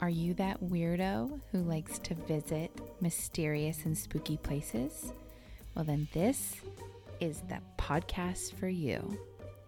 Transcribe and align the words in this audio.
Are 0.00 0.08
you 0.08 0.32
that 0.34 0.62
weirdo 0.62 1.40
who 1.52 1.58
likes 1.58 1.98
to 1.98 2.14
visit 2.14 2.70
mysterious 3.02 3.84
and 3.84 3.98
spooky 3.98 4.38
places? 4.38 5.12
Well, 5.74 5.84
then 5.84 6.08
this 6.14 6.56
is 7.20 7.42
the 7.50 7.58
podcast 7.76 8.54
for 8.54 8.68
you. 8.68 9.18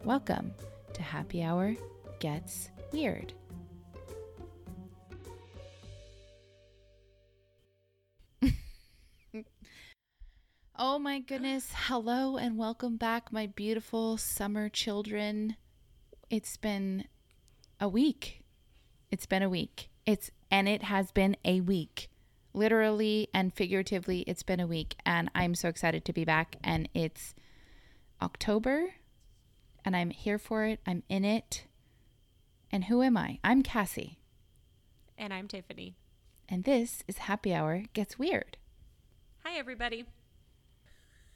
Welcome 0.04 0.54
to 0.94 1.02
Happy 1.02 1.42
Hour 1.42 1.74
Gets 2.18 2.70
Weird. 2.92 3.34
oh 10.78 10.98
my 10.98 11.18
goodness. 11.18 11.68
Hello 11.74 12.38
and 12.38 12.56
welcome 12.56 12.96
back, 12.96 13.30
my 13.30 13.48
beautiful 13.48 14.16
summer 14.16 14.70
children. 14.70 15.56
It's 16.30 16.56
been 16.56 17.04
a 17.78 17.88
week. 17.88 18.42
It's 19.10 19.26
been 19.26 19.42
a 19.42 19.50
week. 19.50 19.90
It's 20.04 20.30
and 20.50 20.68
it 20.68 20.82
has 20.84 21.12
been 21.12 21.36
a 21.44 21.60
week. 21.60 22.08
Literally 22.54 23.28
and 23.32 23.54
figuratively, 23.54 24.20
it's 24.22 24.42
been 24.42 24.60
a 24.60 24.66
week 24.66 24.96
and 25.06 25.30
I'm 25.34 25.54
so 25.54 25.68
excited 25.68 26.04
to 26.04 26.12
be 26.12 26.24
back 26.24 26.56
and 26.62 26.88
it's 26.92 27.34
October 28.20 28.94
and 29.84 29.96
I'm 29.96 30.10
here 30.10 30.38
for 30.38 30.64
it. 30.64 30.80
I'm 30.86 31.02
in 31.08 31.24
it. 31.24 31.64
And 32.70 32.84
who 32.84 33.02
am 33.02 33.16
I? 33.16 33.38
I'm 33.42 33.62
Cassie. 33.62 34.18
And 35.16 35.32
I'm 35.32 35.48
Tiffany. 35.48 35.96
And 36.48 36.64
this 36.64 37.02
is 37.06 37.18
Happy 37.18 37.54
Hour 37.54 37.84
Gets 37.92 38.18
Weird. 38.18 38.56
Hi, 39.44 39.56
everybody. 39.56 40.04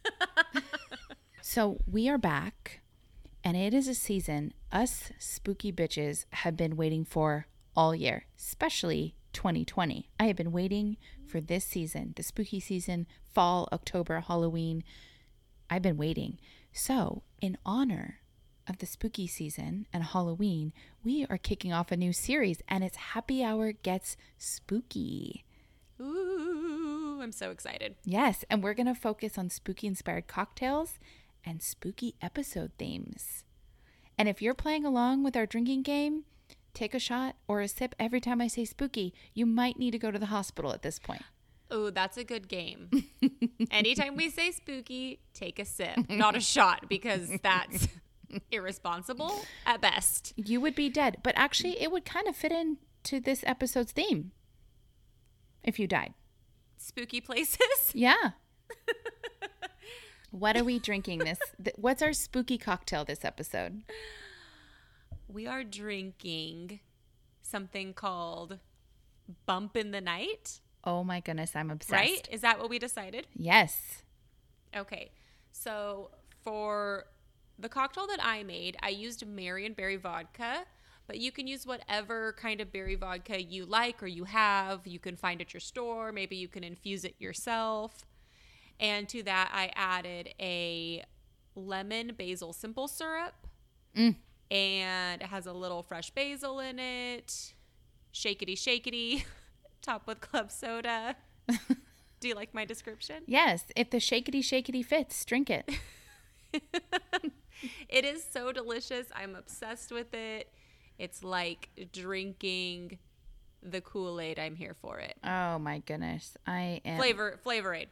So 1.48 1.78
we 1.90 2.08
are 2.08 2.18
back, 2.18 2.80
and 3.44 3.56
it 3.56 3.72
is 3.72 3.86
a 3.86 3.94
season 3.94 4.52
us 4.72 5.12
spooky 5.20 5.70
bitches 5.72 6.24
have 6.30 6.56
been 6.56 6.76
waiting 6.76 7.04
for 7.04 7.46
all 7.76 7.94
year, 7.94 8.26
especially 8.38 9.14
2020. 9.32 10.08
I 10.18 10.24
have 10.24 10.36
been 10.36 10.52
waiting 10.52 10.96
for 11.26 11.40
this 11.40 11.64
season, 11.64 12.14
the 12.16 12.22
spooky 12.22 12.60
season, 12.60 13.06
fall, 13.34 13.68
October, 13.72 14.20
Halloween. 14.20 14.82
I've 15.68 15.82
been 15.82 15.96
waiting. 15.96 16.38
So, 16.72 17.22
in 17.40 17.58
honor 17.64 18.20
of 18.68 18.78
the 18.78 18.86
spooky 18.86 19.26
season 19.26 19.86
and 19.92 20.04
Halloween, 20.04 20.72
we 21.04 21.26
are 21.28 21.38
kicking 21.38 21.72
off 21.72 21.92
a 21.92 21.96
new 21.96 22.12
series, 22.12 22.62
and 22.68 22.82
it's 22.82 22.96
Happy 22.96 23.42
Hour 23.42 23.72
Gets 23.72 24.16
Spooky. 24.38 25.44
Ooh, 26.00 27.20
I'm 27.22 27.32
so 27.32 27.50
excited. 27.50 27.96
Yes, 28.04 28.44
and 28.50 28.62
we're 28.62 28.74
going 28.74 28.86
to 28.86 28.94
focus 28.94 29.38
on 29.38 29.50
spooky 29.50 29.86
inspired 29.86 30.26
cocktails 30.26 30.98
and 31.44 31.62
spooky 31.62 32.14
episode 32.20 32.72
themes. 32.78 33.44
And 34.18 34.28
if 34.28 34.40
you're 34.40 34.54
playing 34.54 34.84
along 34.84 35.22
with 35.22 35.36
our 35.36 35.46
drinking 35.46 35.82
game, 35.82 36.24
take 36.76 36.94
a 36.94 36.98
shot 37.00 37.34
or 37.48 37.60
a 37.60 37.68
sip 37.68 37.94
every 37.98 38.20
time 38.20 38.40
I 38.40 38.46
say 38.46 38.64
spooky. 38.64 39.12
You 39.34 39.46
might 39.46 39.78
need 39.78 39.90
to 39.92 39.98
go 39.98 40.10
to 40.10 40.18
the 40.18 40.26
hospital 40.26 40.72
at 40.72 40.82
this 40.82 40.98
point. 40.98 41.22
Oh, 41.70 41.90
that's 41.90 42.16
a 42.16 42.22
good 42.22 42.46
game. 42.48 42.90
Anytime 43.72 44.14
we 44.14 44.30
say 44.30 44.52
spooky, 44.52 45.18
take 45.34 45.58
a 45.58 45.64
sip, 45.64 46.08
not 46.08 46.36
a 46.36 46.40
shot, 46.40 46.88
because 46.88 47.28
that's 47.42 47.88
irresponsible 48.52 49.32
at 49.64 49.80
best. 49.80 50.32
You 50.36 50.60
would 50.60 50.76
be 50.76 50.88
dead, 50.88 51.16
but 51.24 51.34
actually, 51.36 51.80
it 51.80 51.90
would 51.90 52.04
kind 52.04 52.28
of 52.28 52.36
fit 52.36 52.52
into 52.52 53.18
this 53.20 53.42
episode's 53.46 53.90
theme 53.92 54.30
if 55.64 55.80
you 55.80 55.88
died. 55.88 56.14
Spooky 56.76 57.20
places. 57.20 57.58
Yeah. 57.94 58.30
what 60.30 60.56
are 60.56 60.64
we 60.64 60.78
drinking 60.78 61.20
this? 61.20 61.38
th- 61.62 61.76
What's 61.76 62.02
our 62.02 62.12
spooky 62.12 62.58
cocktail 62.58 63.04
this 63.04 63.24
episode? 63.24 63.82
We 65.28 65.46
are 65.46 65.64
drinking 65.64 66.80
something 67.42 67.94
called 67.94 68.58
Bump 69.46 69.76
in 69.76 69.90
the 69.90 70.00
Night, 70.00 70.60
Oh 70.84 71.02
my 71.02 71.18
goodness, 71.18 71.56
I'm 71.56 71.70
obsessed. 71.72 71.92
right? 71.92 72.28
Is 72.30 72.42
that 72.42 72.60
what 72.60 72.70
we 72.70 72.78
decided? 72.78 73.26
Yes. 73.34 74.02
Okay. 74.74 75.10
So 75.50 76.10
for 76.44 77.06
the 77.58 77.68
cocktail 77.68 78.06
that 78.06 78.20
I 78.22 78.44
made, 78.44 78.76
I 78.80 78.90
used 78.90 79.26
Marionberry 79.26 80.00
vodka, 80.00 80.64
but 81.08 81.18
you 81.18 81.32
can 81.32 81.48
use 81.48 81.66
whatever 81.66 82.34
kind 82.34 82.60
of 82.60 82.72
berry 82.72 82.94
vodka 82.94 83.42
you 83.42 83.66
like 83.66 84.00
or 84.00 84.06
you 84.06 84.24
have. 84.24 84.86
You 84.86 85.00
can 85.00 85.16
find 85.16 85.40
at 85.40 85.52
your 85.52 85.60
store. 85.60 86.12
Maybe 86.12 86.36
you 86.36 86.46
can 86.46 86.62
infuse 86.62 87.04
it 87.04 87.16
yourself. 87.18 88.04
And 88.78 89.08
to 89.08 89.24
that, 89.24 89.50
I 89.52 89.72
added 89.74 90.34
a 90.38 91.02
lemon 91.56 92.12
basil 92.16 92.52
simple 92.52 92.86
syrup. 92.86 93.34
Mm. 93.96 94.16
And 94.50 95.22
it 95.22 95.28
has 95.28 95.46
a 95.46 95.52
little 95.52 95.82
fresh 95.82 96.10
basil 96.10 96.60
in 96.60 96.78
it. 96.78 97.54
Shakety, 98.12 98.54
shakety. 98.54 99.24
Top 99.82 100.06
with 100.06 100.20
club 100.20 100.50
soda. 100.50 101.16
Do 102.20 102.28
you 102.28 102.34
like 102.34 102.54
my 102.54 102.64
description? 102.64 103.22
Yes. 103.26 103.64
If 103.76 103.90
the 103.90 103.98
shakety 103.98 104.40
shakety 104.40 104.84
fits, 104.84 105.24
drink 105.24 105.50
it. 105.50 105.70
It 107.88 108.04
is 108.04 108.24
so 108.30 108.52
delicious. 108.52 109.06
I'm 109.14 109.34
obsessed 109.34 109.90
with 109.92 110.12
it. 110.14 110.52
It's 110.98 111.24
like 111.24 111.68
drinking 111.92 112.98
the 113.62 113.80
Kool 113.80 114.20
Aid. 114.20 114.38
I'm 114.38 114.56
here 114.56 114.74
for 114.74 114.98
it. 114.98 115.16
Oh 115.24 115.58
my 115.58 115.78
goodness. 115.80 116.36
I 116.46 116.80
am. 116.84 116.98
Flavor, 116.98 117.38
Flavor 117.42 117.74
Aid. 117.74 117.88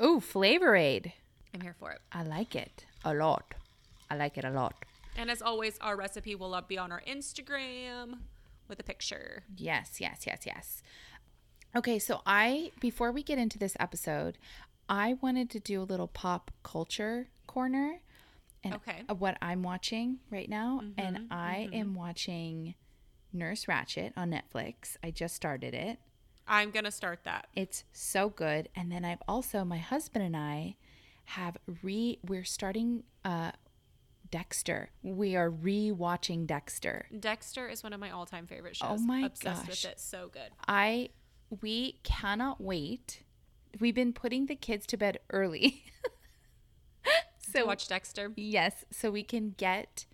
Ooh, 0.00 0.20
Flavor 0.20 0.76
Aid. 0.76 1.12
I'm 1.54 1.60
here 1.60 1.74
for 1.78 1.90
it. 1.92 2.00
I 2.12 2.22
like 2.22 2.54
it 2.54 2.86
a 3.04 3.14
lot. 3.14 3.54
I 4.10 4.16
like 4.16 4.38
it 4.38 4.44
a 4.44 4.50
lot. 4.50 4.74
And 5.18 5.30
as 5.30 5.42
always, 5.42 5.76
our 5.80 5.96
recipe 5.96 6.34
will 6.34 6.58
be 6.66 6.78
on 6.78 6.92
our 6.92 7.02
Instagram 7.06 8.20
with 8.68 8.78
a 8.78 8.82
picture. 8.84 9.42
Yes, 9.56 10.00
yes, 10.00 10.22
yes, 10.26 10.42
yes. 10.46 10.82
Okay, 11.76 11.98
so 11.98 12.22
I, 12.24 12.70
before 12.80 13.10
we 13.12 13.22
get 13.22 13.36
into 13.38 13.58
this 13.58 13.76
episode, 13.80 14.38
I 14.88 15.16
wanted 15.20 15.50
to 15.50 15.60
do 15.60 15.82
a 15.82 15.84
little 15.84 16.06
pop 16.08 16.50
culture 16.62 17.28
corner 17.46 18.00
and 18.64 18.74
Okay. 18.74 19.02
of 19.08 19.20
what 19.20 19.36
I'm 19.42 19.62
watching 19.62 20.18
right 20.30 20.48
now. 20.48 20.82
and 20.96 21.26
I 21.30 21.68
am 21.72 21.94
watching 21.94 22.74
Nurse 23.32 23.66
Ratched 23.66 24.12
on 24.16 24.30
Netflix. 24.30 24.96
I 25.02 25.10
just 25.10 25.34
started 25.34 25.74
it. 25.74 25.98
I'm 26.46 26.70
going 26.70 26.84
to 26.84 26.90
start 26.90 27.24
that. 27.24 27.48
It's 27.54 27.84
so 27.92 28.30
good. 28.30 28.68
And 28.74 28.90
then 28.90 29.04
I've 29.04 29.22
also 29.28 29.64
my 29.64 29.78
husband 29.78 30.24
and 30.24 30.36
I 30.36 30.76
have 31.26 31.58
re 31.82 32.18
we're 32.26 32.44
starting 32.44 33.02
uh 33.24 33.50
Dexter. 34.30 34.90
We 35.02 35.36
are 35.36 35.50
re-watching 35.50 36.46
Dexter. 36.46 37.06
Dexter 37.18 37.68
is 37.68 37.82
one 37.82 37.92
of 37.92 38.00
my 38.00 38.10
all 38.10 38.26
time 38.26 38.46
favorite 38.46 38.78
oh 38.82 38.88
shows. 38.88 39.00
Oh 39.00 39.04
my 39.06 39.20
Obsessed 39.22 39.62
gosh. 39.62 39.68
with 39.68 39.92
it. 39.92 40.00
So 40.00 40.28
good. 40.32 40.50
I 40.66 41.10
we 41.62 41.98
cannot 42.02 42.60
wait. 42.60 43.22
We've 43.80 43.94
been 43.94 44.12
putting 44.12 44.46
the 44.46 44.56
kids 44.56 44.86
to 44.88 44.96
bed 44.96 45.18
early. 45.30 45.82
So 47.50 47.64
watch 47.64 47.88
Dexter. 47.88 48.32
yes, 48.36 48.84
so 48.90 49.10
we 49.10 49.22
can 49.22 49.54
get 49.56 50.04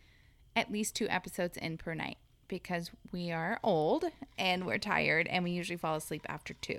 at 0.54 0.70
least 0.70 0.94
two 0.94 1.08
episodes 1.08 1.56
in 1.56 1.76
per 1.78 1.92
night 1.92 2.18
because 2.46 2.92
we 3.10 3.32
are 3.32 3.58
old 3.64 4.04
and 4.38 4.64
we're 4.64 4.78
tired 4.78 5.26
and 5.26 5.42
we 5.42 5.50
usually 5.50 5.76
fall 5.76 5.96
asleep 5.96 6.24
after 6.28 6.54
2. 6.54 6.78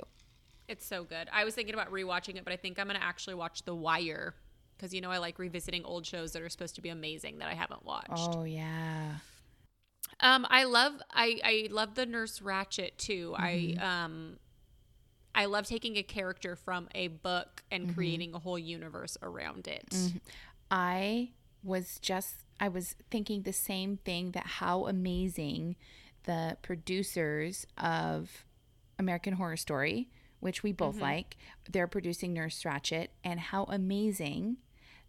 It's 0.69 0.85
so 0.85 1.03
good. 1.03 1.27
I 1.33 1.43
was 1.43 1.55
thinking 1.55 1.73
about 1.73 1.91
rewatching 1.91 2.37
it, 2.37 2.45
but 2.45 2.53
I 2.53 2.55
think 2.55 2.79
I'm 2.79 2.87
going 2.87 2.97
to 2.97 3.05
actually 3.05 3.35
watch 3.35 3.63
The 3.65 3.75
Wire 3.75 4.33
because, 4.77 4.93
you 4.93 5.01
know, 5.01 5.11
I 5.11 5.17
like 5.17 5.39
revisiting 5.39 5.83
old 5.85 6.05
shows 6.05 6.31
that 6.33 6.41
are 6.41 6.49
supposed 6.49 6.75
to 6.75 6.81
be 6.81 6.89
amazing 6.89 7.37
that 7.39 7.47
I 7.47 7.53
haven't 7.53 7.85
watched. 7.85 8.09
Oh 8.35 8.43
yeah. 8.43 9.15
Um, 10.19 10.45
I 10.49 10.63
love 10.63 10.93
I 11.11 11.39
I 11.43 11.67
love 11.71 11.95
the 11.95 12.05
Nurse 12.05 12.39
Ratched 12.39 12.97
too. 12.97 13.35
Mm-hmm. 13.37 13.79
I 13.81 14.03
um, 14.03 14.37
I 15.33 15.45
love 15.45 15.65
taking 15.67 15.97
a 15.97 16.03
character 16.03 16.55
from 16.55 16.87
a 16.95 17.07
book 17.09 17.63
and 17.71 17.85
Mm-hmm. 17.87 17.93
creating 17.95 18.33
a 18.33 18.39
whole 18.39 18.57
universe 18.59 19.17
around 19.21 19.67
it. 19.67 19.93
I 20.71 21.31
was 21.63 21.99
just 21.99 22.35
I 22.59 22.69
was 22.69 22.95
thinking 23.11 23.41
the 23.41 23.51
same 23.53 23.97
thing 23.97 24.31
that 24.31 24.45
how 24.45 24.87
amazing 24.87 25.75
the 26.23 26.57
producers 26.61 27.67
of 27.77 28.45
American 28.97 29.33
Horror 29.33 29.57
Story, 29.57 30.09
which 30.45 30.61
we 30.61 30.71
both 30.71 31.01
like, 31.01 31.37
they're 31.71 31.87
producing 31.87 32.31
Nurse 32.31 32.61
Ratched 32.61 33.07
and 33.23 33.39
how 33.39 33.63
amazing 33.63 34.57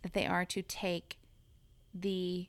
that 0.01 0.15
they 0.15 0.25
are 0.25 0.47
to 0.47 0.63
take 0.63 1.19
the 1.93 2.49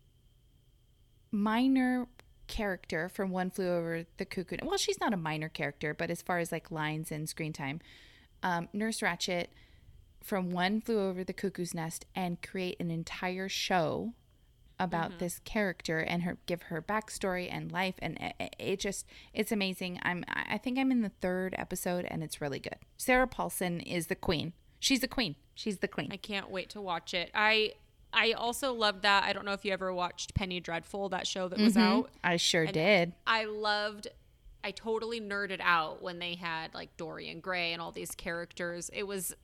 minor 1.30 2.08
character 2.48 3.10
from 3.10 3.30
One 3.30 3.50
Flew 3.50 3.68
Over 3.68 4.06
the 4.16 4.24
Cuckoo. 4.24 4.56
Well, 4.64 4.78
she's 4.78 5.02
not 5.02 5.14
a 5.14 5.18
minor 5.18 5.50
character, 5.50 5.94
but 5.94 6.10
as 6.10 6.22
far 6.22 6.40
as 6.40 6.54
like 6.54 6.72
lines 6.72 7.12
and 7.12 7.28
screen 7.28 7.52
time, 7.52 7.82
um, 8.42 8.70
Nurse 8.72 9.02
Ratched 9.02 9.48
from 10.24 10.52
One 10.52 10.80
Flew 10.80 11.02
Over 11.02 11.26
the 11.26 11.34
Cuckoo's 11.34 11.74
Nest 11.74 12.06
and 12.16 12.42
create 12.42 12.78
an 12.80 12.90
entire 12.90 13.50
show 13.50 14.14
about 14.80 15.10
mm-hmm. 15.10 15.20
this 15.20 15.40
character 15.40 16.00
and 16.00 16.24
her 16.24 16.38
give 16.46 16.64
her 16.64 16.82
backstory 16.82 17.48
and 17.52 17.72
life 17.72 17.96
and 18.00 18.18
it, 18.40 18.56
it- 18.60 18.80
just 18.80 19.08
it's 19.34 19.52
amazing. 19.52 20.00
I'm 20.04 20.24
I 20.28 20.58
think 20.58 20.78
I'm 20.78 20.92
in 20.92 21.02
the 21.02 21.12
third 21.22 21.56
episode 21.58 22.06
and 22.10 22.24
it's 22.24 22.40
really 22.40 22.60
good. 22.60 22.78
Sarah 22.96 23.28
Paulson 23.28 23.80
is 23.80 24.08
the 24.08 24.16
queen. 24.16 24.54
She's 24.80 25.00
the 25.00 25.08
queen. 25.08 25.36
She's 25.56 25.78
the 25.78 25.88
queen. 25.88 26.10
I 26.12 26.18
can't 26.18 26.52
wait 26.52 26.70
to 26.72 26.82
watch 26.82 27.14
it. 27.14 27.32
I 27.34 27.74
I 28.14 28.34
also 28.34 28.74
loved 28.74 29.02
that. 29.02 29.24
I 29.24 29.34
don't 29.34 29.46
know 29.46 29.54
if 29.54 29.66
you 29.66 29.74
ever 29.74 29.94
watched 29.94 30.34
Penny 30.34 30.60
Dreadful, 30.60 31.10
that 31.10 31.28
show 31.28 31.48
that 31.48 31.60
was 31.60 31.74
mm-hmm. 31.74 31.82
out. 31.82 32.10
I 32.24 32.38
sure 32.38 32.64
And 32.64 32.74
did. 32.74 33.14
I 33.26 33.46
loved 33.46 34.08
I 34.64 34.72
totally 34.72 35.22
nerded 35.22 35.60
out 35.62 36.02
when 36.02 36.20
they 36.20 36.36
had 36.36 36.74
like 36.74 36.96
Dorian 36.98 37.40
Gray 37.40 37.74
and 37.74 37.82
all 37.82 37.92
these 37.92 38.12
characters. 38.12 38.90
It 38.94 39.04
was 39.08 39.36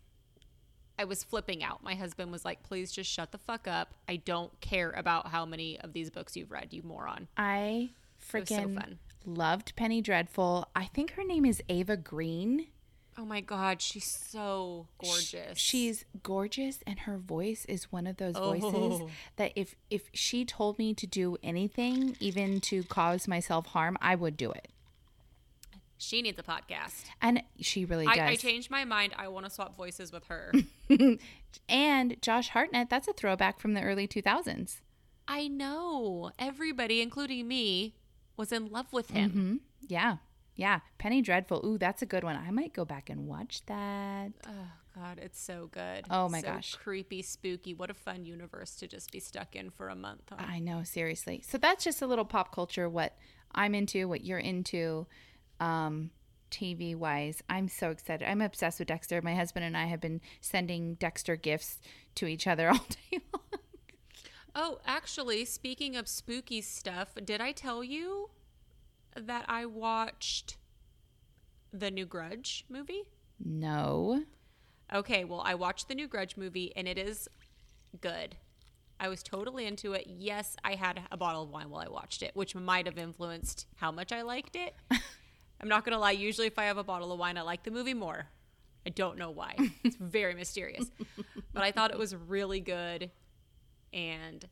I 0.97 1.05
was 1.05 1.23
flipping 1.23 1.63
out. 1.63 1.83
My 1.83 1.95
husband 1.95 2.31
was 2.31 2.45
like, 2.45 2.63
"Please 2.63 2.91
just 2.91 3.09
shut 3.09 3.31
the 3.31 3.37
fuck 3.37 3.67
up. 3.67 3.93
I 4.07 4.17
don't 4.17 4.59
care 4.61 4.91
about 4.91 5.27
how 5.27 5.45
many 5.45 5.79
of 5.79 5.93
these 5.93 6.09
books 6.09 6.35
you've 6.37 6.51
read, 6.51 6.71
you 6.73 6.83
moron." 6.83 7.27
I 7.37 7.91
so 8.19 8.39
freaking 8.39 8.75
fun. 8.75 8.99
loved 9.25 9.75
Penny 9.75 10.01
Dreadful. 10.01 10.67
I 10.75 10.85
think 10.85 11.11
her 11.11 11.23
name 11.23 11.45
is 11.45 11.61
Ava 11.69 11.97
Green. 11.97 12.67
Oh 13.15 13.25
my 13.25 13.41
god, 13.41 13.79
she's 13.81 14.05
so 14.05 14.87
gorgeous. 14.97 15.59
She's 15.59 16.03
gorgeous 16.23 16.79
and 16.87 16.99
her 17.01 17.17
voice 17.17 17.63
is 17.65 17.91
one 17.91 18.07
of 18.07 18.17
those 18.17 18.35
voices 18.35 18.63
Oh. 18.73 19.09
that 19.35 19.51
if 19.55 19.75
if 19.91 20.09
she 20.13 20.45
told 20.45 20.79
me 20.79 20.95
to 20.95 21.05
do 21.05 21.37
anything, 21.43 22.17
even 22.19 22.59
to 22.61 22.81
cause 22.83 23.27
myself 23.27 23.67
harm, 23.67 23.97
I 24.01 24.15
would 24.15 24.35
do 24.35 24.51
it. 24.51 24.69
She 25.97 26.21
needs 26.21 26.37
a 26.39 26.43
podcast. 26.43 27.03
And 27.21 27.43
she 27.59 27.85
really 27.85 28.05
does. 28.05 28.17
I, 28.17 28.27
I 28.29 28.35
changed 28.35 28.69
my 28.69 28.83
mind. 28.85 29.13
I 29.17 29.27
want 29.29 29.45
to 29.45 29.49
swap 29.51 29.75
voices 29.77 30.11
with 30.11 30.25
her. 30.25 30.51
and 31.69 32.21
Josh 32.21 32.49
Hartnett, 32.49 32.89
that's 32.89 33.07
a 33.07 33.13
throwback 33.13 33.59
from 33.59 33.73
the 33.73 33.81
early 33.81 34.07
2000s. 34.07 34.81
I 35.27 35.47
know. 35.47 36.31
Everybody, 36.37 37.01
including 37.01 37.47
me, 37.47 37.95
was 38.35 38.51
in 38.51 38.67
love 38.69 38.91
with 38.91 39.11
him. 39.11 39.31
hmm 39.31 39.55
Yeah. 39.87 40.17
Yeah. 40.55 40.79
Penny 40.97 41.21
Dreadful. 41.21 41.65
Ooh, 41.65 41.77
that's 41.77 42.01
a 42.01 42.05
good 42.05 42.23
one. 42.23 42.35
I 42.35 42.51
might 42.51 42.73
go 42.73 42.85
back 42.85 43.09
and 43.09 43.27
watch 43.27 43.65
that. 43.67 44.31
Oh 44.47 44.67
god, 44.95 45.19
it's 45.21 45.39
so 45.39 45.69
good. 45.71 46.05
Oh 46.09 46.27
my 46.29 46.41
So 46.41 46.47
gosh. 46.47 46.75
creepy, 46.75 47.21
spooky. 47.21 47.73
What 47.73 47.89
a 47.89 47.93
fun 47.95 48.25
universe 48.25 48.75
to 48.75 48.87
just 48.87 49.11
be 49.11 49.19
stuck 49.19 49.55
in 49.55 49.69
for 49.71 49.87
a 49.89 49.95
month. 49.95 50.23
Huh? 50.29 50.35
I 50.45 50.59
know, 50.59 50.83
seriously. 50.83 51.41
So 51.47 51.57
that's 51.57 51.83
just 51.83 52.01
a 52.01 52.07
little 52.07 52.25
pop 52.25 52.53
culture, 52.53 52.89
what 52.89 53.15
I'm 53.55 53.73
into, 53.73 54.07
what 54.07 54.23
you're 54.25 54.39
into, 54.39 55.07
um, 55.59 56.11
TV 56.51 56.95
wise. 56.95 57.41
I'm 57.49 57.67
so 57.67 57.89
excited. 57.89 58.27
I'm 58.27 58.41
obsessed 58.41 58.79
with 58.79 58.87
Dexter. 58.87 59.21
My 59.21 59.35
husband 59.35 59.65
and 59.65 59.75
I 59.75 59.85
have 59.85 59.99
been 59.99 60.21
sending 60.39 60.95
Dexter 60.95 61.35
gifts 61.35 61.79
to 62.15 62.27
each 62.27 62.47
other 62.47 62.69
all 62.71 62.85
day 63.11 63.19
long. 63.33 63.59
Oh, 64.55 64.79
actually, 64.85 65.45
speaking 65.45 65.95
of 65.95 66.07
spooky 66.07 66.61
stuff, 66.61 67.15
did 67.25 67.41
I 67.41 67.53
tell 67.53 67.83
you 67.83 68.29
that 69.15 69.45
I 69.47 69.65
watched 69.65 70.57
the 71.71 71.89
new 71.89 72.05
Grudge 72.05 72.65
movie? 72.69 73.03
No. 73.43 74.23
Okay, 74.93 75.23
well, 75.23 75.41
I 75.43 75.55
watched 75.55 75.87
the 75.87 75.95
new 75.95 76.07
Grudge 76.07 76.37
movie 76.37 76.71
and 76.75 76.87
it 76.87 76.99
is 76.99 77.27
good. 77.99 78.35
I 78.99 79.09
was 79.09 79.23
totally 79.23 79.65
into 79.65 79.93
it. 79.93 80.05
Yes, 80.07 80.55
I 80.63 80.75
had 80.75 81.01
a 81.11 81.17
bottle 81.17 81.43
of 81.43 81.49
wine 81.49 81.71
while 81.71 81.81
I 81.81 81.89
watched 81.89 82.21
it, 82.21 82.35
which 82.35 82.53
might 82.53 82.85
have 82.85 82.99
influenced 82.99 83.65
how 83.77 83.91
much 83.91 84.11
I 84.11 84.21
liked 84.21 84.55
it. 84.55 84.75
I'm 85.63 85.69
not 85.69 85.85
going 85.85 85.93
to 85.93 85.99
lie, 85.99 86.11
usually 86.11 86.47
if 86.47 86.59
I 86.59 86.65
have 86.65 86.77
a 86.77 86.83
bottle 86.83 87.13
of 87.13 87.17
wine, 87.19 87.37
I 87.37 87.41
like 87.41 87.63
the 87.63 87.71
movie 87.71 87.93
more. 87.93 88.25
I 88.85 88.89
don't 88.89 89.17
know 89.17 89.31
why. 89.31 89.55
It's 89.85 89.95
very 89.99 90.33
mysterious. 90.35 90.91
But 91.53 91.63
I 91.63 91.71
thought 91.71 91.91
it 91.91 91.97
was 91.97 92.13
really 92.13 92.59
good 92.59 93.11
and 93.93 94.43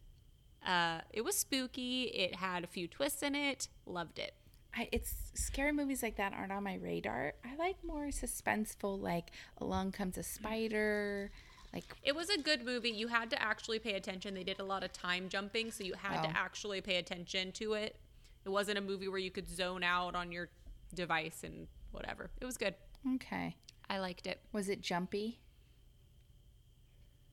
uh, 0.66 1.02
it 1.12 1.26
was 1.26 1.36
spooky. 1.38 2.04
It 2.04 2.36
had 2.36 2.64
a 2.64 2.68
few 2.68 2.88
twists 2.88 3.24
in 3.24 3.36
it. 3.36 3.68
Loved 3.86 4.20
it. 4.20 4.34
I, 4.74 4.88
it's 4.94 5.14
scary 5.34 5.74
movies 5.74 6.02
like 6.02 6.16
that 6.16 6.32
aren't 6.32 6.54
on 6.54 6.64
my 6.64 6.76
radar. 6.76 7.34
I 7.44 7.58
like 7.58 7.84
more 7.84 8.06
suspenseful, 8.08 9.02
like 9.02 9.32
Along 9.58 9.92
Comes 9.92 10.18
a 10.18 10.24
Spider. 10.24 11.30
Like, 11.74 11.84
It 12.04 12.16
was 12.16 12.30
a 12.30 12.38
good 12.38 12.64
movie. 12.64 12.92
You 12.92 13.10
had 13.10 13.30
to 13.32 13.42
actually 13.42 13.80
pay 13.80 13.96
attention. 13.96 14.34
They 14.34 14.46
did 14.46 14.62
a 14.62 14.64
lot 14.64 14.86
of 14.86 14.94
time 14.94 15.28
jumping, 15.28 15.72
so 15.72 15.84
you 15.84 15.96
had 15.98 16.20
Oh. 16.26 16.30
to 16.30 16.38
actually 16.38 16.80
pay 16.80 16.96
attention 16.96 17.52
to 17.54 17.74
it. 17.74 17.98
It 18.46 18.50
wasn't 18.50 18.78
a 18.78 18.82
movie 18.82 19.10
where 19.10 19.20
you 19.20 19.30
could 19.30 19.50
zone 19.50 19.84
out 19.84 20.16
on 20.16 20.32
your 20.32 20.48
device 20.96 21.44
and 21.44 21.68
whatever. 21.92 22.30
It 22.40 22.46
was 22.46 22.58
good. 22.58 22.76
okay. 23.16 23.56
I 23.90 24.00
liked 24.00 24.26
it. 24.28 24.40
Was 24.54 24.70
it 24.70 24.82
jumpy? 24.82 25.40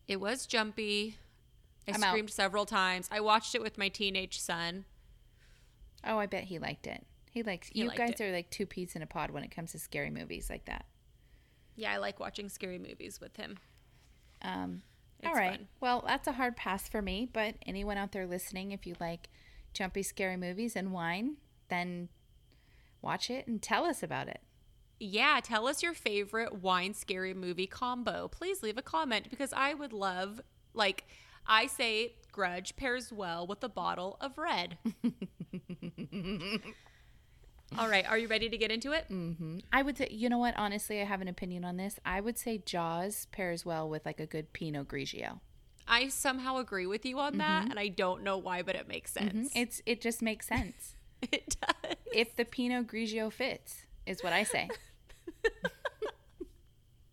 It 0.07 0.21
was 0.21 0.47
jumpy. 0.47 1.17
I 1.87 1.93
I'm 1.95 2.03
out. 2.03 2.11
screamed 2.11 2.31
several 2.31 2.67
times. 2.67 3.09
I 3.13 3.21
watched 3.21 3.55
it 3.55 3.63
with 3.63 3.79
my 3.79 3.89
teenage 3.89 4.41
son. 4.41 4.85
Oh, 6.05 6.19
I 6.19 6.27
bet 6.27 6.45
he 6.45 6.59
liked 6.59 6.87
it. 6.87 7.05
He 7.31 7.43
likes 7.43 7.69
He 7.69 7.81
you 7.83 7.91
guys 7.91 8.13
it. 8.19 8.21
are 8.23 8.33
like 8.33 8.51
two 8.51 8.67
peas 8.67 8.97
in 8.97 9.03
a 9.03 9.07
pod 9.07 9.31
when 9.31 9.45
it 9.45 9.51
comes 9.55 9.73
to 9.73 9.79
scary 9.79 10.11
movies 10.11 10.49
like 10.51 10.65
that. 10.67 10.87
Yeah, 11.77 11.93
I 11.93 11.99
like 11.99 12.19
watching 12.19 12.49
scary 12.49 12.79
movies 12.79 13.21
with 13.21 13.37
him. 13.37 13.59
Um, 14.43 14.83
all 15.25 15.35
right. 15.35 15.59
fun. 15.59 15.69
Well, 15.81 16.05
that's 16.07 16.27
a 16.27 16.33
hard 16.33 16.57
pass 16.57 16.89
for 16.89 17.03
me. 17.03 17.29
But 17.33 17.55
anyone 17.67 17.97
out 17.99 18.13
there 18.13 18.27
listening, 18.27 18.73
if 18.73 18.87
you 18.87 18.97
like 19.01 19.29
jumpy, 19.75 20.03
scary 20.03 20.37
movies 20.37 20.75
and 20.75 20.93
wine, 20.93 21.37
then 21.69 22.09
watch 23.03 23.31
it 23.31 23.47
and 23.47 23.63
tell 23.63 23.85
us 23.85 24.03
about 24.03 24.29
it. 24.29 24.41
Yeah, 25.01 25.41
tell 25.43 25.69
us 25.69 25.83
your 25.83 25.95
favorite 25.95 26.61
wine 26.61 26.95
scary 26.95 27.35
movie 27.35 27.67
combo. 27.67 28.29
Please 28.29 28.63
leave 28.63 28.79
a 28.79 28.83
comment 28.83 29.31
because 29.31 29.53
I 29.53 29.75
would 29.75 29.93
love, 29.93 30.41
like, 30.75 31.05
I 31.47 31.67
say 31.67 32.15
Grudge 32.33 32.77
pairs 32.77 33.13
well 33.13 33.47
with 33.47 33.63
a 33.63 33.69
bottle 33.69 34.17
of 34.21 34.37
red. 34.39 34.79
All 37.79 37.89
right, 37.89 38.09
are 38.09 38.17
you 38.17 38.29
ready 38.29 38.49
to 38.49 38.57
get 38.57 38.71
into 38.71 38.93
it? 38.93 39.07
Mm-hmm. 39.11 39.59
I 39.73 39.83
would 39.83 39.99
say, 39.99 40.09
you 40.11 40.29
know 40.29 40.39
what? 40.39 40.55
Honestly, 40.57 41.01
I 41.01 41.05
have 41.05 41.21
an 41.21 41.29
opinion 41.29 41.65
on 41.65 41.77
this. 41.77 41.99
I 42.05 42.21
would 42.21 42.39
say 42.39 42.59
Jaws 42.59 43.27
pairs 43.31 43.65
well 43.65 43.89
with 43.89 44.07
like 44.07 44.21
a 44.21 44.27
good 44.27 44.53
Pinot 44.53 44.89
Grigio. 44.89 45.41
I 45.87 46.09
somehow 46.09 46.59
agree 46.59 46.87
with 46.87 47.07
you 47.07 47.19
on 47.19 47.39
that, 47.39 47.63
mm-hmm. 47.63 47.71
and 47.71 47.81
I 47.81 47.89
don't 47.89 48.23
know 48.23 48.37
why, 48.39 48.63
but 48.63 48.75
it 48.75 48.89
makes 48.89 49.13
mm-hmm. 49.13 49.43
sense. 49.43 49.53
It's 49.55 49.83
it 49.87 50.01
just 50.01 50.23
makes 50.23 50.47
sense 50.47 50.95
It 51.33 51.57
does. 51.61 51.75
If 52.13 52.37
the 52.37 52.45
Pinot 52.45 52.87
Grigio 52.87 53.33
fits, 53.33 53.87
is 54.07 54.23
what 54.23 54.33
I 54.33 54.43
say. 54.43 54.69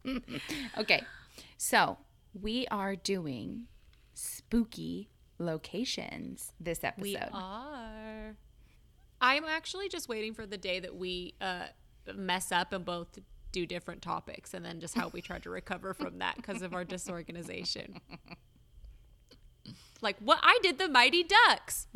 okay, 0.77 1.03
so 1.57 1.97
we 2.39 2.68
are 2.68 2.95
doing 2.95 3.68
spooky 4.13 5.09
locations 5.39 6.53
this 6.59 6.83
episode. 6.83 7.01
We 7.01 7.18
are. 7.33 8.36
I'm 9.21 9.45
actually 9.45 9.89
just 9.89 10.07
waiting 10.07 10.33
for 10.33 10.45
the 10.45 10.57
day 10.57 10.80
that 10.80 10.95
we 10.95 11.36
uh, 11.42 11.68
mess 12.13 12.51
up 12.51 12.74
and 12.74 12.86
both 12.86 13.19
do 13.51 13.65
different 13.65 14.01
topics, 14.01 14.53
and 14.53 14.65
then 14.65 14.80
just 14.80 14.95
how 14.95 15.07
we 15.09 15.21
try 15.21 15.39
to 15.39 15.50
recover 15.50 15.94
from 15.94 16.19
that 16.19 16.36
because 16.36 16.62
of 16.62 16.74
our 16.74 16.83
disorganization. 16.86 18.00
Like 20.01 20.18
what 20.19 20.39
I 20.44 20.59
did 20.62 20.77
the 20.77 20.88
Mighty 20.88 21.24
Ducks. 21.24 21.88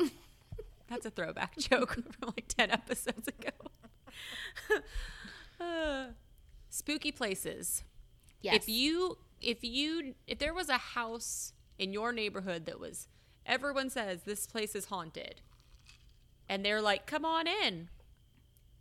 That's 0.90 1.06
a 1.06 1.10
throwback 1.10 1.56
joke 1.58 1.94
from 1.94 2.28
like 2.36 2.48
ten 2.48 2.70
episodes 2.70 3.28
ago. 3.28 3.50
Uh, 5.60 6.06
spooky 6.70 7.12
places. 7.12 7.84
Yes. 8.40 8.56
If 8.56 8.68
you 8.70 9.18
if 9.42 9.58
you 9.62 10.14
if 10.26 10.38
there 10.38 10.54
was 10.54 10.70
a 10.70 10.78
house 10.78 11.52
in 11.78 11.92
your 11.92 12.12
neighborhood 12.12 12.64
that 12.64 12.80
was 12.80 13.08
everyone 13.44 13.90
says 13.90 14.22
this 14.22 14.46
place 14.46 14.74
is 14.74 14.86
haunted 14.86 15.42
and 16.48 16.64
they're 16.64 16.80
like 16.80 17.06
come 17.06 17.26
on 17.26 17.46
in 17.46 17.90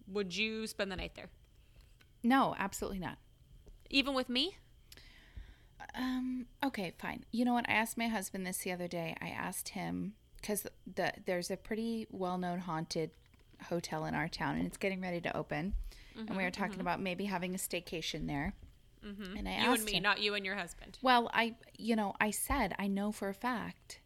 would 0.07 0.35
you 0.37 0.67
spend 0.67 0.89
the 0.89 0.95
night 0.95 1.15
there 1.15 1.27
no, 2.23 2.55
absolutely 2.57 2.99
not. 2.99 3.17
even 3.89 4.13
with 4.13 4.29
me 4.29 4.55
Um. 5.95 6.45
Okay. 6.63 6.93
Fine. 6.97 7.25
You 7.31 7.43
know 7.45 7.53
what? 7.53 7.67
I 7.69 7.73
asked 7.73 7.97
my 7.97 8.07
husband 8.07 8.45
this 8.45 8.59
the 8.59 8.71
other 8.71 8.87
day. 8.87 9.15
I 9.21 9.29
asked 9.29 9.69
him 9.69 10.13
because 10.41 10.65
the 10.95 11.13
there's 11.25 11.51
a 11.51 11.57
pretty 11.57 12.07
well 12.11 12.37
known 12.37 12.59
haunted 12.59 13.11
hotel 13.63 14.05
in 14.05 14.15
our 14.15 14.27
town, 14.27 14.57
and 14.57 14.65
it's 14.65 14.77
getting 14.77 15.01
ready 15.01 15.21
to 15.21 15.35
open. 15.35 15.73
and 16.15 16.29
we 16.29 16.35
mm-hmm, 16.35 16.43
were 16.43 16.51
talking 16.51 16.73
mm-hmm. 16.73 16.81
about 16.81 17.01
maybe 17.01 17.25
having 17.25 17.53
a 17.53 17.57
staycation 17.57 18.27
there. 18.27 18.53
Mm-hmm. 19.05 19.37
And 19.37 19.47
I 19.47 19.51
you 19.51 19.57
asked 19.57 19.81
and 19.81 19.85
me 19.85 19.93
him. 19.95 20.03
not 20.03 20.19
you 20.19 20.33
and 20.33 20.45
your 20.45 20.55
husband 20.55 20.97
well, 21.01 21.29
I 21.33 21.55
you 21.77 21.95
know 21.95 22.15
I 22.19 22.31
said 22.31 22.75
I 22.77 22.87
know 22.87 23.11
for 23.11 23.29
a 23.29 23.33
fact. 23.33 23.99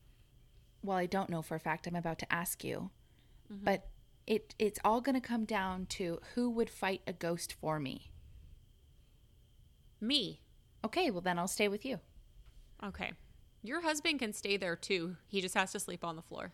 Well, 0.84 0.98
I 0.98 1.06
don't 1.06 1.30
know 1.30 1.42
for 1.42 1.56
a 1.56 1.60
fact. 1.60 1.88
I'm 1.88 1.96
about 1.96 2.20
to 2.20 2.34
ask 2.34 2.64
you, 2.64 2.92
but 3.50 3.88
it 4.28 4.54
it's 4.60 4.80
all 4.84 5.02
going 5.02 5.20
to 5.20 5.28
come 5.28 5.46
down 5.46 5.86
to 5.88 6.20
who 6.36 6.50
would 6.50 6.70
fight 6.70 7.02
a 7.08 7.14
ghost 7.14 7.54
for 7.54 7.80
me. 7.80 8.12
me 10.00 10.42
Okay. 10.86 11.10
Well, 11.10 11.22
then 11.22 11.40
I'll 11.40 11.48
stay 11.48 11.68
with 11.68 11.86
you. 11.86 12.00
okay 12.84 13.14
your 13.64 13.82
husband 13.82 14.20
can 14.20 14.34
stay 14.34 14.58
there 14.58 14.76
too. 14.76 15.16
He 15.28 15.42
just 15.42 15.56
has 15.56 15.72
to 15.72 15.80
sleep 15.80 16.04
on 16.04 16.16
the 16.16 16.22
floor. 16.22 16.52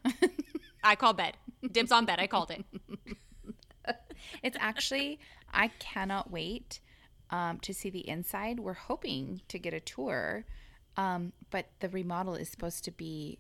I 0.84 0.96
call 0.96 1.14
bed. 1.14 1.36
Dibs 1.72 1.92
on 1.92 2.06
bed. 2.06 2.20
I 2.20 2.28
called 2.28 2.52
it. 2.52 2.66
It's 4.44 4.58
actually, 4.60 5.20
I 5.52 5.70
cannot 5.80 6.30
wait 6.30 6.82
um, 7.30 7.58
to 7.62 7.74
see 7.74 7.90
the 7.90 8.08
inside. 8.08 8.60
We're 8.60 8.74
hoping 8.74 9.42
to 9.48 9.58
get 9.58 9.74
a 9.74 9.80
tour, 9.80 10.46
um, 10.98 11.32
but 11.50 11.68
the 11.80 11.90
remodel 11.90 12.36
is 12.36 12.50
supposed 12.50 12.84
to 12.86 12.92
be 12.92 13.40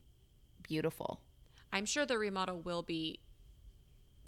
beautiful. 0.63 1.19
i'm 1.73 1.85
sure 1.85 2.05
the 2.05 2.17
remodel 2.17 2.61
will 2.61 2.83
be 2.83 3.19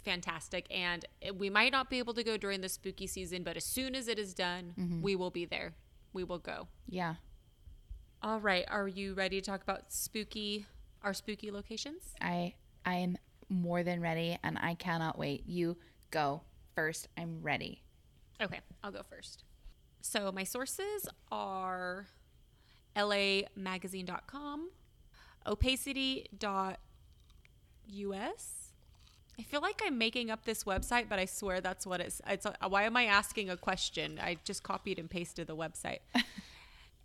fantastic 0.04 0.66
and 0.72 1.06
we 1.36 1.50
might 1.50 1.72
not 1.72 1.90
be 1.90 2.00
able 2.00 2.14
to 2.16 2.24
go 2.24 2.36
during 2.36 2.62
the 2.62 2.70
spooky 2.70 3.06
season 3.06 3.44
but 3.44 3.56
as 3.56 3.64
soon 3.64 3.94
as 3.96 4.08
it 4.08 4.18
is 4.18 4.34
done 4.34 4.74
we 5.02 5.16
will 5.16 5.30
be 5.32 5.46
there. 5.46 5.74
We 6.14 6.24
will 6.24 6.40
go. 6.40 6.68
Yeah. 6.90 7.16
All 8.24 8.40
right, 8.40 8.66
are 8.70 8.88
you 8.88 9.16
ready 9.16 9.42
to 9.42 9.46
talk 9.50 9.64
about 9.64 9.92
spooky 9.92 10.68
our 11.02 11.14
spooky 11.14 11.50
locations? 11.50 12.14
I 12.22 12.54
I 12.86 12.96
am 12.98 13.18
more 13.50 13.82
than 13.82 14.00
ready 14.00 14.38
and 14.44 14.60
I 14.60 14.76
cannot 14.76 15.18
wait. 15.18 15.44
You 15.48 15.78
go 16.12 16.42
first. 16.76 17.08
I'm 17.18 17.42
ready. 17.42 17.82
Okay, 18.40 18.60
I'll 18.84 18.92
go 18.92 19.02
first. 19.10 19.44
So 20.02 20.32
my 20.32 20.44
sources 20.44 21.08
are 21.32 22.06
lamagazine.com, 22.96 24.70
opacity.us. 25.48 26.78
I 29.40 29.44
feel 29.44 29.62
like 29.62 29.82
I'm 29.84 29.98
making 29.98 30.30
up 30.30 30.46
this 30.46 30.66
website, 30.66 31.10
but 31.10 31.18
I 31.18 31.26
swear 31.26 31.62
that's 31.62 31.88
what 31.88 32.02
it's. 32.02 32.22
It's 32.28 32.46
why 32.68 32.84
am 32.84 32.96
I 32.96 33.06
asking 33.06 33.50
a 33.50 33.58
question? 33.58 34.20
I 34.22 34.38
just 34.44 34.62
copied 34.62 35.00
and 35.00 35.10
pasted 35.10 35.48
the 35.48 35.56
website. 35.56 36.00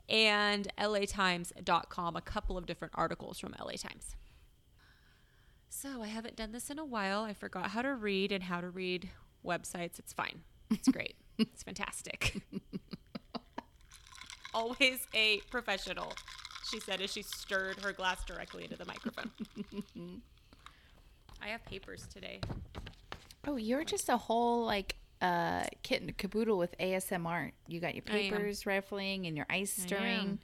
and 0.09 0.69
latimes.com, 0.79 2.17
a 2.17 2.21
couple 2.21 2.57
of 2.57 2.67
different 2.67 2.95
articles 2.97 3.39
from 3.39 3.55
LA 3.59 3.73
Times. 3.73 4.17
So 5.69 6.03
I 6.03 6.07
haven't 6.07 6.37
done 6.37 6.53
this 6.53 6.71
in 6.71 6.79
a 6.79 6.85
while. 6.85 7.25
I 7.25 7.35
forgot 7.35 7.71
how 7.71 7.83
to 7.83 7.95
read 7.95 8.33
and 8.33 8.45
how 8.45 8.61
to 8.61 8.71
read 8.71 9.11
websites. 9.45 9.99
It's 9.99 10.13
fine. 10.13 10.43
It's 10.71 10.89
great. 10.89 11.17
it's 11.39 11.63
fantastic. 11.63 12.41
Always 14.55 15.07
a 15.15 15.41
professional, 15.51 16.13
she 16.71 16.81
said 16.81 17.01
as 17.01 17.13
she 17.13 17.23
stirred 17.23 17.79
her 17.81 17.93
glass 17.93 18.25
directly 18.25 18.65
into 18.65 18.77
the 18.77 18.87
microphone. 18.87 19.31
I 21.43 21.49
have 21.49 21.65
papers 21.67 22.07
today. 22.13 22.41
Oh, 23.47 23.57
you're 23.57 23.85
just 23.85 24.09
a 24.09 24.17
whole 24.17 24.65
like 24.65 24.97
uh 25.27 25.65
kit 25.83 26.03
and 26.03 26.17
caboodle 26.17 26.59
with 26.59 26.77
ASMR. 26.79 27.53
You 27.67 27.81
got 27.81 27.95
your 27.95 28.03
papers 28.03 28.67
rifling 28.67 29.27
and 29.27 29.37
your 29.37 29.47
ice 29.51 29.73
stirring. 29.73 30.05
am. 30.05 30.39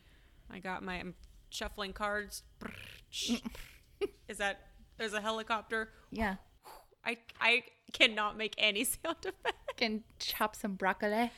I 0.51 0.59
got 0.59 0.83
my 0.83 0.95
I'm 0.95 1.15
shuffling 1.51 1.93
cards. 1.93 2.43
Is 4.29 4.39
that 4.39 4.61
there's 4.99 5.15
a 5.15 5.21
helicopter? 5.21 5.91
Yeah. 6.11 6.37
I 7.05 7.19
I 7.41 7.63
cannot 7.93 8.37
make 8.37 8.55
any 8.59 8.85
sound 9.03 9.17
effect. 9.21 9.77
Can 9.77 10.03
chop 10.19 10.57
some 10.57 10.75
broccoli. 10.75 11.31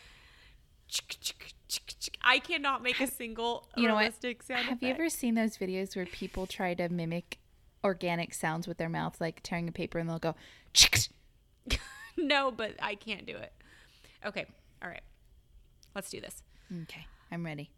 I 2.22 2.38
cannot 2.38 2.82
make 2.82 3.00
a 3.00 3.06
single 3.06 3.68
You 3.76 3.88
know 3.88 3.94
what? 3.94 4.00
realistic 4.00 4.42
sound 4.42 4.66
Have 4.66 4.82
you 4.82 4.90
ever 4.90 5.08
seen 5.08 5.34
those 5.34 5.56
videos 5.56 5.96
where 5.96 6.06
people 6.06 6.46
try 6.46 6.74
to 6.74 6.88
mimic 6.88 7.38
organic 7.82 8.32
sounds 8.32 8.66
with 8.68 8.78
their 8.78 8.88
mouth, 8.88 9.20
like 9.20 9.40
tearing 9.42 9.68
a 9.68 9.72
paper, 9.72 9.98
and 9.98 10.08
they'll 10.08 10.18
go, 10.18 10.34
no, 12.18 12.50
but 12.50 12.74
I 12.80 12.94
can't 12.94 13.26
do 13.26 13.36
it. 13.36 13.52
Okay. 14.24 14.46
All 14.82 14.88
right. 14.88 15.02
Let's 15.94 16.10
do 16.10 16.20
this. 16.20 16.42
okay, 16.82 17.06
I'm 17.30 17.44
ready. 17.44 17.70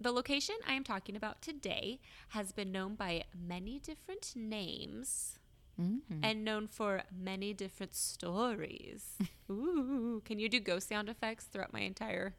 The 0.00 0.12
location 0.12 0.54
I 0.66 0.74
am 0.74 0.84
talking 0.84 1.16
about 1.16 1.42
today 1.42 1.98
has 2.28 2.52
been 2.52 2.70
known 2.70 2.94
by 2.94 3.24
many 3.34 3.78
different 3.78 4.32
names 4.36 5.34
Mm-hmm. 5.80 6.24
and 6.24 6.44
known 6.44 6.66
for 6.66 7.02
many 7.16 7.54
different 7.54 7.94
stories. 7.94 9.16
Ooh, 9.50 10.20
can 10.24 10.40
you 10.40 10.48
do 10.48 10.58
ghost 10.58 10.88
sound 10.88 11.08
effects 11.08 11.44
throughout 11.44 11.72
my 11.72 11.78
entire? 11.82 12.34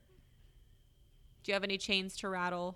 Do 1.46 1.50
you 1.50 1.53
have 1.53 1.63
any 1.63 1.77
chains 1.77 2.18
to 2.18 2.27
rattle? 2.27 2.75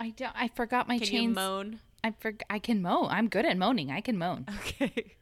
I 0.00 0.10
don't. 0.16 0.32
I 0.34 0.48
forgot 0.48 0.88
my 0.88 0.96
Can 0.96 1.08
chains. 1.08 1.22
you 1.24 1.28
moan? 1.34 1.80
I 2.02 2.12
forg 2.12 2.40
I 2.48 2.58
can 2.58 2.80
moan. 2.80 3.08
I'm 3.10 3.28
good 3.28 3.44
at 3.44 3.58
moaning. 3.58 3.90
I 3.90 4.00
can 4.00 4.16
moan. 4.16 4.46
Okay. 4.60 5.16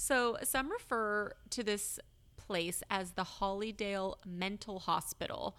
So 0.00 0.38
some 0.42 0.72
refer 0.72 1.34
to 1.50 1.62
this 1.62 2.00
place 2.38 2.82
as 2.88 3.12
the 3.12 3.22
Hollydale 3.22 4.14
Mental 4.24 4.78
Hospital, 4.78 5.58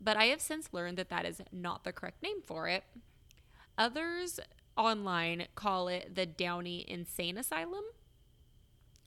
but 0.00 0.16
I 0.16 0.24
have 0.24 0.40
since 0.40 0.72
learned 0.72 0.98
that 0.98 1.08
that 1.10 1.24
is 1.24 1.40
not 1.52 1.84
the 1.84 1.92
correct 1.92 2.20
name 2.20 2.42
for 2.44 2.66
it. 2.66 2.82
Others 3.78 4.40
online 4.76 5.46
call 5.54 5.86
it 5.86 6.16
the 6.16 6.26
Downey 6.26 6.84
Insane 6.88 7.38
Asylum, 7.38 7.84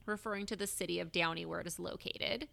referring 0.05 0.45
to 0.45 0.55
the 0.55 0.65
city 0.65 1.01
of 1.01 1.11
Downey 1.11 1.45
where 1.45 1.59
it 1.59 1.67
is 1.67 1.77
located. 1.77 2.47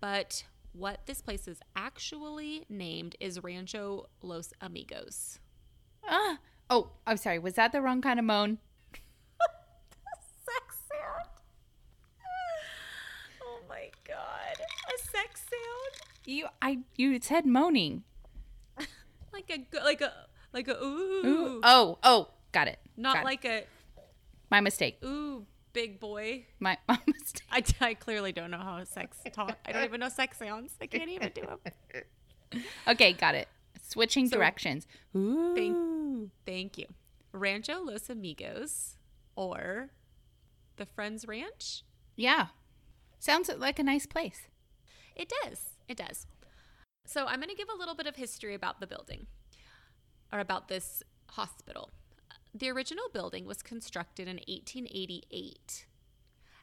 But 0.00 0.44
what 0.72 1.00
this 1.04 1.20
place 1.20 1.46
is 1.46 1.60
actually 1.76 2.64
named 2.70 3.14
is 3.20 3.44
Rancho 3.44 4.06
Los 4.22 4.54
Amigos. 4.62 5.38
Ah. 6.08 6.38
Oh, 6.70 6.92
I'm 7.06 7.18
sorry. 7.18 7.38
Was 7.38 7.54
that 7.54 7.72
the 7.72 7.82
wrong 7.82 8.00
kind 8.00 8.18
of 8.18 8.24
moan? 8.24 8.56
sex 10.46 10.76
sound. 10.88 11.28
Oh 13.42 13.60
my 13.68 13.90
god. 14.06 14.56
A 14.60 14.98
sex 14.98 15.42
sound? 15.50 16.15
You, 16.26 16.46
I, 16.60 16.80
you 16.96 17.18
said 17.20 17.46
moaning. 17.46 18.02
Like 19.32 19.50
a 19.50 19.84
like 19.84 20.00
a 20.00 20.12
like 20.54 20.66
a 20.68 20.82
ooh. 20.82 21.26
Ooh. 21.26 21.60
Oh, 21.62 21.98
oh, 22.02 22.28
got 22.52 22.68
it. 22.68 22.78
Not 22.96 23.16
Got 23.16 23.20
it. 23.20 23.24
like 23.26 23.44
a 23.44 23.64
my 24.50 24.60
mistake. 24.62 24.98
ooh 25.04 25.44
big 25.74 26.00
boy. 26.00 26.46
My, 26.58 26.78
my 26.88 26.98
mistake. 27.06 27.44
I, 27.52 27.62
I 27.88 27.94
clearly 27.94 28.32
don't 28.32 28.50
know 28.50 28.56
how 28.58 28.82
sex 28.84 29.18
talk. 29.34 29.58
I 29.66 29.72
don't 29.72 29.84
even 29.84 30.00
know 30.00 30.08
sex 30.08 30.38
sounds. 30.38 30.72
I 30.80 30.86
can't 30.86 31.10
even 31.10 31.30
do 31.34 31.42
them. 31.42 32.62
Okay, 32.88 33.12
got 33.12 33.34
it. 33.34 33.46
Switching 33.82 34.26
So- 34.28 34.36
directions. 34.38 34.86
Ooh. 35.14 35.54
Thank, 35.54 36.30
thank 36.46 36.78
you. 36.78 36.86
Rancho 37.32 37.82
Los 37.82 38.08
Amigos 38.08 38.96
or 39.36 39.90
the 40.76 40.86
Friends 40.86 41.28
Ranch. 41.28 41.82
Yeah. 42.16 42.46
Sounds 43.18 43.50
like 43.58 43.78
a 43.78 43.82
nice 43.82 44.06
place. 44.06 44.48
It 45.14 45.30
does. 45.44 45.75
It 45.88 45.96
does. 45.96 46.26
So 47.04 47.26
I'm 47.26 47.36
going 47.36 47.48
to 47.48 47.54
give 47.54 47.68
a 47.68 47.78
little 47.78 47.94
bit 47.94 48.06
of 48.06 48.16
history 48.16 48.54
about 48.54 48.80
the 48.80 48.86
building 48.86 49.26
or 50.32 50.40
about 50.40 50.68
this 50.68 51.02
hospital. 51.30 51.90
The 52.52 52.70
original 52.70 53.08
building 53.12 53.46
was 53.46 53.62
constructed 53.62 54.26
in 54.28 54.36
1888 54.48 55.86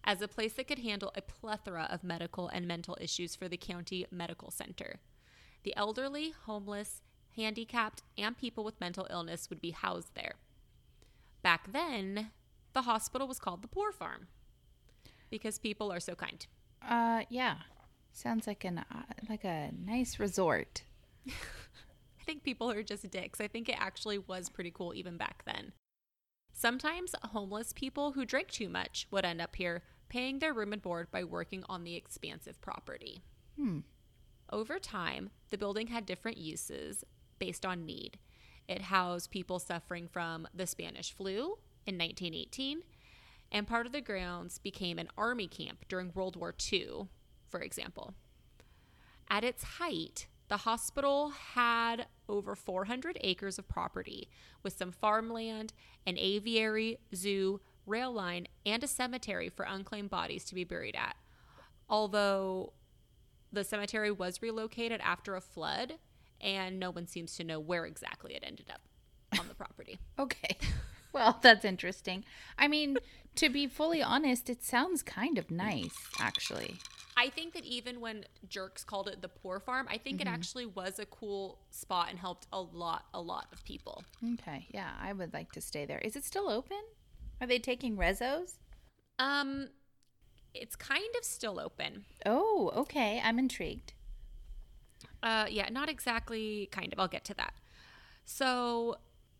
as 0.03 0.21
a 0.21 0.27
place 0.27 0.53
that 0.53 0.67
could 0.67 0.79
handle 0.79 1.11
a 1.15 1.21
plethora 1.21 1.87
of 1.89 2.03
medical 2.03 2.49
and 2.49 2.67
mental 2.67 2.97
issues 2.99 3.35
for 3.35 3.47
the 3.47 3.57
county 3.57 4.05
medical 4.11 4.51
center. 4.51 4.99
The 5.63 5.75
elderly, 5.77 6.33
homeless, 6.45 7.01
handicapped, 7.37 8.01
and 8.17 8.37
people 8.37 8.63
with 8.63 8.81
mental 8.81 9.07
illness 9.09 9.49
would 9.49 9.61
be 9.61 9.71
housed 9.71 10.13
there. 10.13 10.35
Back 11.41 11.71
then, 11.71 12.31
the 12.73 12.81
hospital 12.81 13.27
was 13.27 13.39
called 13.39 13.61
the 13.61 13.67
Poor 13.67 13.91
Farm 13.91 14.27
because 15.29 15.57
people 15.57 15.91
are 15.91 15.99
so 15.99 16.15
kind. 16.15 16.45
Uh, 16.81 17.23
yeah. 17.29 17.55
Sounds 18.13 18.45
like 18.45 18.63
an 18.63 18.77
uh, 18.77 19.03
like 19.27 19.43
a 19.43 19.71
nice 19.77 20.19
resort. 20.19 20.83
I 21.27 22.23
think 22.23 22.43
people 22.43 22.71
are 22.71 22.83
just 22.83 23.09
dicks. 23.09 23.41
I 23.41 23.47
think 23.47 23.67
it 23.67 23.75
actually 23.77 24.19
was 24.19 24.49
pretty 24.49 24.71
cool 24.71 24.93
even 24.93 25.17
back 25.17 25.43
then. 25.45 25.73
Sometimes 26.53 27.15
homeless 27.23 27.73
people 27.73 28.11
who 28.11 28.23
drank 28.23 28.49
too 28.49 28.69
much 28.69 29.07
would 29.11 29.25
end 29.25 29.41
up 29.41 29.55
here 29.55 29.83
paying 30.07 30.39
their 30.39 30.53
room 30.53 30.71
and 30.71 30.81
board 30.81 31.09
by 31.11 31.23
working 31.23 31.63
on 31.67 31.83
the 31.83 31.95
expansive 31.95 32.61
property. 32.61 33.23
Hmm. 33.57 33.79
Over 34.51 34.77
time, 34.77 35.31
the 35.49 35.57
building 35.57 35.87
had 35.87 36.05
different 36.05 36.37
uses 36.37 37.03
based 37.39 37.65
on 37.65 37.85
need. 37.85 38.19
It 38.67 38.83
housed 38.83 39.31
people 39.31 39.57
suffering 39.57 40.07
from 40.07 40.47
the 40.53 40.67
Spanish 40.67 41.11
flu 41.11 41.57
in 41.85 41.97
1918, 41.97 42.83
and 43.51 43.67
part 43.67 43.87
of 43.87 43.91
the 43.91 44.01
grounds 44.01 44.59
became 44.59 44.99
an 44.99 45.09
army 45.17 45.47
camp 45.47 45.85
during 45.89 46.11
World 46.13 46.35
War 46.35 46.53
II, 46.71 47.07
for 47.53 47.61
example. 47.61 48.15
At 49.29 49.43
its 49.43 49.63
height, 49.63 50.25
the 50.47 50.57
hospital 50.57 51.29
had 51.53 52.07
over 52.27 52.55
400 52.55 53.19
acres 53.21 53.59
of 53.59 53.69
property 53.69 54.27
with 54.63 54.75
some 54.75 54.91
farmland, 54.91 55.71
an 56.07 56.17
aviary, 56.17 56.97
zoo, 57.13 57.61
rail 57.85 58.11
line, 58.11 58.47
and 58.65 58.83
a 58.83 58.87
cemetery 58.87 59.49
for 59.49 59.67
unclaimed 59.69 60.09
bodies 60.09 60.45
to 60.45 60.55
be 60.55 60.63
buried 60.63 60.95
at. 60.95 61.15
Although 61.87 62.73
the 63.51 63.63
cemetery 63.63 64.09
was 64.09 64.41
relocated 64.41 64.99
after 65.01 65.35
a 65.35 65.41
flood, 65.41 65.99
and 66.41 66.79
no 66.79 66.89
one 66.89 67.05
seems 67.05 67.35
to 67.35 67.43
know 67.43 67.59
where 67.59 67.85
exactly 67.85 68.33
it 68.33 68.43
ended 68.43 68.71
up 68.73 68.81
on 69.39 69.47
the 69.47 69.53
property. 69.53 69.99
Okay. 70.17 70.57
Well, 71.13 71.37
that's 71.43 71.63
interesting. 71.63 72.25
I 72.57 72.67
mean, 72.67 72.97
to 73.35 73.47
be 73.47 73.67
fully 73.67 74.01
honest, 74.01 74.49
it 74.49 74.63
sounds 74.63 75.03
kind 75.03 75.37
of 75.37 75.51
nice, 75.51 75.95
actually. 76.19 76.79
I 77.15 77.29
think 77.29 77.53
that 77.53 77.63
even 77.65 78.01
when 78.01 78.25
jerks 78.49 78.83
called 78.83 79.07
it 79.07 79.21
the 79.21 79.27
poor 79.27 79.59
farm, 79.59 79.87
I 79.89 79.97
think 79.97 80.21
it 80.21 80.27
actually 80.27 80.65
was 80.65 80.99
a 80.99 81.05
cool 81.05 81.59
spot 81.69 82.07
and 82.09 82.17
helped 82.17 82.47
a 82.51 82.59
lot, 82.59 83.05
a 83.13 83.21
lot 83.21 83.47
of 83.51 83.63
people. 83.65 84.03
Okay. 84.33 84.67
Yeah, 84.71 84.89
I 84.99 85.13
would 85.13 85.33
like 85.33 85.51
to 85.53 85.61
stay 85.61 85.85
there. 85.85 85.99
Is 85.99 86.15
it 86.15 86.25
still 86.25 86.49
open? 86.49 86.81
Are 87.39 87.47
they 87.47 87.59
taking 87.59 87.97
rezos? 87.97 88.53
Um, 89.19 89.69
it's 90.53 90.75
kind 90.75 91.03
of 91.17 91.23
still 91.23 91.59
open. 91.59 92.05
Oh, 92.25 92.71
okay. 92.75 93.21
I'm 93.23 93.37
intrigued. 93.37 93.93
Uh, 95.21 95.45
yeah, 95.49 95.69
not 95.69 95.89
exactly. 95.89 96.67
Kind 96.71 96.93
of. 96.93 96.99
I'll 96.99 97.07
get 97.07 97.25
to 97.25 97.33
that. 97.35 97.53
So, 98.25 98.97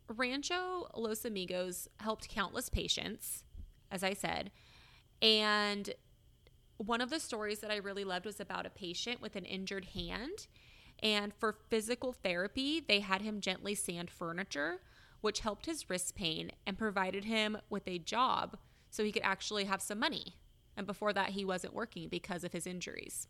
Rancho 0.07 0.89
Los 0.95 1.25
Amigos 1.25 1.87
helped 1.99 2.29
countless 2.29 2.69
patients, 2.69 3.43
as 3.91 4.03
I 4.03 4.13
said, 4.13 4.51
and 5.21 5.93
one 6.77 7.01
of 7.01 7.09
the 7.09 7.19
stories 7.19 7.59
that 7.59 7.71
I 7.71 7.77
really 7.77 8.03
loved 8.03 8.25
was 8.25 8.39
about 8.39 8.65
a 8.65 8.69
patient 8.69 9.21
with 9.21 9.35
an 9.35 9.45
injured 9.45 9.85
hand. 9.93 10.47
And 11.01 11.33
for 11.33 11.57
physical 11.69 12.13
therapy, 12.13 12.79
they 12.79 13.01
had 13.01 13.21
him 13.21 13.41
gently 13.41 13.75
sand 13.75 14.09
furniture, 14.09 14.81
which 15.21 15.41
helped 15.41 15.65
his 15.65 15.89
wrist 15.89 16.15
pain 16.15 16.51
and 16.65 16.77
provided 16.77 17.25
him 17.25 17.57
with 17.69 17.87
a 17.87 17.99
job 17.99 18.57
so 18.89 19.03
he 19.03 19.11
could 19.11 19.23
actually 19.23 19.65
have 19.65 19.81
some 19.81 19.99
money 19.99 20.35
And 20.75 20.87
before 20.87 21.13
that, 21.13 21.29
he 21.31 21.45
wasn't 21.45 21.73
working 21.73 22.09
because 22.09 22.43
of 22.43 22.53
his 22.53 22.65
injuries. 22.65 23.27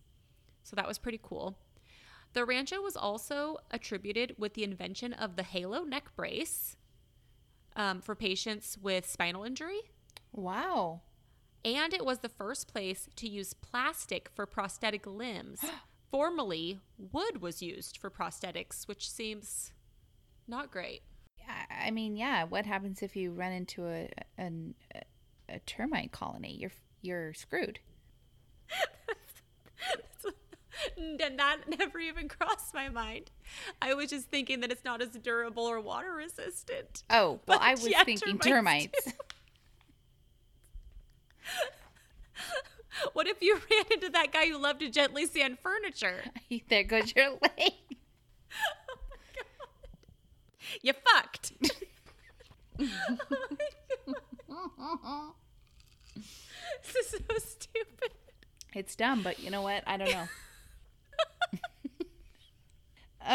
So 0.64 0.76
that 0.76 0.88
was 0.88 0.98
pretty 0.98 1.20
cool. 1.22 1.58
The 2.34 2.46
rancho 2.46 2.82
was 2.82 2.96
also 2.96 3.58
attributed 3.70 4.36
with 4.38 4.54
the 4.54 4.64
invention 4.64 5.14
of 5.14 5.36
the 5.36 5.44
halo 5.44 5.84
neck 5.84 6.16
brace 6.16 6.78
um, 7.76 8.02
for 8.02 8.16
patients 8.16 8.78
with 8.82 9.08
spinal 9.10 9.44
injury. 9.44 9.82
Wow. 10.32 11.02
And 11.66 11.94
it 11.94 12.06
was 12.06 12.20
the 12.20 12.30
first 12.30 12.68
place 12.72 13.08
to 13.16 13.28
use 13.28 13.54
plastic 13.54 14.30
for 14.36 14.46
prosthetic 14.46 15.06
limbs. 15.08 15.62
Formerly, 16.12 16.80
wood 16.98 17.42
was 17.42 17.62
used 17.62 17.98
for 17.98 18.12
prosthetics, 18.12 18.88
which 18.88 19.10
seems 19.10 19.72
not 20.48 20.70
great. 20.72 21.02
I- 21.70 21.92
mean, 21.92 22.16
yeah. 22.16 22.44
What 22.44 22.66
happens 22.66 23.02
if 23.02 23.16
you 23.16 23.32
run 23.32 23.52
into 23.52 23.88
a 23.88 24.10
an, 24.38 24.76
a 25.50 25.60
termite 25.66 26.12
colony? 26.12 26.56
You're 26.60 26.72
you're 27.02 27.34
screwed. 27.34 27.80
And 30.98 31.20
that 31.40 31.58
never 31.80 32.00
even 32.00 32.28
crossed 32.28 32.74
my 32.74 32.90
mind. 32.90 33.30
I 33.82 33.94
was 33.94 34.10
just 34.10 34.30
thinking 34.30 34.62
that 34.62 34.72
it's 34.72 34.84
not 34.84 35.02
as 35.02 35.10
durable 35.10 35.64
or 35.64 35.80
water 35.80 36.12
resistant. 36.14 37.04
Oh 37.10 37.40
well, 37.48 37.60
But 37.60 37.62
I 37.62 37.72
was 37.74 37.88
yeah, 37.88 38.04
thinking 38.04 38.40
termites 38.40 38.88
termites. 39.06 39.14
What 43.14 43.28
if 43.28 43.42
you 43.42 43.56
ran 43.72 43.86
into 43.92 44.10
that 44.10 44.32
guy 44.32 44.48
who 44.48 44.58
loved 44.58 44.80
to 44.82 44.90
gently 44.90 45.26
sand 45.26 45.58
furniture? 45.62 46.24
there 46.70 46.84
goes 46.84 47.14
your 47.16 47.32
leg. 47.32 47.74
Oh 48.90 48.98
you 50.82 50.94
fucked. 50.94 51.54
this 52.78 52.90
is 56.96 57.10
so 57.12 57.38
stupid. 57.38 58.12
It's 58.74 58.96
dumb, 58.96 59.22
but 59.24 59.40
you 59.40 59.50
know 59.50 59.62
what? 59.62 59.84
I 59.86 59.98
don't 59.98 60.12
know. 60.12 60.28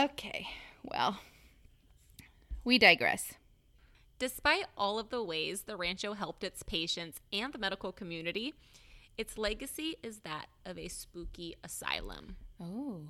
okay. 0.05 0.49
Well, 0.83 1.21
we 2.65 2.79
digress. 2.79 3.35
Despite 4.19 4.67
all 4.77 4.99
of 4.99 5.11
the 5.11 5.23
ways 5.23 5.63
the 5.63 5.77
rancho 5.77 6.15
helped 6.15 6.43
its 6.43 6.63
patients 6.63 7.21
and 7.33 7.53
the 7.53 7.59
medical 7.59 7.93
community, 7.93 8.55
its 9.17 9.39
legacy 9.39 9.97
is 10.03 10.21
that 10.21 10.47
of 10.67 10.79
a 10.79 10.89
spooky 10.89 11.57
asylum. 11.63 12.37
Oh. 12.61 13.03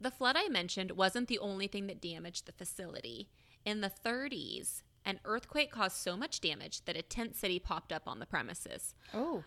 The 0.00 0.10
flood 0.10 0.36
I 0.38 0.48
mentioned 0.48 0.92
wasn't 0.92 1.28
the 1.28 1.38
only 1.38 1.66
thing 1.66 1.86
that 1.86 2.00
damaged 2.00 2.46
the 2.46 2.52
facility. 2.52 3.28
In 3.64 3.82
the 3.82 3.92
30s, 4.04 4.82
an 5.04 5.20
earthquake 5.24 5.70
caused 5.70 5.96
so 5.96 6.16
much 6.16 6.40
damage 6.40 6.84
that 6.86 6.96
a 6.96 7.02
tent 7.02 7.36
city 7.36 7.58
popped 7.58 7.92
up 7.92 8.08
on 8.08 8.18
the 8.18 8.26
premises. 8.26 8.94
Oh. 9.14 9.44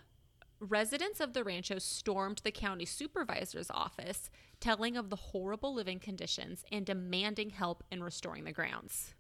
Residents 0.60 1.20
of 1.20 1.34
the 1.34 1.44
rancho 1.44 1.80
stormed 1.80 2.40
the 2.44 2.52
county 2.52 2.86
supervisor's 2.86 3.70
office, 3.70 4.30
telling 4.60 4.96
of 4.96 5.10
the 5.10 5.16
horrible 5.16 5.74
living 5.74 6.00
conditions 6.00 6.64
and 6.72 6.86
demanding 6.86 7.50
help 7.50 7.84
in 7.92 8.04
restoring 8.04 8.46
the 8.46 8.54
grounds. 8.54 9.14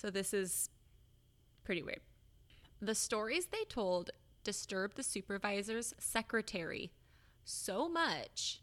So, 0.00 0.10
this 0.10 0.32
is 0.32 0.70
pretty 1.64 1.82
weird. 1.82 2.00
The 2.80 2.94
stories 2.94 3.46
they 3.46 3.64
told 3.68 4.10
disturbed 4.44 4.96
the 4.96 5.02
supervisor's 5.02 5.92
secretary 5.98 6.92
so 7.44 7.88
much 7.88 8.60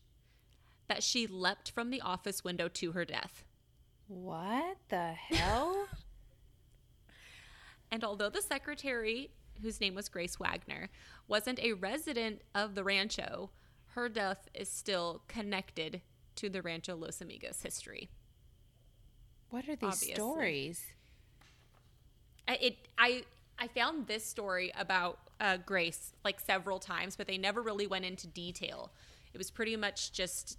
that 0.87 1.03
she 1.03 1.27
leapt 1.27 1.71
from 1.71 1.89
the 1.89 1.99
office 1.99 2.45
window 2.45 2.69
to 2.69 2.93
her 2.93 3.03
death. 3.03 3.43
What 4.07 4.77
the 4.89 5.11
hell? 5.11 5.87
And 7.91 8.03
although 8.03 8.31
the 8.31 8.41
secretary, 8.41 9.29
whose 9.61 9.79
name 9.79 9.93
was 9.95 10.09
Grace 10.09 10.39
Wagner, 10.39 10.89
wasn't 11.27 11.59
a 11.59 11.73
resident 11.73 12.41
of 12.53 12.75
the 12.75 12.83
rancho, 12.83 13.51
her 13.89 14.09
death 14.09 14.49
is 14.53 14.69
still 14.69 15.21
connected 15.27 16.01
to 16.37 16.49
the 16.49 16.61
Rancho 16.63 16.95
Los 16.95 17.21
Amigos 17.21 17.61
history. 17.61 18.09
what 19.49 19.69
are 19.69 19.75
these 19.75 19.93
Obviously. 19.93 20.15
stories? 20.15 20.85
I- 22.47 22.55
It 22.61 22.77
I 22.97 23.23
I 23.57 23.67
found 23.69 24.07
this 24.07 24.25
story 24.25 24.71
about 24.77 25.19
uh, 25.39 25.57
Grace 25.57 26.13
like 26.23 26.39
several 26.39 26.79
times, 26.79 27.15
but 27.15 27.27
they 27.27 27.37
never 27.37 27.61
really 27.61 27.87
went 27.87 28.05
into 28.05 28.27
detail. 28.27 28.91
It 29.33 29.37
was 29.37 29.49
pretty 29.51 29.75
much 29.75 30.11
just 30.13 30.57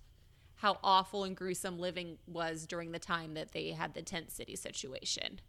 how 0.57 0.79
awful 0.83 1.25
and 1.25 1.37
gruesome 1.37 1.79
living 1.79 2.17
was 2.27 2.67
during 2.67 2.93
the 2.93 2.99
time 2.99 3.35
that 3.35 3.53
they 3.53 3.71
had 3.73 3.93
the 3.95 4.03
tent 4.03 4.31
city 4.31 4.57
situation. 4.57 5.41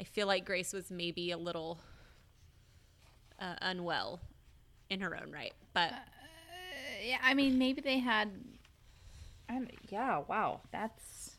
I 0.00 0.04
feel 0.04 0.26
like 0.26 0.44
Grace 0.44 0.72
was 0.72 0.90
maybe 0.90 1.30
a 1.30 1.36
little 1.38 1.78
uh, 3.40 3.54
unwell 3.62 4.20
in 4.90 5.00
her 5.00 5.16
own 5.16 5.30
right, 5.32 5.54
but 5.72 5.92
Yeah, 7.04 7.18
I 7.22 7.34
mean, 7.34 7.58
maybe 7.58 7.80
they 7.80 7.98
had. 7.98 8.30
Don't- 9.48 9.70
yeah, 9.90 10.22
wow, 10.28 10.60
that's 10.72 11.36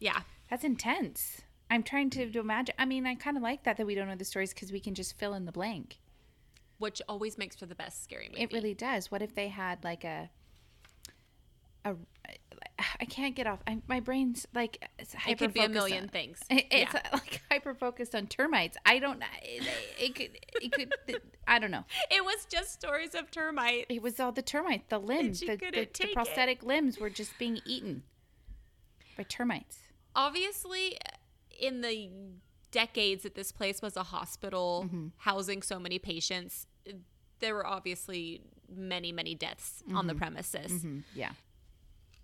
yeah, 0.00 0.20
that's 0.50 0.64
intense. 0.64 1.40
I'm 1.70 1.82
trying 1.82 2.10
to, 2.10 2.22
imagine. 2.38 2.74
I 2.78 2.84
mean, 2.86 3.06
I 3.06 3.14
kind 3.14 3.36
of 3.36 3.42
like 3.42 3.64
that 3.64 3.76
that 3.76 3.86
we 3.86 3.94
don't 3.94 4.08
know 4.08 4.16
the 4.16 4.24
stories 4.24 4.54
because 4.54 4.72
we 4.72 4.80
can 4.80 4.94
just 4.94 5.18
fill 5.18 5.34
in 5.34 5.44
the 5.44 5.52
blank. 5.52 5.98
which 6.78 7.02
always 7.08 7.36
makes 7.36 7.56
for 7.56 7.66
the 7.66 7.74
best 7.74 8.02
scary 8.04 8.28
movie. 8.30 8.42
It 8.42 8.52
really 8.52 8.74
does. 8.74 9.10
What 9.10 9.20
if 9.22 9.34
they 9.34 9.48
had 9.48 9.82
like 9.84 10.04
a 10.04 10.30
a 11.84 11.94
I 13.00 13.04
can't 13.06 13.34
get 13.34 13.46
off. 13.46 13.60
I, 13.66 13.78
my 13.88 14.00
brain's 14.00 14.46
like 14.54 14.88
it's 14.98 15.14
it 15.26 15.38
could 15.38 15.52
be 15.52 15.60
a 15.64 15.68
million 15.68 16.04
on- 16.04 16.08
things. 16.08 16.40
It- 16.48 16.66
It's 16.70 16.94
yeah. 16.94 17.02
like 17.12 17.42
hyper 17.50 17.74
focused 17.74 18.14
on 18.14 18.26
termites. 18.28 18.76
I 18.86 18.98
don't. 18.98 19.22
It, 19.42 19.66
it 19.98 20.14
could. 20.14 20.38
It 20.62 20.72
could. 20.72 21.20
I 21.46 21.58
don't 21.58 21.70
know. 21.70 21.84
It 22.10 22.24
was 22.24 22.46
just 22.46 22.72
stories 22.72 23.14
of 23.14 23.30
termites. 23.30 23.86
It 23.88 24.02
was 24.02 24.20
all 24.20 24.32
the 24.32 24.42
termites. 24.42 24.84
The 24.88 24.98
limbs. 24.98 25.40
The, 25.40 25.56
the, 25.56 25.88
the 26.00 26.08
prosthetic 26.14 26.62
limbs 26.62 26.98
were 26.98 27.10
just 27.10 27.36
being 27.38 27.58
eaten 27.66 28.02
by 29.16 29.24
termites. 29.24 29.78
obviously 30.14 30.96
in 31.58 31.80
the 31.80 32.10
decades 32.70 33.22
that 33.22 33.34
this 33.34 33.50
place 33.52 33.80
was 33.82 33.96
a 33.96 34.02
hospital 34.04 34.84
Mm-hmm. 34.86 35.06
housing 35.18 35.62
so 35.62 35.78
many 35.78 35.98
patients 35.98 36.66
there 37.40 37.54
were 37.54 37.66
obviously 37.66 38.42
many 38.68 39.12
many 39.12 39.34
deaths 39.34 39.82
on 39.94 40.06
the 40.06 40.14
premises 40.14 40.84
Mm, 40.84 41.02
yeah. 41.14 41.32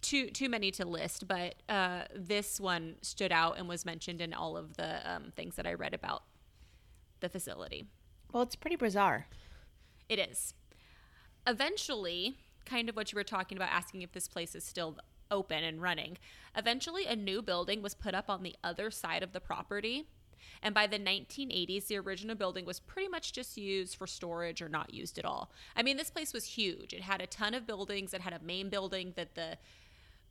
too 0.02 0.28
too 0.30 0.48
many 0.48 0.70
to 0.72 0.84
list 0.84 1.26
but 1.26 1.54
uh, 1.68 2.02
this 2.14 2.60
one 2.60 2.96
stood 3.02 3.32
out 3.32 3.56
and 3.58 3.68
was 3.68 3.84
mentioned 3.86 4.20
in 4.20 4.34
all 4.34 4.56
of 4.56 4.76
the 4.76 4.90
um, 5.10 5.32
things 5.34 5.56
that 5.56 5.66
i 5.66 5.72
read 5.72 5.94
about 5.94 6.22
the 7.20 7.28
facility 7.30 7.86
Well, 8.32 8.42
it's 8.42 8.56
pretty 8.56 8.76
bizarre. 8.76 9.26
it 10.10 10.18
is. 10.18 10.52
Eventually, 11.46 12.36
kind 12.64 12.88
of 12.88 12.96
what 12.96 13.12
you 13.12 13.16
were 13.16 13.24
talking 13.24 13.56
about, 13.58 13.68
asking 13.70 14.02
if 14.02 14.12
this 14.12 14.28
place 14.28 14.54
is 14.54 14.64
still 14.64 14.96
open 15.34 15.64
and 15.64 15.82
running. 15.82 16.16
Eventually, 16.56 17.06
a 17.06 17.16
new 17.16 17.42
building 17.42 17.82
was 17.82 17.94
put 17.94 18.14
up 18.14 18.30
on 18.30 18.42
the 18.42 18.54
other 18.62 18.90
side 18.90 19.22
of 19.24 19.32
the 19.32 19.40
property. 19.40 20.06
And 20.62 20.74
by 20.74 20.86
the 20.86 20.98
1980s, 20.98 21.88
the 21.88 21.98
original 21.98 22.36
building 22.36 22.64
was 22.64 22.78
pretty 22.78 23.08
much 23.08 23.32
just 23.32 23.58
used 23.58 23.96
for 23.96 24.06
storage 24.06 24.62
or 24.62 24.68
not 24.68 24.94
used 24.94 25.18
at 25.18 25.24
all. 25.24 25.50
I 25.76 25.82
mean, 25.82 25.96
this 25.96 26.10
place 26.10 26.32
was 26.32 26.44
huge. 26.44 26.94
It 26.94 27.02
had 27.02 27.20
a 27.20 27.26
ton 27.26 27.52
of 27.52 27.66
buildings. 27.66 28.14
It 28.14 28.20
had 28.20 28.32
a 28.32 28.40
main 28.42 28.68
building 28.70 29.12
that 29.16 29.34
the 29.34 29.58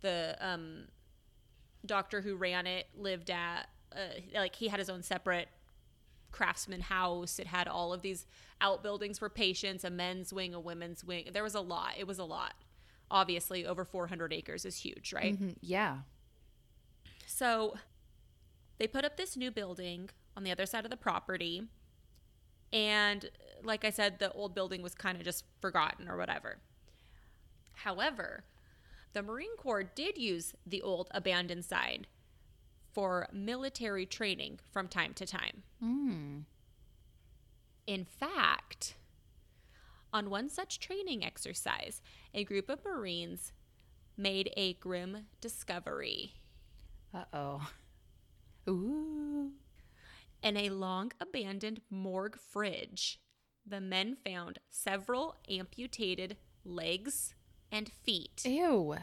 the 0.01 0.35
um, 0.41 0.85
doctor 1.85 2.21
who 2.21 2.35
ran 2.35 2.65
it 2.65 2.87
lived 2.97 3.29
at. 3.29 3.69
Uh, 3.91 4.21
like 4.33 4.55
he 4.55 4.69
had 4.69 4.79
his 4.79 4.89
own 4.89 5.03
separate 5.03 5.49
craftsman 6.31 6.81
house. 6.81 7.37
It 7.39 7.47
had 7.47 7.67
all 7.67 7.93
of 7.93 8.01
these 8.01 8.25
outbuildings 8.59 9.19
for 9.19 9.29
patients, 9.29 9.83
a 9.83 9.89
men's 9.89 10.33
wing, 10.33 10.53
a 10.53 10.59
women's 10.59 11.03
wing. 11.03 11.29
There 11.31 11.43
was 11.43 11.55
a 11.55 11.61
lot. 11.61 11.93
It 11.97 12.07
was 12.07 12.19
a 12.19 12.23
lot. 12.23 12.53
Obviously, 13.11 13.65
over 13.65 13.85
400 13.85 14.33
acres 14.33 14.65
is 14.65 14.77
huge, 14.77 15.13
right? 15.13 15.39
Mhm, 15.39 15.57
Yeah. 15.61 16.01
So 17.27 17.77
they 18.77 18.87
put 18.87 19.05
up 19.05 19.17
this 19.17 19.35
new 19.37 19.51
building 19.51 20.09
on 20.35 20.43
the 20.43 20.51
other 20.51 20.65
side 20.65 20.83
of 20.85 20.91
the 20.91 20.97
property. 20.97 21.67
And 22.71 23.29
like 23.63 23.85
I 23.85 23.89
said, 23.91 24.19
the 24.19 24.31
old 24.31 24.55
building 24.55 24.81
was 24.81 24.95
kind 24.95 25.17
of 25.17 25.23
just 25.23 25.45
forgotten 25.61 26.07
or 26.09 26.17
whatever. 26.17 26.59
However, 27.73 28.45
the 29.13 29.21
Marine 29.21 29.55
Corps 29.57 29.83
did 29.83 30.17
use 30.17 30.55
the 30.65 30.81
old 30.81 31.07
abandoned 31.11 31.65
side 31.65 32.07
for 32.93 33.27
military 33.31 34.05
training 34.05 34.59
from 34.71 34.87
time 34.87 35.13
to 35.15 35.25
time. 35.25 35.63
Mm. 35.83 36.43
In 37.87 38.05
fact, 38.05 38.95
on 40.13 40.29
one 40.29 40.47
such 40.47 40.79
training 40.79 41.25
exercise, 41.25 42.01
a 42.33 42.43
group 42.43 42.69
of 42.69 42.85
Marines 42.85 43.51
made 44.15 44.51
a 44.55 44.75
grim 44.75 45.25
discovery. 45.41 46.33
Uh 47.13 47.25
oh. 47.33 47.69
Ooh. 48.69 49.51
In 50.43 50.55
a 50.55 50.69
long 50.69 51.11
abandoned 51.19 51.81
morgue 51.89 52.37
fridge, 52.37 53.19
the 53.65 53.81
men 53.81 54.15
found 54.23 54.59
several 54.69 55.35
amputated 55.49 56.37
legs 56.63 57.33
and 57.71 57.91
feet, 58.03 58.43
Ew. 58.45 58.97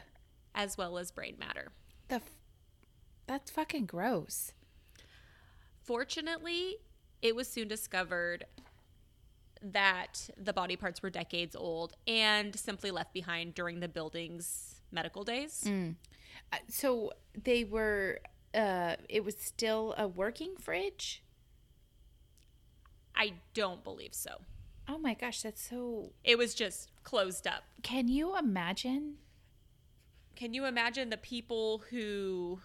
as 0.55 0.79
well 0.79 0.97
as 0.99 1.11
brain 1.11 1.37
matter. 1.39 1.73
The. 2.09 2.17
F- 2.17 2.31
that's 3.27 3.51
fucking 3.51 3.87
gross. 3.87 4.53
Fortunately, 5.83 6.77
it 7.23 7.35
was 7.35 7.49
soon 7.49 7.69
discovered 7.69 8.45
that 9.63 10.31
the 10.37 10.53
body 10.53 10.77
parts 10.77 11.03
were 11.03 11.11
decades 11.11 11.55
old 11.55 11.95
and 12.07 12.55
simply 12.59 12.91
left 12.91 13.13
behind 13.13 13.55
during 13.55 13.81
the 13.81 13.89
building's 13.89 14.81
medical 14.91 15.23
days. 15.25 15.63
Uh, 16.53 16.57
So 16.69 17.13
they 17.43 17.65
were. 17.65 18.21
Uh, 18.53 18.97
it 19.09 19.23
was 19.25 19.37
still 19.39 19.95
a 19.97 20.09
working 20.09 20.57
fridge. 20.59 21.23
I 23.15 23.35
don't 23.55 23.85
believe 23.85 24.15
so. 24.15 24.41
Oh 24.89 24.99
my 24.99 25.15
gosh, 25.15 25.43
that's 25.43 25.63
so. 25.69 26.13
It 26.25 26.37
was 26.39 26.55
just 26.55 26.91
closed 27.05 27.47
up. 27.47 27.63
Can 27.83 28.09
you 28.09 28.37
imagine? 28.37 29.17
Can 30.37 30.55
you 30.55 30.65
imagine 30.65 31.11
the 31.11 31.17
people 31.19 31.83
who 31.91 32.61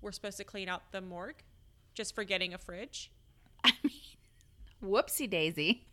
were 0.00 0.12
supposed 0.12 0.36
to 0.38 0.44
clean 0.44 0.68
out 0.68 0.92
the 0.92 1.00
morgue 1.00 1.42
just 1.92 2.14
forgetting 2.14 2.54
a 2.54 2.58
fridge? 2.58 3.10
I 3.64 3.72
mean, 3.82 3.92
whoopsie 4.82 5.28
daisy. 5.28 5.86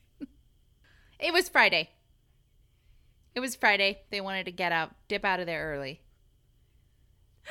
It 1.22 1.34
was 1.34 1.50
Friday. 1.50 1.90
It 3.34 3.40
was 3.40 3.56
Friday. 3.56 4.02
They 4.10 4.22
wanted 4.22 4.46
to 4.46 4.52
get 4.52 4.72
out, 4.72 4.92
dip 5.08 5.24
out 5.24 5.40
of 5.40 5.46
there 5.46 5.72
early. 5.72 6.02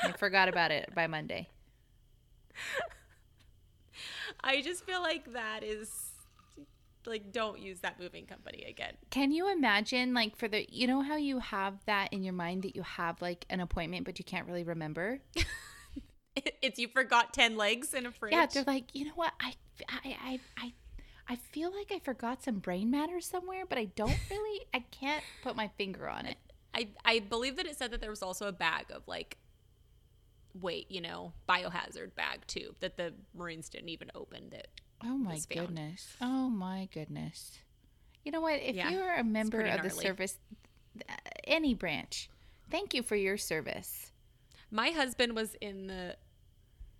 They 0.04 0.12
forgot 0.12 0.48
about 0.48 0.70
it 0.70 0.94
by 0.94 1.06
Monday. 1.06 1.48
I 4.42 4.62
just 4.62 4.84
feel 4.84 5.00
like 5.00 5.32
that 5.32 5.62
is 5.62 6.10
like 7.06 7.32
don't 7.32 7.58
use 7.58 7.80
that 7.80 7.98
moving 7.98 8.26
company 8.26 8.64
again. 8.68 8.94
Can 9.10 9.32
you 9.32 9.50
imagine, 9.50 10.12
like, 10.14 10.36
for 10.36 10.48
the, 10.48 10.66
you 10.70 10.86
know 10.86 11.00
how 11.00 11.16
you 11.16 11.38
have 11.38 11.74
that 11.86 12.12
in 12.12 12.22
your 12.22 12.34
mind 12.34 12.62
that 12.64 12.76
you 12.76 12.82
have, 12.82 13.22
like, 13.22 13.46
an 13.48 13.60
appointment, 13.60 14.04
but 14.04 14.18
you 14.18 14.24
can't 14.24 14.46
really 14.46 14.64
remember? 14.64 15.20
It's 16.62 16.78
you 16.78 16.88
forgot 16.88 17.34
10 17.34 17.56
legs 17.56 17.92
in 17.92 18.06
a 18.06 18.12
fridge. 18.12 18.32
Yeah, 18.32 18.46
they're 18.46 18.64
like, 18.66 18.94
you 18.94 19.06
know 19.06 19.12
what? 19.14 19.32
I, 19.40 19.54
I, 19.88 20.16
I, 20.24 20.40
I, 20.56 20.72
I 21.30 21.36
feel 21.36 21.72
like 21.72 21.92
I 21.92 22.00
forgot 22.00 22.42
some 22.42 22.58
brain 22.58 22.90
matter 22.90 23.20
somewhere, 23.20 23.64
but 23.64 23.78
I 23.78 23.84
don't 23.84 24.18
really, 24.30 24.66
I 24.74 24.80
can't 24.90 25.22
put 25.42 25.54
my 25.54 25.68
finger 25.78 26.08
on 26.08 26.26
it. 26.26 26.36
I, 26.74 26.88
I 27.04 27.20
believe 27.20 27.56
that 27.56 27.66
it 27.66 27.78
said 27.78 27.92
that 27.92 28.00
there 28.00 28.10
was 28.10 28.22
also 28.22 28.48
a 28.48 28.52
bag 28.52 28.86
of 28.90 29.06
like 29.06 29.38
wait, 30.60 30.90
you 30.90 31.00
know, 31.00 31.32
biohazard 31.48 32.14
bag 32.16 32.40
too 32.48 32.74
that 32.80 32.96
the 32.96 33.14
Marines 33.34 33.68
didn't 33.68 33.88
even 33.90 34.10
open 34.14 34.50
that 34.50 34.66
Oh 35.04 35.16
my 35.16 35.40
goodness. 35.48 36.16
Oh 36.20 36.50
my 36.50 36.88
goodness. 36.92 37.58
You 38.24 38.32
know 38.32 38.40
what? 38.40 38.60
If 38.60 38.76
Yeah, 38.76 38.90
you're 38.90 39.14
a 39.14 39.24
member 39.24 39.64
of 39.64 39.82
the 39.82 39.90
service, 39.90 40.36
uh, 41.08 41.12
any 41.44 41.74
branch, 41.74 42.28
thank 42.70 42.92
you 42.92 43.02
for 43.02 43.16
your 43.16 43.36
service. 43.36 44.12
My 44.70 44.90
husband 44.90 45.34
was 45.34 45.54
in 45.60 45.86
the 45.86 46.16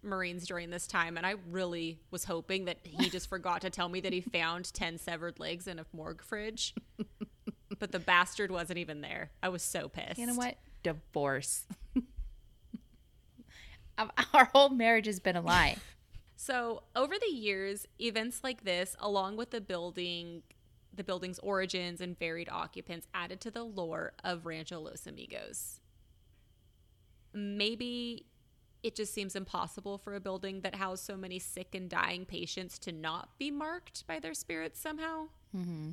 Marines 0.02 0.46
during 0.46 0.70
this 0.70 0.86
time, 0.86 1.16
and 1.16 1.26
I 1.26 1.34
really 1.50 1.98
was 2.10 2.24
hoping 2.24 2.66
that 2.66 2.78
he 2.82 3.10
just 3.10 3.28
forgot 3.28 3.62
to 3.62 3.70
tell 3.70 3.88
me 3.88 4.00
that 4.00 4.12
he 4.12 4.20
found 4.20 4.72
10 4.72 4.98
severed 4.98 5.38
legs 5.38 5.66
in 5.66 5.78
a 5.78 5.86
morgue 5.92 6.22
fridge. 6.22 6.74
but 7.78 7.92
the 7.92 7.98
bastard 7.98 8.50
wasn't 8.50 8.78
even 8.78 9.00
there. 9.00 9.30
I 9.42 9.48
was 9.48 9.62
so 9.62 9.88
pissed. 9.88 10.18
You 10.18 10.26
know 10.26 10.34
what? 10.34 10.56
Divorce. 10.82 11.66
Our 14.32 14.46
whole 14.46 14.70
marriage 14.70 15.06
has 15.06 15.20
been 15.20 15.36
a 15.36 15.40
lie. 15.40 15.76
So, 16.42 16.84
over 16.96 17.16
the 17.20 17.34
years, 17.36 17.86
events 18.00 18.40
like 18.42 18.64
this, 18.64 18.96
along 18.98 19.36
with 19.36 19.50
the 19.50 19.60
building, 19.60 20.42
the 20.90 21.04
building's 21.04 21.38
origins 21.40 22.00
and 22.00 22.18
varied 22.18 22.48
occupants, 22.50 23.06
added 23.12 23.42
to 23.42 23.50
the 23.50 23.62
lore 23.62 24.14
of 24.24 24.46
Rancho 24.46 24.80
Los 24.80 25.06
Amigos. 25.06 25.80
Maybe 27.34 28.24
it 28.82 28.94
just 28.94 29.12
seems 29.12 29.36
impossible 29.36 29.98
for 29.98 30.14
a 30.14 30.20
building 30.20 30.60
that 30.62 30.74
housed 30.74 31.04
so 31.04 31.16
many 31.16 31.38
sick 31.38 31.74
and 31.74 31.88
dying 31.88 32.24
patients 32.24 32.78
to 32.80 32.92
not 32.92 33.38
be 33.38 33.50
marked 33.50 34.06
by 34.06 34.18
their 34.18 34.34
spirits 34.34 34.80
somehow. 34.80 35.28
Mm-hmm. 35.56 35.90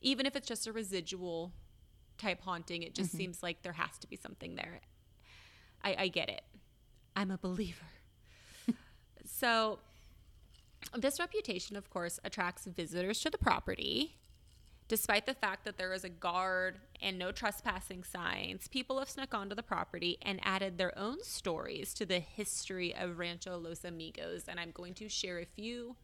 Even 0.00 0.26
if 0.26 0.36
it's 0.36 0.48
just 0.48 0.66
a 0.66 0.72
residual 0.72 1.52
type 2.18 2.40
haunting, 2.40 2.82
it 2.82 2.94
just 2.94 3.12
seems 3.12 3.42
like 3.42 3.62
there 3.62 3.72
has 3.72 3.98
to 3.98 4.08
be 4.08 4.16
something 4.16 4.54
there. 4.54 4.80
I, 5.82 5.96
I 5.98 6.08
get 6.08 6.28
it. 6.28 6.42
I'm 7.16 7.30
a 7.30 7.38
believer. 7.38 7.86
so, 9.26 9.78
this 10.96 11.18
reputation, 11.18 11.76
of 11.76 11.90
course, 11.90 12.18
attracts 12.24 12.66
visitors 12.66 13.20
to 13.20 13.30
the 13.30 13.38
property. 13.38 14.16
Despite 14.86 15.24
the 15.24 15.34
fact 15.34 15.64
that 15.64 15.78
there 15.78 15.94
is 15.94 16.04
a 16.04 16.10
guard 16.10 16.76
and 17.00 17.18
no 17.18 17.32
trespassing 17.32 18.04
signs, 18.04 18.68
people 18.68 18.98
have 18.98 19.08
snuck 19.08 19.32
onto 19.32 19.54
the 19.54 19.62
property 19.62 20.18
and 20.20 20.40
added 20.42 20.76
their 20.76 20.96
own 20.98 21.22
stories 21.22 21.94
to 21.94 22.04
the 22.04 22.18
history 22.18 22.94
of 22.94 23.18
Rancho 23.18 23.56
Los 23.58 23.82
Amigos. 23.82 24.44
And 24.46 24.60
I'm 24.60 24.72
going 24.72 24.92
to 24.94 25.08
share 25.08 25.38
a 25.38 25.46
few 25.46 25.96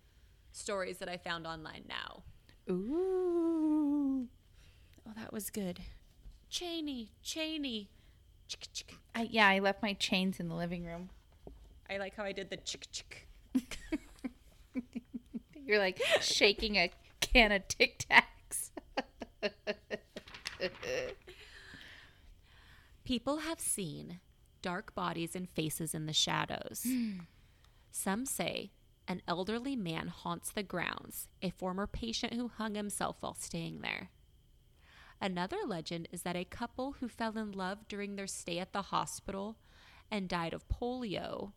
stories 0.53 0.99
that 0.99 1.11
I 1.11 1.19
found 1.19 1.47
online 1.47 1.85
now. 1.89 2.23
Ooh. 2.71 4.29
Oh, 5.07 5.13
that 5.17 5.33
was 5.33 5.51
good. 5.51 5.81
Cheney, 6.49 7.13
Cheney. 7.23 7.91
Chick, 8.49 8.67
chick. 8.73 8.95
I, 9.15 9.29
yeah, 9.31 9.47
I 9.47 9.59
left 9.59 9.83
my 9.83 9.93
chains 9.93 10.41
in 10.41 10.49
the 10.49 10.55
living 10.55 10.85
room. 10.85 11.11
I 11.89 11.99
like 11.99 12.17
how 12.17 12.25
I 12.25 12.33
did 12.33 12.49
the 12.49 12.57
chick, 12.57 12.87
chick. 12.91 13.29
You're 15.67 15.79
like 15.79 16.01
shaking 16.21 16.77
a 16.77 16.91
can 17.21 17.53
of 17.53 17.69
Tic 17.69 18.07
Tacs. 18.11 18.25
People 23.11 23.39
have 23.39 23.59
seen 23.59 24.21
dark 24.63 24.95
bodies 24.95 25.35
and 25.35 25.51
faces 25.51 25.95
in 25.95 26.07
the 26.07 26.13
shadows. 26.13 26.87
Some 27.91 28.25
say 28.25 28.71
an 29.09 29.21
elderly 29.27 29.75
man 29.75 30.07
haunts 30.07 30.53
the 30.53 30.63
grounds, 30.63 31.27
a 31.43 31.51
former 31.51 31.89
patient 31.89 32.35
who 32.35 32.47
hung 32.47 32.77
himself 32.77 33.17
while 33.19 33.35
staying 33.35 33.81
there. 33.81 34.11
Another 35.21 35.57
legend 35.67 36.07
is 36.13 36.23
that 36.23 36.37
a 36.37 36.45
couple 36.45 36.99
who 37.01 37.09
fell 37.09 37.37
in 37.37 37.51
love 37.51 37.89
during 37.89 38.15
their 38.15 38.29
stay 38.29 38.61
at 38.61 38.73
the 38.73 38.83
hospital 38.83 39.57
and 40.09 40.29
died 40.29 40.55
of 40.55 40.69
polio 40.69 41.51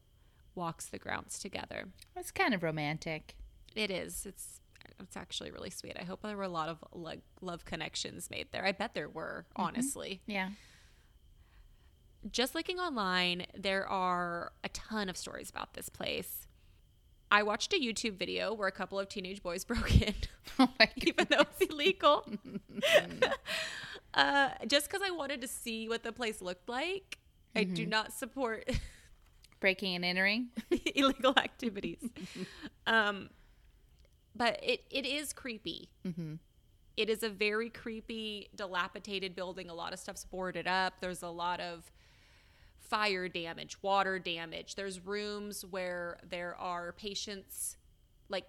walks 0.56 0.88
the 0.88 0.98
grounds 0.98 1.38
together. 1.38 1.90
It's 2.16 2.32
kind 2.32 2.56
of 2.56 2.64
romantic. 2.64 3.36
It 3.76 3.92
is. 3.92 4.26
It's 4.26 4.60
it's 5.00 5.16
actually 5.16 5.52
really 5.52 5.70
sweet. 5.70 5.98
I 6.00 6.04
hope 6.04 6.24
there 6.24 6.36
were 6.36 6.42
a 6.42 6.50
lot 6.50 6.70
of 6.70 6.84
love 7.42 7.64
connections 7.64 8.32
made 8.32 8.48
there. 8.52 8.66
I 8.66 8.72
bet 8.72 8.96
there 8.96 9.08
were, 9.08 9.46
mm-hmm. 9.52 9.68
honestly. 9.68 10.22
Yeah. 10.26 10.50
Just 12.32 12.56
looking 12.56 12.80
online, 12.80 13.46
there 13.58 13.88
are 13.88 14.52
a 14.64 14.70
ton 14.70 15.10
of 15.10 15.18
stories 15.18 15.50
about 15.50 15.74
this 15.74 15.90
place. 15.90 16.48
I 17.32 17.44
watched 17.44 17.74
a 17.74 17.78
YouTube 17.78 18.18
video 18.18 18.54
where 18.54 18.68
a 18.68 18.72
couple 18.72 19.00
of 19.00 19.10
teenage 19.10 19.42
boys 19.42 19.64
broke 19.66 20.02
in, 20.02 20.14
Oh 20.60 20.70
even 20.98 21.28
though 21.30 21.42
it's 21.42 21.62
illegal. 21.72 22.28
uh, 24.14 24.50
just 24.68 24.88
because 24.90 25.02
I 25.06 25.12
wanted 25.12 25.42
to 25.42 25.48
see 25.48 25.90
what 25.90 26.04
the 26.04 26.12
place 26.12 26.42
looked 26.42 26.70
like. 26.70 27.18
I 27.56 27.64
do 27.66 27.86
not 27.86 28.12
support 28.14 28.68
Breaking 29.60 29.96
and 29.96 30.04
entering. 30.04 30.50
illegal 30.96 31.34
activities. 31.38 32.00
um, 32.88 33.30
but 34.36 34.60
it, 34.64 34.82
it 34.90 35.06
is 35.06 35.34
creepy. 35.34 35.90
It 36.98 37.10
is 37.10 37.22
a 37.24 37.30
very 37.30 37.70
creepy, 37.70 38.50
dilapidated 38.56 39.36
building. 39.36 39.70
A 39.70 39.74
lot 39.74 39.94
of 39.94 40.00
stuff's 40.00 40.26
boarded 40.26 40.68
up. 40.68 40.96
There's 41.00 41.22
a 41.24 41.30
lot 41.30 41.60
of 41.60 41.92
fire 42.94 43.28
damage, 43.28 43.82
water 43.82 44.20
damage. 44.20 44.76
There's 44.76 45.04
rooms 45.04 45.66
where 45.66 46.20
there 46.30 46.56
are 46.60 46.92
patients, 46.92 47.76
like 48.30 48.46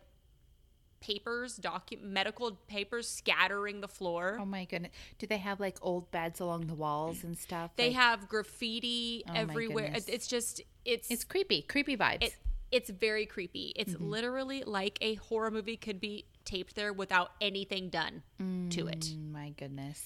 papers, 1.00 1.58
docu- 1.58 2.02
medical 2.02 2.52
papers 2.66 3.08
scattering 3.08 3.80
the 3.80 3.88
floor. 3.88 4.36
Oh 4.38 4.44
my 4.44 4.66
goodness. 4.66 4.92
Do 5.18 5.26
they 5.26 5.38
have 5.38 5.60
like 5.60 5.78
old 5.80 6.10
beds 6.10 6.40
along 6.40 6.66
the 6.66 6.74
walls 6.74 7.24
and 7.24 7.38
stuff? 7.38 7.70
they 7.76 7.86
Like- 7.88 7.96
have 7.96 8.28
graffiti 8.28 9.22
Oh 9.26 9.32
everywhere. 9.34 9.84
goodness. 9.86 10.08
It's 10.08 10.26
just, 10.26 10.60
it's, 10.84 11.10
It's 11.10 11.24
creepy. 11.24 11.62
Creepy 11.62 11.96
vibes. 11.96 12.24
it, 12.24 12.36
it's 12.70 12.90
very 12.90 13.24
creepy. 13.24 13.72
It's 13.76 13.94
literally 13.98 14.62
like 14.64 14.98
a 15.00 15.14
horror 15.14 15.50
movie 15.50 15.76
could 15.78 16.00
be 16.00 16.26
taped 16.44 16.74
there 16.74 16.92
without 16.92 17.30
anything 17.40 17.88
done 17.88 18.22
to 18.70 18.88
it. 18.88 19.00
Mm, 19.00 19.32
my 19.32 19.50
goodness. 19.56 20.04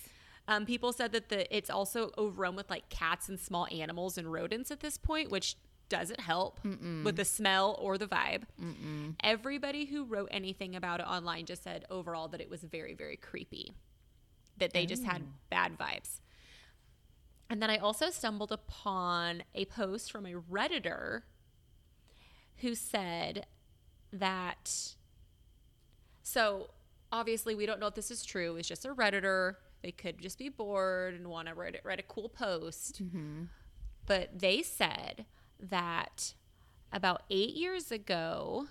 Um, 0.49 0.67
people 0.67 0.93
said 0.93 1.13
that 1.13 1.29
the 1.29 1.57
it's 1.57 1.71
also 1.71 2.11
overrun 2.19 2.57
with 2.57 2.69
like 2.71 2.89
cats 2.89 3.29
and 3.29 3.39
small 3.39 3.69
animals 3.71 4.19
and 4.19 4.33
rodents 4.33 4.71
at 4.73 4.81
this 4.81 4.99
point, 4.99 5.31
which 5.31 5.57
doesn't 5.89 6.21
help 6.21 6.59
with 7.05 7.17
the 7.17 7.25
smell 7.25 7.77
or 7.81 7.97
the 7.97 8.07
vibe. 8.07 8.43
Everybody 9.23 9.85
who 9.87 10.05
wrote 10.05 10.29
anything 10.33 10.75
about 10.75 11.01
it 11.01 11.07
online 11.07 11.47
just 11.47 11.63
said 11.63 11.85
overall 11.91 12.29
that 12.29 12.41
it 12.41 12.51
was 12.51 12.63
very, 12.63 12.95
very 12.95 13.17
creepy. 13.17 13.73
That 14.59 14.73
they 14.73 14.87
just 14.87 15.05
had 15.05 15.23
bad 15.51 15.79
vibes. 15.79 16.21
And 17.49 17.63
then 17.63 17.71
I 17.71 17.77
also 17.79 18.11
stumbled 18.11 18.53
upon 18.53 19.45
a 19.55 19.65
post 19.67 20.11
from 20.13 20.27
a 20.27 20.33
Redditor 20.33 21.23
who 22.57 22.75
said 22.75 23.47
that 24.13 24.95
so 26.23 26.71
obviously 27.11 27.55
we 27.55 27.65
don't 27.67 27.81
know 27.81 27.87
if 27.87 27.95
this 27.95 28.11
is 28.11 28.25
true. 28.25 28.57
It's 28.57 28.69
just 28.69 28.85
a 28.85 28.95
redditor. 28.95 29.55
They 29.83 29.93
could 29.93 30.19
just 30.21 30.39
be 30.39 30.49
bored 30.49 31.15
and 31.15 31.29
want 31.29 31.49
to 31.49 31.55
write, 31.55 31.81
write 31.85 32.01
a 32.01 32.05
cool 32.05 32.29
post. 32.29 33.01
But 34.07 34.39
they 34.39 34.63
said 34.63 35.27
that 35.61 36.35
about 36.93 37.23
eight 37.31 37.55
years 37.55 37.93
ago, 37.93 38.67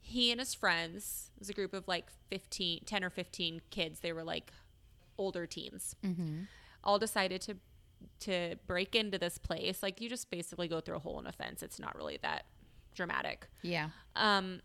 he 0.00 0.30
and 0.30 0.40
his 0.40 0.54
friends, 0.54 1.30
it 1.36 1.40
was 1.40 1.48
a 1.48 1.52
group 1.52 1.72
of 1.72 1.86
like 1.86 2.06
15, 2.30 2.82
10 2.84 3.04
or 3.04 3.10
15 3.10 3.60
kids. 3.70 4.00
They 4.00 4.12
were 4.12 4.24
like 4.24 4.50
older 5.18 5.46
teens. 5.46 5.94
All 6.84 6.98
decided 6.98 7.40
to 7.42 7.56
to 8.20 8.56
break 8.66 8.96
into 8.96 9.16
this 9.16 9.38
place. 9.38 9.80
Like 9.82 10.00
you 10.00 10.08
just 10.08 10.28
basically 10.28 10.66
go 10.66 10.80
through 10.80 10.96
a 10.96 10.98
hole 10.98 11.20
in 11.20 11.26
a 11.26 11.32
fence. 11.32 11.62
It's 11.62 11.78
not 11.78 11.94
really 11.94 12.18
that 12.22 12.46
dramatic. 12.94 13.46
Yeah. 13.62 13.90
Um, 14.16 14.60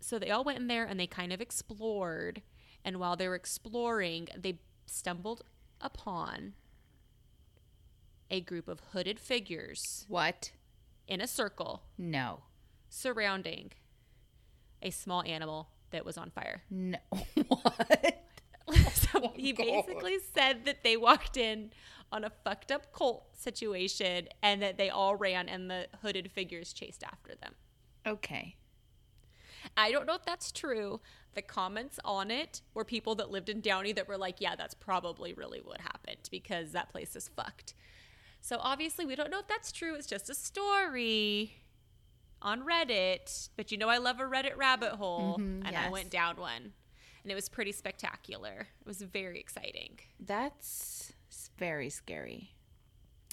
so 0.00 0.18
they 0.18 0.30
all 0.30 0.44
went 0.44 0.58
in 0.58 0.66
there 0.66 0.84
and 0.84 1.00
they 1.00 1.06
kind 1.06 1.32
of 1.32 1.40
explored. 1.40 2.42
And 2.84 2.98
while 2.98 3.16
they 3.16 3.28
were 3.28 3.34
exploring, 3.34 4.28
they 4.36 4.58
stumbled 4.86 5.42
upon 5.80 6.54
a 8.30 8.40
group 8.40 8.68
of 8.68 8.80
hooded 8.92 9.18
figures 9.18 10.04
What? 10.08 10.52
in 11.08 11.20
a 11.20 11.26
circle 11.26 11.82
No. 11.98 12.40
surrounding 12.88 13.72
a 14.82 14.90
small 14.90 15.22
animal 15.24 15.68
that 15.90 16.04
was 16.04 16.16
on 16.16 16.30
fire. 16.30 16.62
No. 16.70 16.98
what? 17.48 18.24
so 18.94 19.08
oh, 19.24 19.32
he 19.34 19.52
God. 19.52 19.64
basically 19.66 20.18
said 20.34 20.64
that 20.64 20.84
they 20.84 20.96
walked 20.96 21.36
in 21.36 21.72
on 22.12 22.24
a 22.24 22.30
fucked 22.44 22.70
up 22.72 22.92
cult 22.92 23.36
situation 23.36 24.28
and 24.42 24.62
that 24.62 24.78
they 24.78 24.88
all 24.90 25.16
ran 25.16 25.48
and 25.48 25.68
the 25.70 25.88
hooded 26.02 26.30
figures 26.30 26.72
chased 26.72 27.02
after 27.02 27.34
them. 27.34 27.54
Okay. 28.06 28.56
I 29.76 29.90
don't 29.90 30.06
know 30.06 30.14
if 30.14 30.24
that's 30.24 30.52
true. 30.52 31.00
The 31.34 31.42
comments 31.42 31.98
on 32.04 32.30
it 32.30 32.60
were 32.74 32.84
people 32.84 33.14
that 33.16 33.30
lived 33.30 33.48
in 33.48 33.60
Downey 33.60 33.92
that 33.92 34.08
were 34.08 34.16
like, 34.18 34.40
yeah, 34.40 34.56
that's 34.56 34.74
probably 34.74 35.32
really 35.32 35.60
what 35.62 35.80
happened 35.80 36.28
because 36.30 36.72
that 36.72 36.90
place 36.90 37.14
is 37.14 37.28
fucked. 37.28 37.74
So 38.40 38.56
obviously, 38.60 39.06
we 39.06 39.14
don't 39.14 39.30
know 39.30 39.38
if 39.38 39.46
that's 39.46 39.70
true. 39.70 39.94
It's 39.94 40.06
just 40.06 40.28
a 40.30 40.34
story 40.34 41.56
on 42.42 42.62
Reddit. 42.62 43.50
But 43.56 43.70
you 43.70 43.78
know, 43.78 43.88
I 43.88 43.98
love 43.98 44.18
a 44.18 44.24
Reddit 44.24 44.56
rabbit 44.56 44.92
hole. 44.92 45.38
Mm-hmm, 45.38 45.66
and 45.66 45.76
I 45.76 45.90
went 45.90 46.10
down 46.10 46.36
one. 46.36 46.72
And 47.22 47.30
it 47.30 47.34
was 47.34 47.48
pretty 47.48 47.72
spectacular. 47.72 48.68
It 48.80 48.86
was 48.86 49.02
very 49.02 49.38
exciting. 49.38 49.98
That's 50.18 51.12
very 51.58 51.90
scary. 51.90 52.54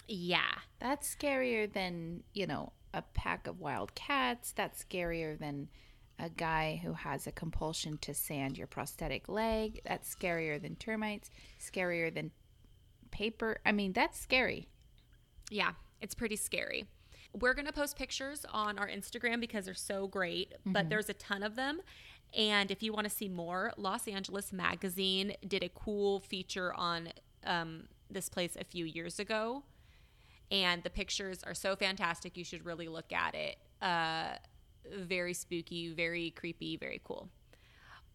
Yeah. 0.08 0.60
That's 0.80 1.15
scarier 1.15 1.71
than, 1.71 2.23
you 2.34 2.47
know, 2.47 2.73
a 2.93 3.02
pack 3.02 3.47
of 3.47 3.60
wild 3.60 3.95
cats. 3.95 4.52
That's 4.52 4.84
scarier 4.84 5.39
than 5.39 5.69
a 6.19 6.30
guy 6.30 6.80
who 6.84 6.93
has 6.93 7.27
a 7.27 7.32
compulsion 7.32 7.97
to 7.99 8.13
sand 8.13 8.58
your 8.58 8.67
prosthetic 8.67 9.30
leg. 9.30 9.82
That's 9.86 10.13
scarier 10.13 10.62
than 10.62 10.75
termites. 10.75 11.30
Scarier 11.60 12.13
than 12.13 12.32
paper. 13.12 13.60
I 13.65 13.71
mean, 13.71 13.93
that's 13.93 14.19
scary. 14.19 14.67
Yeah, 15.49 15.71
it's 16.01 16.15
pretty 16.15 16.36
scary. 16.36 16.86
We're 17.34 17.53
going 17.53 17.67
to 17.67 17.73
post 17.73 17.97
pictures 17.97 18.45
on 18.51 18.80
our 18.80 18.88
Instagram 18.88 19.39
because 19.39 19.65
they're 19.65 19.73
so 19.73 20.08
great, 20.08 20.53
but 20.65 20.89
there's 20.89 21.10
a 21.10 21.13
ton 21.13 21.43
of 21.43 21.56
them. 21.56 21.82
And 22.34 22.71
if 22.71 22.82
you 22.82 22.93
want 22.93 23.06
to 23.06 23.13
see 23.13 23.30
more, 23.30 23.73
Los 23.77 24.08
Angeles 24.08 24.51
Magazine 24.51 25.34
did 25.47 25.63
a 25.63 25.69
cool 25.69 26.19
feature 26.19 26.73
on 26.73 27.10
um, 27.45 27.84
this 28.10 28.27
place 28.27 28.58
a 28.60 28.63
few 28.63 28.86
years 28.86 29.19
ago. 29.19 29.63
And 30.49 30.84
the 30.84 30.89
pictures 30.89 31.43
are 31.43 31.53
so 31.53 31.75
fantastic. 31.75 32.38
You 32.38 32.43
should 32.43 32.65
really 32.65 32.88
look 32.88 33.12
at 33.12 33.36
it. 33.36 33.58
Uh, 33.82 34.36
very 34.95 35.34
spooky, 35.34 35.93
very 35.93 36.32
creepy, 36.32 36.78
very 36.78 37.02
cool. 37.04 37.30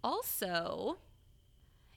Also, 0.05 0.99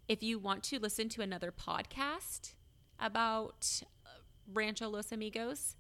if 0.07 0.21
you 0.21 0.37
want 0.39 0.63
to 0.63 0.79
listen 0.79 1.09
to 1.09 1.21
another 1.21 1.51
podcast 1.51 2.53
about 2.99 3.81
uh, 4.05 4.09
Rancho 4.53 4.89
Los 4.89 5.11
Amigos, 5.11 5.75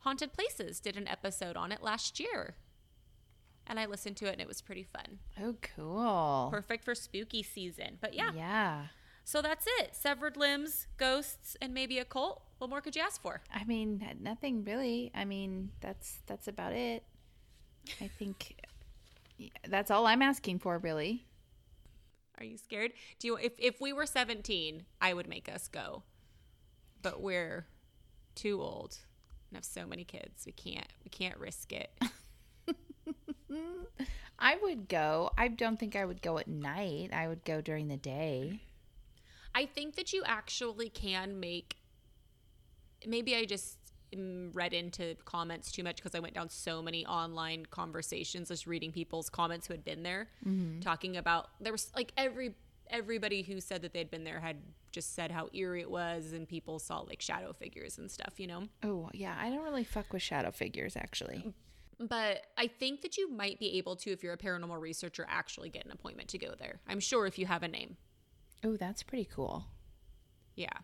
Haunted 0.00 0.32
Places 0.32 0.80
did 0.80 0.96
an 0.96 1.08
episode 1.08 1.56
on 1.56 1.70
it 1.72 1.82
last 1.82 2.18
year. 2.18 2.56
And 3.66 3.80
I 3.80 3.86
listened 3.86 4.16
to 4.18 4.26
it 4.26 4.32
and 4.32 4.40
it 4.42 4.48
was 4.48 4.60
pretty 4.60 4.82
fun. 4.82 5.20
Oh, 5.42 5.54
cool. 5.74 6.48
Perfect 6.50 6.84
for 6.84 6.94
spooky 6.94 7.42
season. 7.42 7.96
But 8.00 8.12
yeah, 8.12 8.32
Yeah. 8.34 8.82
so 9.24 9.40
that's 9.40 9.66
it. 9.78 9.94
Severed 9.94 10.36
limbs, 10.36 10.86
ghosts, 10.98 11.56
and 11.62 11.72
maybe 11.72 11.98
a 11.98 12.04
cult. 12.04 12.42
What 12.58 12.68
more 12.68 12.82
could 12.82 12.94
you 12.94 13.00
ask 13.02 13.22
for? 13.22 13.40
I 13.52 13.64
mean, 13.64 14.04
nothing 14.20 14.64
really. 14.64 15.10
I 15.14 15.24
mean, 15.24 15.70
that's 15.80 16.18
that's 16.26 16.46
about 16.48 16.72
it. 16.74 17.04
I 18.00 18.08
think 18.08 18.56
that's 19.68 19.90
all 19.90 20.06
I'm 20.06 20.22
asking 20.22 20.60
for, 20.60 20.78
really. 20.78 21.26
Are 22.38 22.44
you 22.44 22.56
scared? 22.58 22.92
Do 23.18 23.28
you 23.28 23.36
if 23.36 23.52
if 23.58 23.80
we 23.80 23.92
were 23.92 24.06
17, 24.06 24.84
I 25.00 25.14
would 25.14 25.28
make 25.28 25.48
us 25.48 25.68
go. 25.68 26.02
But 27.02 27.20
we're 27.20 27.66
too 28.34 28.60
old 28.60 28.98
and 29.50 29.56
have 29.56 29.64
so 29.64 29.86
many 29.86 30.04
kids. 30.04 30.44
We 30.46 30.52
can't 30.52 30.88
we 31.04 31.10
can't 31.10 31.38
risk 31.38 31.72
it. 31.72 31.90
I 34.38 34.56
would 34.62 34.88
go. 34.88 35.30
I 35.38 35.48
don't 35.48 35.78
think 35.78 35.94
I 35.94 36.04
would 36.04 36.22
go 36.22 36.38
at 36.38 36.48
night. 36.48 37.10
I 37.12 37.28
would 37.28 37.44
go 37.44 37.60
during 37.60 37.88
the 37.88 37.96
day. 37.96 38.60
I 39.54 39.66
think 39.66 39.94
that 39.94 40.12
you 40.12 40.22
actually 40.26 40.88
can 40.88 41.38
make. 41.38 41.76
Maybe 43.06 43.36
I 43.36 43.44
just 43.44 43.78
read 44.52 44.72
into 44.72 45.16
comments 45.24 45.72
too 45.72 45.82
much 45.82 45.96
because 45.96 46.14
I 46.14 46.20
went 46.20 46.34
down 46.34 46.48
so 46.48 46.82
many 46.82 47.06
online 47.06 47.66
conversations, 47.66 48.48
just 48.48 48.66
reading 48.66 48.92
people's 48.92 49.28
comments 49.28 49.66
who 49.66 49.74
had 49.74 49.84
been 49.84 50.02
there, 50.02 50.28
mm-hmm. 50.46 50.80
talking 50.80 51.16
about 51.16 51.48
there 51.60 51.72
was 51.72 51.90
like 51.94 52.12
every 52.16 52.54
everybody 52.90 53.42
who 53.42 53.60
said 53.60 53.82
that 53.82 53.92
they'd 53.92 54.10
been 54.10 54.24
there 54.24 54.40
had 54.40 54.56
just 54.92 55.14
said 55.14 55.30
how 55.30 55.48
eerie 55.52 55.80
it 55.80 55.90
was, 55.90 56.32
and 56.32 56.48
people 56.48 56.78
saw 56.78 57.00
like 57.00 57.20
shadow 57.20 57.52
figures 57.52 57.98
and 57.98 58.10
stuff, 58.10 58.34
you 58.38 58.46
know. 58.46 58.64
Oh, 58.82 59.10
yeah. 59.12 59.34
I 59.38 59.50
don't 59.50 59.64
really 59.64 59.84
fuck 59.84 60.12
with 60.12 60.22
shadow 60.22 60.50
figures, 60.50 60.96
actually. 60.96 61.52
Mm, 62.00 62.08
but 62.08 62.42
I 62.56 62.68
think 62.68 63.02
that 63.02 63.16
you 63.16 63.30
might 63.30 63.58
be 63.58 63.76
able 63.78 63.96
to, 63.96 64.10
if 64.10 64.22
you're 64.22 64.32
a 64.32 64.38
paranormal 64.38 64.80
researcher, 64.80 65.26
actually 65.28 65.68
get 65.68 65.84
an 65.84 65.90
appointment 65.90 66.28
to 66.30 66.38
go 66.38 66.54
there. 66.58 66.80
I'm 66.86 67.00
sure 67.00 67.26
if 67.26 67.38
you 67.38 67.46
have 67.46 67.62
a 67.62 67.68
name. 67.68 67.96
Oh, 68.62 68.76
that's 68.76 69.02
pretty 69.02 69.26
cool. 69.26 69.66
Yeah. 70.54 70.78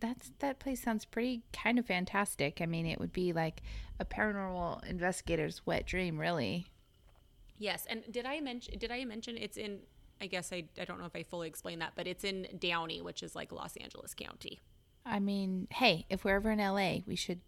That's 0.00 0.30
that 0.38 0.58
place 0.58 0.82
sounds 0.82 1.04
pretty 1.04 1.42
kind 1.52 1.78
of 1.78 1.86
fantastic. 1.86 2.60
I 2.60 2.66
mean, 2.66 2.86
it 2.86 3.00
would 3.00 3.12
be 3.12 3.32
like 3.32 3.62
a 3.98 4.04
paranormal 4.04 4.84
investigator's 4.86 5.66
wet 5.66 5.86
dream, 5.86 6.18
really. 6.18 6.66
Yes, 7.58 7.86
and 7.90 8.04
did 8.10 8.24
I 8.24 8.40
mention? 8.40 8.78
Did 8.78 8.92
I 8.92 9.04
mention 9.04 9.36
it's 9.36 9.56
in? 9.56 9.80
I 10.20 10.26
guess 10.26 10.52
I, 10.52 10.64
I 10.80 10.84
don't 10.84 10.98
know 10.98 11.06
if 11.06 11.14
I 11.14 11.22
fully 11.22 11.48
explained 11.48 11.80
that, 11.82 11.92
but 11.94 12.06
it's 12.06 12.24
in 12.24 12.46
Downey, 12.58 13.00
which 13.00 13.22
is 13.22 13.36
like 13.36 13.52
Los 13.52 13.76
Angeles 13.76 14.14
County. 14.14 14.60
I 15.06 15.20
mean, 15.20 15.68
hey, 15.70 16.06
if 16.10 16.24
we're 16.24 16.36
ever 16.36 16.50
in 16.50 16.58
LA, 16.58 16.98
we 17.06 17.16
should 17.16 17.40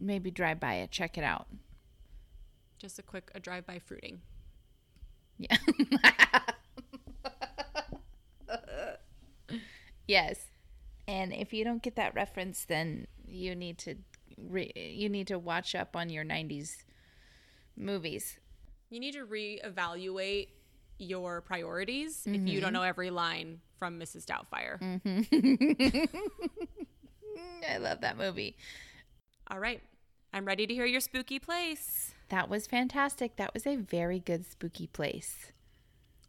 maybe 0.00 0.30
drive 0.30 0.60
by 0.60 0.74
it, 0.74 0.90
check 0.90 1.18
it 1.18 1.24
out. 1.24 1.46
Just 2.78 2.98
a 2.98 3.02
quick 3.02 3.30
a 3.34 3.40
drive 3.40 3.66
by 3.66 3.78
fruiting. 3.78 4.20
Yeah. 5.38 5.56
yes. 10.06 10.47
And 11.08 11.32
if 11.32 11.54
you 11.54 11.64
don't 11.64 11.82
get 11.82 11.96
that 11.96 12.14
reference, 12.14 12.66
then 12.66 13.06
you 13.26 13.54
need 13.56 13.78
to 13.78 13.94
re- 14.36 14.72
you 14.76 15.08
need 15.08 15.26
to 15.28 15.38
watch 15.38 15.74
up 15.74 15.96
on 15.96 16.10
your 16.10 16.24
90s 16.24 16.84
movies. 17.76 18.38
You 18.90 19.00
need 19.00 19.14
to 19.14 19.26
reevaluate 19.26 20.48
your 20.98 21.40
priorities 21.40 22.22
if 22.26 22.46
you 22.46 22.60
don't 22.60 22.68
mm-hmm. 22.68 22.74
know 22.74 22.82
every 22.82 23.10
line 23.10 23.60
from 23.78 23.98
Mrs. 23.98 24.26
Doubtfire. 24.26 24.78
Mm-hmm. 24.80 26.04
I 27.70 27.78
love 27.78 28.02
that 28.02 28.18
movie. 28.18 28.56
All 29.50 29.58
right, 29.58 29.80
I'm 30.32 30.44
ready 30.44 30.66
to 30.66 30.74
hear 30.74 30.84
your 30.84 31.00
spooky 31.00 31.38
place. 31.38 32.12
That 32.28 32.50
was 32.50 32.66
fantastic. 32.66 33.36
That 33.36 33.54
was 33.54 33.66
a 33.66 33.76
very 33.76 34.18
good 34.18 34.44
spooky 34.50 34.88
place. 34.88 35.52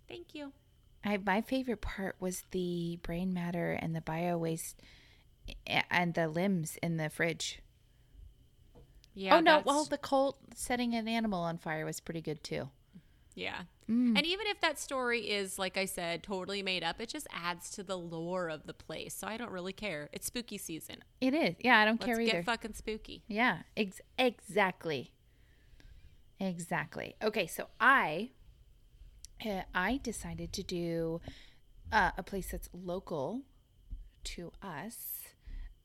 Thank 0.08 0.34
you. 0.34 0.54
I, 1.04 1.18
my 1.18 1.42
favorite 1.42 1.82
part 1.82 2.16
was 2.20 2.44
the 2.52 3.00
brain 3.04 3.34
matter 3.34 3.72
and 3.72 3.96
the 3.96 4.02
bio 4.02 4.38
waste 4.38 4.82
and 5.90 6.14
the 6.14 6.28
limbs 6.28 6.78
in 6.84 6.98
the 6.98 7.10
fridge. 7.10 7.60
Yeah. 9.14 9.36
oh 9.36 9.40
no! 9.40 9.52
that's- 9.58 9.66
Well, 9.66 9.86
the 9.86 9.98
cult 9.98 10.38
setting 10.56 10.94
an 10.96 11.08
animal 11.08 11.42
on 11.42 11.58
fire 11.58 11.86
was 11.86 12.00
pretty 12.00 12.22
good 12.22 12.44
too. 12.44 12.70
Yeah. 13.36 13.62
Mm. 13.90 14.18
And 14.18 14.26
even 14.26 14.48
if 14.48 14.60
that 14.62 14.78
story 14.78 15.22
is, 15.30 15.58
like 15.58 15.78
I 15.78 15.86
said, 15.86 16.22
totally 16.24 16.62
made 16.62 16.84
up, 16.84 17.00
it 17.00 17.08
just 17.10 17.26
adds 17.34 17.70
to 17.72 17.84
the 17.84 17.98
lore 17.98 18.50
of 18.50 18.66
the 18.68 18.74
place. 18.74 19.14
So 19.16 19.28
I 19.28 19.38
don't 19.38 19.52
really 19.52 19.72
care. 19.74 20.10
It's 20.12 20.28
spooky 20.28 20.58
season. 20.58 20.98
It 21.22 21.34
is. 21.34 21.56
Yeah, 21.60 21.80
I 21.80 21.86
don't 21.86 22.00
Let's 22.02 22.18
care 22.18 22.26
get 22.26 22.46
fucking 22.46 22.74
spooky. 22.74 23.24
yeah, 23.28 23.60
ex- 23.78 24.02
exactly. 24.18 25.14
Exactly. 26.40 27.16
Okay, 27.24 27.48
so 27.48 27.68
I 27.80 28.30
I 29.74 30.00
decided 30.04 30.54
to 30.54 30.64
do 30.64 31.22
uh, 31.92 32.12
a 32.18 32.24
place 32.24 32.52
that's 32.52 32.70
local 32.74 33.42
to 34.24 34.52
us. 34.62 35.30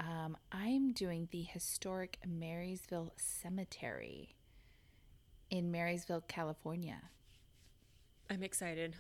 Um, 0.01 0.37
I'm 0.51 0.93
doing 0.93 1.29
the 1.31 1.43
historic 1.43 2.19
Marysville 2.27 3.13
Cemetery 3.17 4.35
in 5.51 5.71
Marysville, 5.71 6.25
California. 6.27 7.01
I'm 8.29 8.43
excited. 8.43 8.97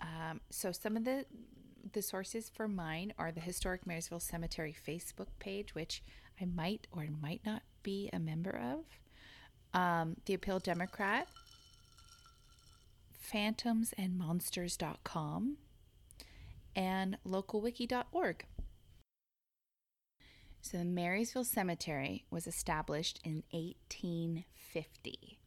Um, 0.00 0.40
so 0.50 0.72
some 0.72 0.96
of 0.96 1.04
the 1.04 1.26
the 1.92 2.02
sources 2.02 2.50
for 2.54 2.68
mine 2.68 3.12
are 3.18 3.32
the 3.32 3.40
Historic 3.40 3.86
Marysville 3.86 4.20
Cemetery 4.20 4.74
Facebook 4.86 5.28
page, 5.38 5.74
which 5.74 6.02
I 6.40 6.44
might 6.44 6.86
or 6.92 7.06
might 7.20 7.40
not 7.44 7.62
be 7.82 8.10
a 8.12 8.18
member 8.18 8.50
of. 8.50 9.80
Um, 9.80 10.16
the 10.26 10.34
Appeal 10.34 10.58
Democrat, 10.58 11.26
phantomsandmonsters.com, 13.32 15.56
and 16.76 17.16
localwiki.org. 17.26 18.44
So, 20.62 20.78
the 20.78 20.84
Marysville 20.84 21.44
Cemetery 21.44 22.24
was 22.30 22.46
established 22.46 23.18
in 23.24 23.42
1850, 23.50 25.38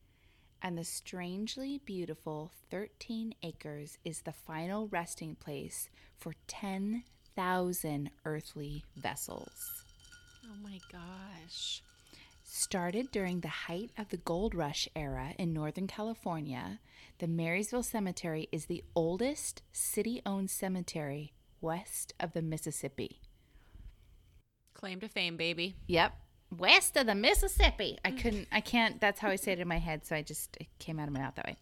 and 0.61 0.77
the 0.77 0.83
strangely 0.83 1.79
beautiful 1.85 2.51
13 2.71 3.35
acres 3.43 3.97
is 4.03 4.21
the 4.21 4.33
final 4.33 4.87
resting 4.87 5.35
place 5.35 5.89
for 6.17 6.33
10,000 6.47 8.09
earthly 8.25 8.83
vessels. 8.95 9.83
Oh 10.45 10.55
my 10.63 10.79
gosh. 10.91 11.83
Started 12.55 13.09
during 13.09 13.39
the 13.39 13.47
height 13.47 13.89
of 13.97 14.09
the 14.09 14.17
gold 14.17 14.53
rush 14.53 14.87
era 14.95 15.33
in 15.39 15.53
Northern 15.53 15.87
California, 15.87 16.79
the 17.17 17.25
Marysville 17.25 17.81
Cemetery 17.81 18.47
is 18.51 18.67
the 18.67 18.83
oldest 18.95 19.63
city 19.71 20.21
owned 20.23 20.51
cemetery 20.51 21.33
west 21.61 22.13
of 22.19 22.33
the 22.33 22.43
Mississippi. 22.43 23.21
Claim 24.75 24.99
to 24.99 25.07
fame, 25.07 25.35
baby. 25.35 25.77
Yep. 25.87 26.13
West 26.55 26.95
of 26.95 27.07
the 27.07 27.15
Mississippi. 27.15 27.97
I 28.05 28.11
mm. 28.11 28.21
couldn't, 28.21 28.47
I 28.51 28.61
can't, 28.61 29.01
that's 29.01 29.19
how 29.19 29.29
I 29.29 29.35
say 29.35 29.53
it 29.53 29.59
in 29.59 29.67
my 29.67 29.79
head. 29.79 30.05
So 30.05 30.15
I 30.15 30.21
just, 30.21 30.55
it 30.57 30.67
came 30.77 30.99
out 30.99 31.07
of 31.07 31.13
my 31.15 31.21
mouth 31.21 31.33
that 31.37 31.45
way. 31.45 31.57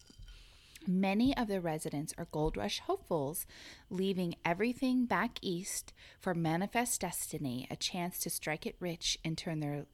Many 0.86 1.36
of 1.38 1.47
the 1.47 1.62
residents 1.62 2.13
are 2.17 2.27
gold 2.34 2.58
rush 2.58 2.80
hopefuls, 2.80 3.47
leaving 3.89 4.36
everything 4.43 5.06
back 5.06 5.39
east 5.41 5.93
for 6.19 6.34
manifest 6.34 6.99
destiny, 6.99 7.65
a 7.71 7.77
chance 7.77 8.19
to 8.19 8.30
strike 8.30 8.65
it 8.65 8.75
rich 8.82 9.17
and 9.23 9.38
turn 9.38 9.62
their 9.62 9.86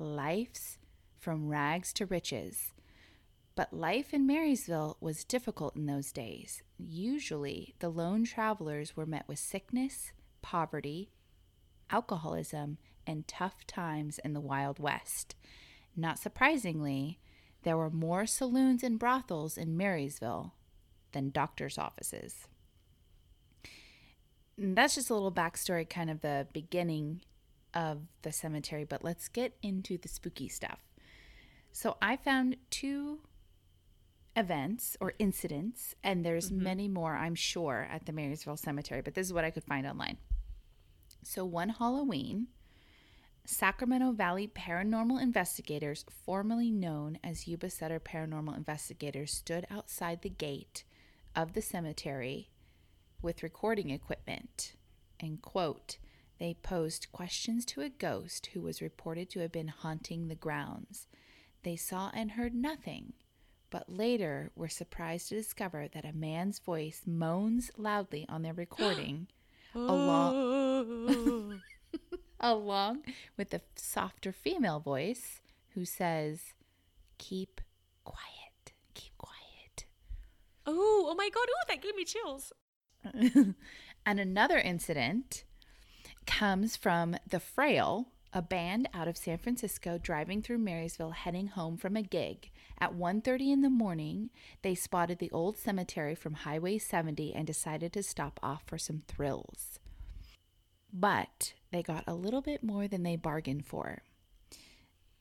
lives 0.00 0.78
from 1.18 1.48
rags 1.48 1.92
to 1.94 2.06
riches. 2.06 2.72
But 3.54 3.72
life 3.72 4.14
in 4.14 4.26
Marysville 4.26 4.96
was 5.00 5.24
difficult 5.24 5.76
in 5.76 5.86
those 5.86 6.12
days. 6.12 6.62
Usually, 6.78 7.74
the 7.80 7.90
lone 7.90 8.24
travelers 8.24 8.96
were 8.96 9.06
met 9.06 9.28
with 9.28 9.38
sickness, 9.38 10.12
poverty, 10.40 11.10
alcoholism, 11.90 12.78
and 13.06 13.28
tough 13.28 13.66
times 13.66 14.18
in 14.24 14.32
the 14.32 14.40
Wild 14.40 14.78
West. 14.78 15.34
Not 15.96 16.18
surprisingly, 16.18 17.18
there 17.62 17.76
were 17.76 17.90
more 17.90 18.24
saloons 18.24 18.82
and 18.82 18.98
brothels 18.98 19.58
in 19.58 19.76
Marysville 19.76 20.54
than 21.12 21.30
doctors' 21.30 21.76
offices. 21.76 22.46
And 24.56 24.76
that's 24.76 24.94
just 24.94 25.10
a 25.10 25.14
little 25.14 25.32
backstory, 25.32 25.88
kind 25.88 26.10
of 26.10 26.20
the 26.20 26.46
beginning 26.52 27.22
of 27.74 27.98
the 28.22 28.32
cemetery, 28.32 28.84
but 28.84 29.04
let's 29.04 29.28
get 29.28 29.56
into 29.62 29.98
the 29.98 30.08
spooky 30.08 30.48
stuff. 30.48 30.80
So 31.72 31.96
I 32.02 32.16
found 32.16 32.56
two 32.70 33.20
events 34.36 34.96
or 35.00 35.14
incidents, 35.18 35.94
and 36.02 36.24
there's 36.24 36.50
mm-hmm. 36.50 36.62
many 36.62 36.88
more, 36.88 37.14
I'm 37.16 37.34
sure, 37.34 37.88
at 37.90 38.06
the 38.06 38.12
Marysville 38.12 38.56
Cemetery, 38.56 39.02
but 39.02 39.14
this 39.14 39.26
is 39.26 39.32
what 39.32 39.44
I 39.44 39.50
could 39.50 39.64
find 39.64 39.86
online. 39.86 40.18
So 41.22 41.44
one 41.44 41.68
Halloween, 41.70 42.48
Sacramento 43.44 44.12
Valley 44.12 44.48
paranormal 44.48 45.20
investigators, 45.20 46.04
formerly 46.24 46.70
known 46.70 47.18
as 47.22 47.48
Yuba 47.48 47.70
Sutter 47.70 48.00
Paranormal 48.00 48.56
Investigators, 48.56 49.32
stood 49.32 49.66
outside 49.70 50.22
the 50.22 50.30
gate 50.30 50.84
of 51.34 51.52
the 51.52 51.62
cemetery 51.62 52.50
with 53.22 53.42
recording 53.42 53.90
equipment. 53.90 54.74
And 55.18 55.42
quote, 55.42 55.98
they 56.40 56.54
posed 56.54 57.12
questions 57.12 57.66
to 57.66 57.82
a 57.82 57.90
ghost 57.90 58.48
who 58.54 58.62
was 58.62 58.80
reported 58.80 59.28
to 59.30 59.40
have 59.40 59.52
been 59.52 59.68
haunting 59.68 60.26
the 60.26 60.34
grounds. 60.34 61.06
They 61.64 61.76
saw 61.76 62.10
and 62.14 62.30
heard 62.32 62.54
nothing, 62.54 63.12
but 63.68 63.90
later 63.90 64.50
were 64.56 64.70
surprised 64.70 65.28
to 65.28 65.34
discover 65.34 65.86
that 65.92 66.06
a 66.06 66.14
man's 66.14 66.58
voice 66.58 67.02
moans 67.06 67.70
loudly 67.76 68.24
on 68.26 68.40
their 68.40 68.54
recording, 68.54 69.26
along, 69.74 71.60
along 72.40 73.02
with 73.36 73.52
a 73.52 73.60
softer 73.76 74.32
female 74.32 74.80
voice 74.80 75.42
who 75.74 75.84
says, 75.84 76.54
Keep 77.18 77.60
quiet, 78.02 78.72
keep 78.94 79.12
quiet. 79.18 79.84
Oh, 80.64 81.06
oh 81.10 81.14
my 81.14 81.28
god. 81.28 81.46
Oh, 81.50 81.64
that 81.68 81.82
gave 81.82 81.94
me 81.94 82.04
chills. 82.06 82.50
and 84.06 84.20
another 84.20 84.56
incident 84.58 85.44
comes 86.26 86.76
from 86.76 87.16
The 87.26 87.40
Frail, 87.40 88.08
a 88.32 88.42
band 88.42 88.88
out 88.94 89.08
of 89.08 89.16
San 89.16 89.38
Francisco 89.38 89.98
driving 89.98 90.42
through 90.42 90.58
Marysville 90.58 91.10
heading 91.10 91.48
home 91.48 91.76
from 91.76 91.96
a 91.96 92.02
gig. 92.02 92.50
At 92.78 92.94
1:30 92.94 93.50
in 93.52 93.62
the 93.62 93.70
morning, 93.70 94.30
they 94.62 94.74
spotted 94.74 95.18
the 95.18 95.30
old 95.32 95.58
cemetery 95.58 96.14
from 96.14 96.34
Highway 96.34 96.78
70 96.78 97.34
and 97.34 97.46
decided 97.46 97.92
to 97.92 98.02
stop 98.02 98.38
off 98.42 98.62
for 98.66 98.78
some 98.78 99.02
thrills. 99.08 99.80
But 100.92 101.54
they 101.70 101.82
got 101.82 102.04
a 102.06 102.14
little 102.14 102.42
bit 102.42 102.62
more 102.62 102.88
than 102.88 103.02
they 103.02 103.16
bargained 103.16 103.66
for. 103.66 104.02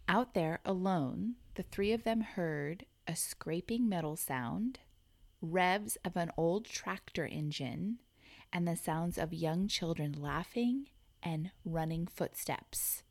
Out 0.08 0.34
there 0.34 0.60
alone, 0.66 1.36
the 1.56 1.64
three 1.64 1.92
of 1.92 2.04
them 2.04 2.22
heard 2.22 2.86
a 3.08 3.16
scraping 3.16 3.88
metal 3.90 4.16
sound, 4.16 4.80
revs 5.42 5.98
of 6.04 6.16
an 6.16 6.32
old 6.38 6.66
tractor 6.66 7.26
engine, 7.26 8.00
and 8.52 8.68
the 8.68 8.76
sounds 8.76 9.18
of 9.18 9.34
young 9.34 9.68
children 9.68 10.14
laughing 10.14 10.88
and 11.22 11.52
running 11.66 12.08
footsteps. 12.08 13.04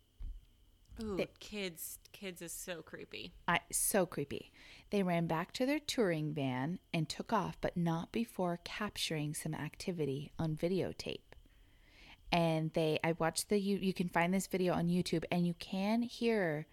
Ooh, 1.03 1.16
They- 1.16 1.29
kids. 1.38 1.98
Kids 2.12 2.42
is 2.42 2.53
so 2.53 2.83
creepy. 2.83 3.33
I 3.46 3.61
so 3.70 4.05
creepy. 4.05 4.51
They 4.90 5.03
ran 5.05 5.27
back 5.29 5.53
to 5.53 5.66
their 5.66 5.79
touring 5.79 6.33
van 6.35 6.81
and 6.92 7.09
took 7.09 7.33
off, 7.33 7.57
but 7.61 7.77
not 7.77 8.11
before 8.11 8.61
capturing 8.64 9.35
some 9.35 9.55
activity 9.55 10.33
on 10.38 10.57
videotape. 10.57 11.20
And 12.33 12.72
they 12.72 12.98
I 13.05 13.12
watched 13.12 13.48
the 13.48 13.59
you 13.61 13.77
you 13.79 13.94
can 13.94 14.09
find 14.09 14.35
this 14.35 14.48
video 14.48 14.74
on 14.74 14.88
YouTube 14.88 15.24
and 15.31 15.46
you 15.46 15.55
can 15.55 16.03
hear 16.03 16.66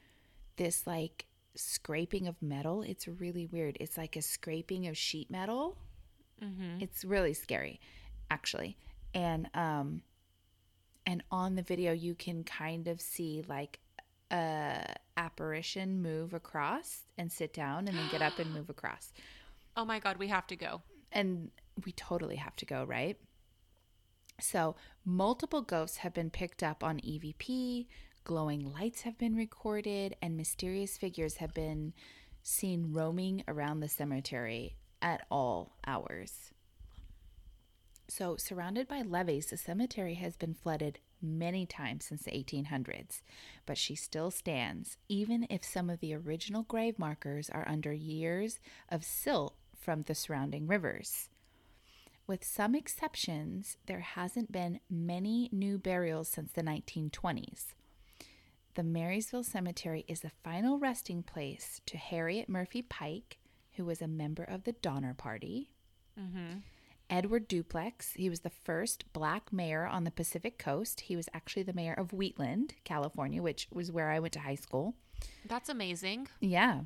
this 0.58 0.88
like 0.88 1.28
scraping 1.56 2.28
of 2.28 2.42
metal. 2.42 2.82
It's 2.82 3.08
really 3.08 3.46
weird. 3.46 3.78
It's 3.80 3.98
like 3.98 4.16
a 4.16 4.22
scraping 4.22 4.88
of 4.88 4.98
sheet 4.98 5.30
metal. 5.30 5.78
Mm-hmm. 6.44 6.82
It's 6.82 7.06
really 7.06 7.34
scary, 7.34 7.80
actually. 8.30 8.78
And 9.14 9.50
um, 9.54 10.02
and 11.06 11.24
on 11.32 11.56
the 11.56 11.62
video 11.62 11.94
you 11.94 12.16
can 12.16 12.44
kind 12.44 12.88
of 12.88 13.00
see 13.00 13.44
like 13.48 13.80
a 14.32 14.96
apparition 15.18 16.02
move 16.02 16.34
across 16.34 17.04
and 17.18 17.32
sit 17.32 17.54
down 17.54 17.88
and 17.88 17.98
then 17.98 18.10
get 18.12 18.22
up 18.22 18.40
and 18.40 18.54
move 18.54 18.70
across. 18.70 19.12
Oh 19.78 19.84
my 19.84 20.00
god, 20.00 20.16
we 20.16 20.30
have 20.30 20.48
to 20.48 20.56
go. 20.56 20.84
And 21.12 21.52
we 21.86 21.92
totally 21.92 22.38
have 22.38 22.56
to 22.56 22.66
go, 22.66 22.86
right? 22.86 23.18
So, 24.40 24.78
multiple 25.04 25.62
ghosts 25.62 25.98
have 25.98 26.14
been 26.14 26.30
picked 26.30 26.64
up 26.64 26.82
on 26.82 27.02
EVP, 27.02 27.88
glowing 28.24 28.72
lights 28.72 29.02
have 29.02 29.18
been 29.18 29.36
recorded, 29.36 30.16
and 30.22 30.38
mysterious 30.38 30.98
figures 30.98 31.36
have 31.36 31.54
been 31.54 31.92
seen 32.42 32.94
roaming 32.94 33.44
around 33.50 33.82
the 33.82 33.90
cemetery 33.90 34.78
at 35.02 35.26
all 35.30 35.76
hours. 35.86 36.52
So, 38.08 38.36
surrounded 38.38 38.88
by 38.88 39.02
levees, 39.02 39.48
the 39.48 39.58
cemetery 39.58 40.14
has 40.16 40.38
been 40.38 40.54
flooded 40.54 41.00
many 41.22 41.66
times 41.66 42.06
since 42.06 42.24
the 42.24 42.32
1800s, 42.32 43.22
but 43.66 43.78
she 43.78 43.96
still 43.96 44.30
stands, 44.30 44.98
even 45.10 45.48
if 45.50 45.64
some 45.64 45.90
of 45.90 46.00
the 46.00 46.14
original 46.14 46.64
grave 46.64 47.00
markers 47.00 47.50
are 47.50 47.68
under 47.68 47.92
years 47.92 48.60
of 48.90 49.04
silt 49.04 49.56
from 49.76 50.04
the 50.04 50.16
surrounding 50.16 50.68
rivers. 50.68 51.30
With 52.28 52.44
some 52.44 52.74
exceptions, 52.74 53.78
there 53.86 54.00
hasn't 54.00 54.52
been 54.52 54.80
many 54.90 55.50
new 55.52 55.78
burials 55.78 56.28
since 56.28 56.52
the 56.52 56.64
1920s. 56.64 57.74
The 58.74 58.84
Marysville 58.84 59.44
Cemetery 59.44 60.06
is 60.08 60.22
the 60.22 60.32
final 60.44 60.80
resting 60.80 61.24
place 61.24 61.82
to 61.86 61.98
Harriet 61.98 62.50
Murphy 62.50 62.82
Pike, 62.82 63.38
who 63.74 63.86
was 63.86 64.02
a 64.02 64.08
member 64.08 64.44
of 64.44 64.64
the 64.64 64.74
Donner 64.74 65.14
Party. 65.14 65.70
Mm-hmm. 66.20 66.60
Edward 67.10 67.48
Duplex, 67.48 68.14
he 68.14 68.30
was 68.30 68.40
the 68.42 68.50
first 68.50 69.12
black 69.14 69.54
mayor 69.54 69.86
on 69.86 70.04
the 70.04 70.12
Pacific 70.12 70.58
Coast. 70.58 71.02
He 71.02 71.16
was 71.16 71.30
actually 71.34 71.64
the 71.64 71.74
mayor 71.74 71.94
of 71.94 72.14
Wheatland, 72.14 72.74
California, 72.84 73.42
which 73.42 73.68
was 73.72 73.92
where 73.92 74.10
I 74.10 74.20
went 74.20 74.34
to 74.34 74.40
high 74.40 74.56
school. 74.56 74.96
That's 75.46 75.70
amazing. 75.70 76.28
Yeah. 76.40 76.82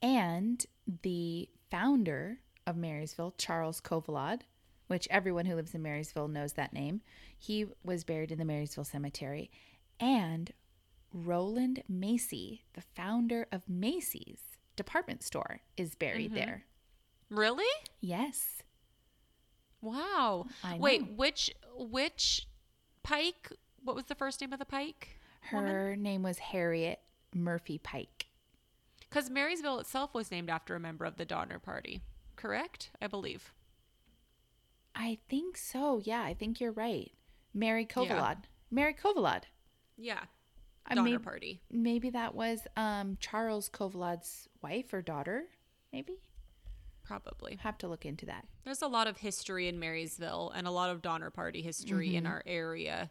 And 0.00 0.64
the 1.02 1.48
founder 1.70 2.38
of 2.66 2.76
Marysville, 2.76 3.34
Charles 3.38 3.80
Covillaud, 3.80 4.42
which 4.86 5.08
everyone 5.10 5.46
who 5.46 5.54
lives 5.54 5.74
in 5.74 5.82
Marysville 5.82 6.28
knows 6.28 6.52
that 6.54 6.72
name, 6.72 7.00
he 7.36 7.66
was 7.82 8.04
buried 8.04 8.30
in 8.32 8.38
the 8.38 8.44
Marysville 8.44 8.84
Cemetery. 8.84 9.50
And 9.98 10.52
Rowland 11.12 11.82
Macy, 11.88 12.64
the 12.74 12.80
founder 12.80 13.46
of 13.52 13.68
Macy's 13.68 14.40
department 14.76 15.22
store, 15.22 15.60
is 15.76 15.94
buried 15.94 16.32
Mhm. 16.32 16.34
there. 16.34 16.64
Really? 17.30 17.64
Yes. 18.00 18.62
Wow. 19.82 20.46
Wait, 20.78 21.12
which 21.16 21.52
which 21.76 22.46
Pike? 23.02 23.50
What 23.84 23.96
was 23.96 24.06
the 24.06 24.14
first 24.14 24.40
name 24.40 24.52
of 24.52 24.58
the 24.58 24.64
Pike? 24.64 25.18
Her 25.42 25.96
name 25.96 26.22
was 26.22 26.38
Harriet 26.38 27.00
Murphy 27.34 27.78
Pike. 27.78 28.26
Because 29.00 29.28
Marysville 29.28 29.80
itself 29.80 30.14
was 30.14 30.30
named 30.30 30.48
after 30.48 30.74
a 30.74 30.80
member 30.80 31.04
of 31.04 31.16
the 31.16 31.24
Donner 31.26 31.58
Party. 31.58 32.00
correct? 32.36 32.90
I 33.02 33.08
believe. 33.08 33.52
I 34.94 35.18
think 35.28 35.56
so. 35.56 36.00
Yeah, 36.04 36.22
I 36.22 36.34
think 36.34 36.60
you're 36.60 36.72
right. 36.72 37.10
Mary 37.54 37.84
Covillaud. 37.86 38.44
Mary 38.70 38.94
Covillaud. 38.94 39.42
Yeah. 39.96 40.20
Donner 40.88 41.10
may- 41.10 41.18
Party. 41.18 41.60
Maybe 41.70 42.10
that 42.10 42.34
was 42.34 42.60
um, 42.76 43.16
Charles 43.20 43.68
Covillaud's 43.68 44.48
wife 44.62 44.92
or 44.92 45.02
daughter. 45.02 45.44
Maybe 45.92 46.18
Probably. 47.20 47.58
have 47.62 47.76
to 47.78 47.88
look 47.88 48.06
into 48.06 48.24
that. 48.26 48.46
There's 48.64 48.80
a 48.80 48.86
lot 48.86 49.06
of 49.06 49.18
history 49.18 49.68
in 49.68 49.78
Marysville 49.78 50.52
and 50.54 50.66
a 50.66 50.70
lot 50.70 50.88
of 50.90 51.02
Donner 51.02 51.30
Party 51.30 51.60
history 51.60 52.16
in 52.16 52.26
our 52.26 52.42
area. 52.46 53.10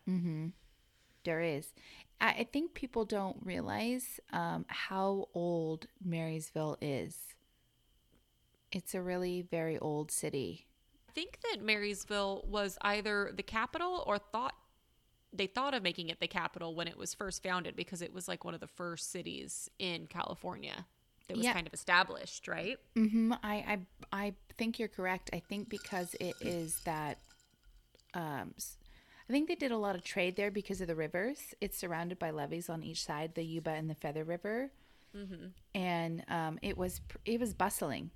There 1.24 1.41
is. 1.41 1.74
I, 2.20 2.30
I 2.30 2.47
think 2.52 2.74
people 2.74 3.06
don't 3.06 3.38
realize 3.43 4.20
um, 4.34 4.66
how 4.68 5.28
old 5.34 5.86
Marysville 6.04 6.78
is. 6.82 7.16
It's 8.72 8.95
a 8.95 9.02
really 9.02 9.41
very 9.41 9.78
old 9.78 10.12
city. 10.12 10.66
I 11.10 11.12
think 11.12 11.39
that 11.52 11.62
Marysville 11.62 12.45
was 12.47 12.78
either 12.82 13.32
the 13.36 13.43
capital 13.43 14.04
or 14.08 14.18
thought 14.18 14.56
they 15.34 15.47
thought 15.47 15.74
of 15.74 15.84
making 15.84 16.10
it 16.10 16.20
the 16.20 16.28
capital 16.28 16.76
when 16.76 16.88
it 16.88 16.97
was 16.97 17.14
first 17.14 17.41
founded 17.41 17.76
because 17.76 18.02
it 18.02 18.14
was 18.14 18.28
like 18.28 18.43
one 18.43 18.54
of 18.54 18.60
the 18.60 18.68
first 18.68 19.12
cities 19.12 19.70
in 19.80 20.08
California 20.08 20.86
that 21.32 21.38
was 21.38 21.45
Yeah. 21.45 21.53
kind 21.53 21.67
of 21.67 21.73
established, 21.73 22.47
right? 22.47 22.77
hmm 22.95 23.34
I, 23.43 23.77
I 24.11 24.25
I 24.25 24.34
think 24.57 24.77
you're 24.79 24.88
correct. 24.88 25.29
I 25.34 25.39
think 25.39 25.69
because 25.69 26.15
it 26.19 26.36
is 26.41 26.82
that. 26.86 27.17
Um, 28.13 28.53
I 29.29 29.34
think 29.34 29.47
they 29.47 29.55
did 29.55 29.71
a 29.71 29.77
lot 29.77 29.95
of 29.95 30.03
trade 30.03 30.36
there 30.36 30.51
because 30.51 30.82
of 30.82 30.88
the 30.88 30.95
rivers. 30.95 31.53
It's 31.61 31.77
surrounded 31.77 32.19
by 32.19 32.32
levees 32.32 32.69
on 32.69 32.84
each 32.84 33.05
side, 33.05 33.34
the 33.36 33.43
Yuba 33.45 33.69
and 33.71 33.89
the 33.89 33.95
Feather 33.95 34.25
River, 34.25 34.71
and 35.73 36.23
um, 36.27 36.59
it 36.61 36.77
was 36.77 36.99
it 37.25 37.39
was 37.39 37.53
bustling. 37.53 38.11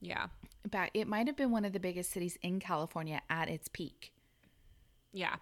Yeah. 0.00 0.26
Back, 0.70 0.90
it 0.94 1.06
might 1.08 1.26
have 1.26 1.36
been 1.36 1.50
one 1.50 1.64
of 1.64 1.72
the 1.72 1.80
biggest 1.80 2.10
cities 2.10 2.36
in 2.42 2.60
California 2.60 3.22
at 3.30 3.48
its 3.48 3.68
peak. 3.68 4.12
Yeah. 5.12 5.36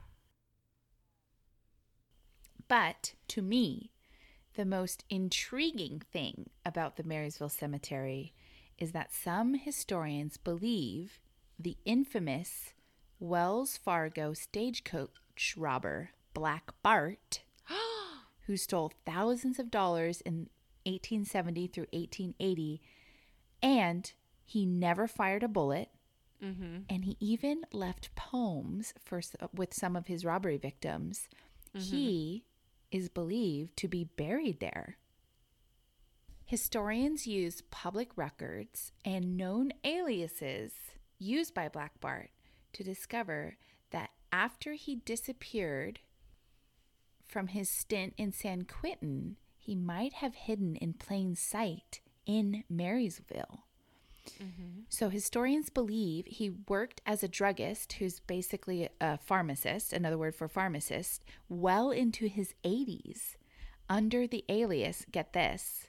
But 2.69 3.15
to 3.29 3.43
me, 3.43 3.92
the 4.55 4.65
most 4.65 5.05
intriguing 5.09 6.03
thing 6.13 6.51
about 6.65 6.97
the 6.97 7.05
Marysville 7.05 7.49
Cemetery 7.49 8.33
is 8.79 8.93
that 8.93 9.13
some 9.13 9.55
historians 9.55 10.37
believe 10.37 11.19
the 11.59 11.77
infamous 11.85 12.75
Wells 13.19 13.77
Fargo 13.77 14.33
stagecoach 14.35 15.55
robber, 15.57 16.11
Black 16.35 16.73
Bart, 16.83 17.43
who 18.47 18.57
stole 18.57 18.93
thousands 19.07 19.59
of 19.59 19.71
dollars 19.71 20.21
in 20.23 20.49
1870 20.85 21.69
through 21.69 21.87
1880, 21.93 22.83
and 23.63 24.13
he 24.45 24.67
never 24.67 25.07
fired 25.07 25.43
a 25.43 25.49
bullet. 25.49 25.89
Mm-hmm. 26.43 26.79
And 26.91 27.05
he 27.05 27.17
even 27.21 27.63
left 27.73 28.13
poems 28.17 28.93
for 28.99 29.21
with 29.55 29.73
some 29.73 29.95
of 29.95 30.09
his 30.09 30.25
robbery 30.25 30.57
victims. 30.57 31.29
Mm-hmm. 31.77 31.85
He 31.85 32.45
is 32.93 33.09
believed 33.09 33.77
to 33.79 33.89
be 33.89 34.05
buried 34.05 34.61
there. 34.61 34.99
Historians 36.45 37.27
use 37.27 37.63
public 37.71 38.17
records 38.17 38.93
and 39.05 39.37
known 39.37 39.73
aliases 39.85 40.73
used 41.19 41.55
by 41.55 41.69
Black 41.69 41.99
Bart 41.99 42.31
to 42.75 42.85
discover 42.85 43.57
that 43.91 44.11
after 44.31 44.75
he 44.75 44.97
disappeared 44.97 46.01
from 47.25 47.49
his 47.49 47.71
stint 47.71 48.13
in 48.19 48.33
San 48.33 48.65
Quentin, 48.65 49.37
he 49.57 49.75
might 49.75 50.15
have 50.15 50.35
hidden 50.35 50.77
in 50.77 50.93
plain 50.93 51.35
sight 51.35 52.01
in 52.27 52.65
Marysville. 52.69 53.65
Mm-hmm. 54.43 54.81
So 54.89 55.09
historians 55.09 55.71
believe 55.71 56.27
he 56.27 56.51
worked 56.69 57.01
as 57.07 57.23
a 57.23 57.29
druggist, 57.29 57.95
who's 57.95 58.21
basically 58.21 58.89
a 59.01 59.19
pharmacist, 59.19 59.93
another 59.93 60.19
word 60.19 60.35
for 60.35 60.49
pharmacist, 60.49 61.25
well 61.49 61.91
into 61.91 62.27
his 62.27 62.55
80s 62.65 63.37
under 63.89 64.27
the 64.27 64.45
alias, 64.49 65.05
get 65.11 65.33
this, 65.33 65.89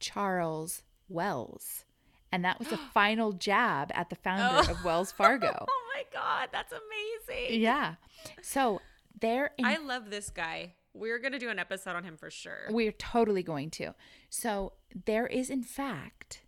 Charles 0.00 0.82
Wells. 1.08 1.84
And 2.32 2.44
that 2.44 2.58
was 2.58 2.68
the 2.68 2.76
final 2.94 3.32
jab 3.32 3.90
at 3.94 4.10
the 4.10 4.16
founder 4.16 4.70
of 4.70 4.84
Wells 4.84 5.12
Fargo. 5.12 5.66
Oh 5.68 5.82
my 5.94 6.04
god, 6.12 6.48
that's 6.52 6.72
amazing. 6.72 7.60
yeah. 7.60 7.94
So 8.40 8.80
there 9.20 9.50
in 9.58 9.64
I 9.64 9.76
love 9.76 10.10
this 10.10 10.30
guy. 10.30 10.74
We're 10.94 11.18
going 11.18 11.32
to 11.32 11.38
do 11.38 11.48
an 11.48 11.58
episode 11.58 11.96
on 11.96 12.04
him 12.04 12.16
for 12.18 12.30
sure. 12.30 12.66
We're 12.68 12.92
totally 12.92 13.42
going 13.42 13.70
to. 13.70 13.94
So 14.28 14.74
there 15.06 15.26
is, 15.26 15.48
in 15.48 15.62
fact, 15.62 16.42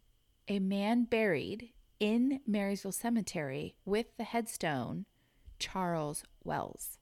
a 0.48 0.58
man 0.58 1.04
buried 1.04 1.70
in 2.00 2.40
Marysville 2.46 2.92
Cemetery 2.92 3.76
with 3.84 4.16
the 4.16 4.24
headstone 4.24 5.06
Charles 5.58 6.24
Wells. 6.42 6.98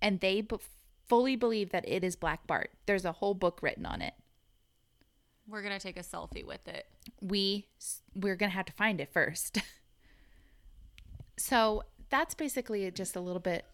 And 0.00 0.20
they 0.20 0.40
b- 0.40 0.56
fully 1.06 1.36
believe 1.36 1.70
that 1.70 1.88
it 1.88 2.04
is 2.04 2.16
Black 2.16 2.46
Bart. 2.46 2.70
There's 2.86 3.04
a 3.04 3.12
whole 3.12 3.34
book 3.34 3.60
written 3.62 3.86
on 3.86 4.00
it. 4.02 4.14
We're 5.46 5.62
going 5.62 5.78
to 5.78 5.80
take 5.80 5.98
a 5.98 6.02
selfie 6.02 6.44
with 6.44 6.66
it. 6.68 6.86
We 7.20 7.66
we're 8.14 8.36
going 8.36 8.50
to 8.50 8.56
have 8.56 8.66
to 8.66 8.72
find 8.72 9.00
it 9.00 9.12
first. 9.12 9.58
so, 11.36 11.82
that's 12.08 12.34
basically 12.34 12.90
just 12.90 13.16
a 13.16 13.20
little 13.20 13.40
bit 13.40 13.66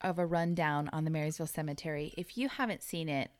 of 0.00 0.18
a 0.18 0.26
rundown 0.26 0.88
on 0.92 1.04
the 1.04 1.10
Marysville 1.10 1.46
Cemetery. 1.46 2.12
If 2.16 2.36
you 2.36 2.48
haven't 2.48 2.82
seen 2.82 3.08
it, 3.08 3.30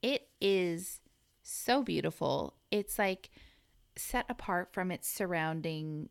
it 0.00 0.28
is 0.40 1.00
so 1.42 1.82
beautiful. 1.82 2.54
It's 2.70 2.98
like 2.98 3.30
set 3.96 4.26
apart 4.28 4.72
from 4.72 4.90
its 4.90 5.08
surrounding 5.08 6.08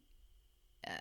uh, 0.88 0.92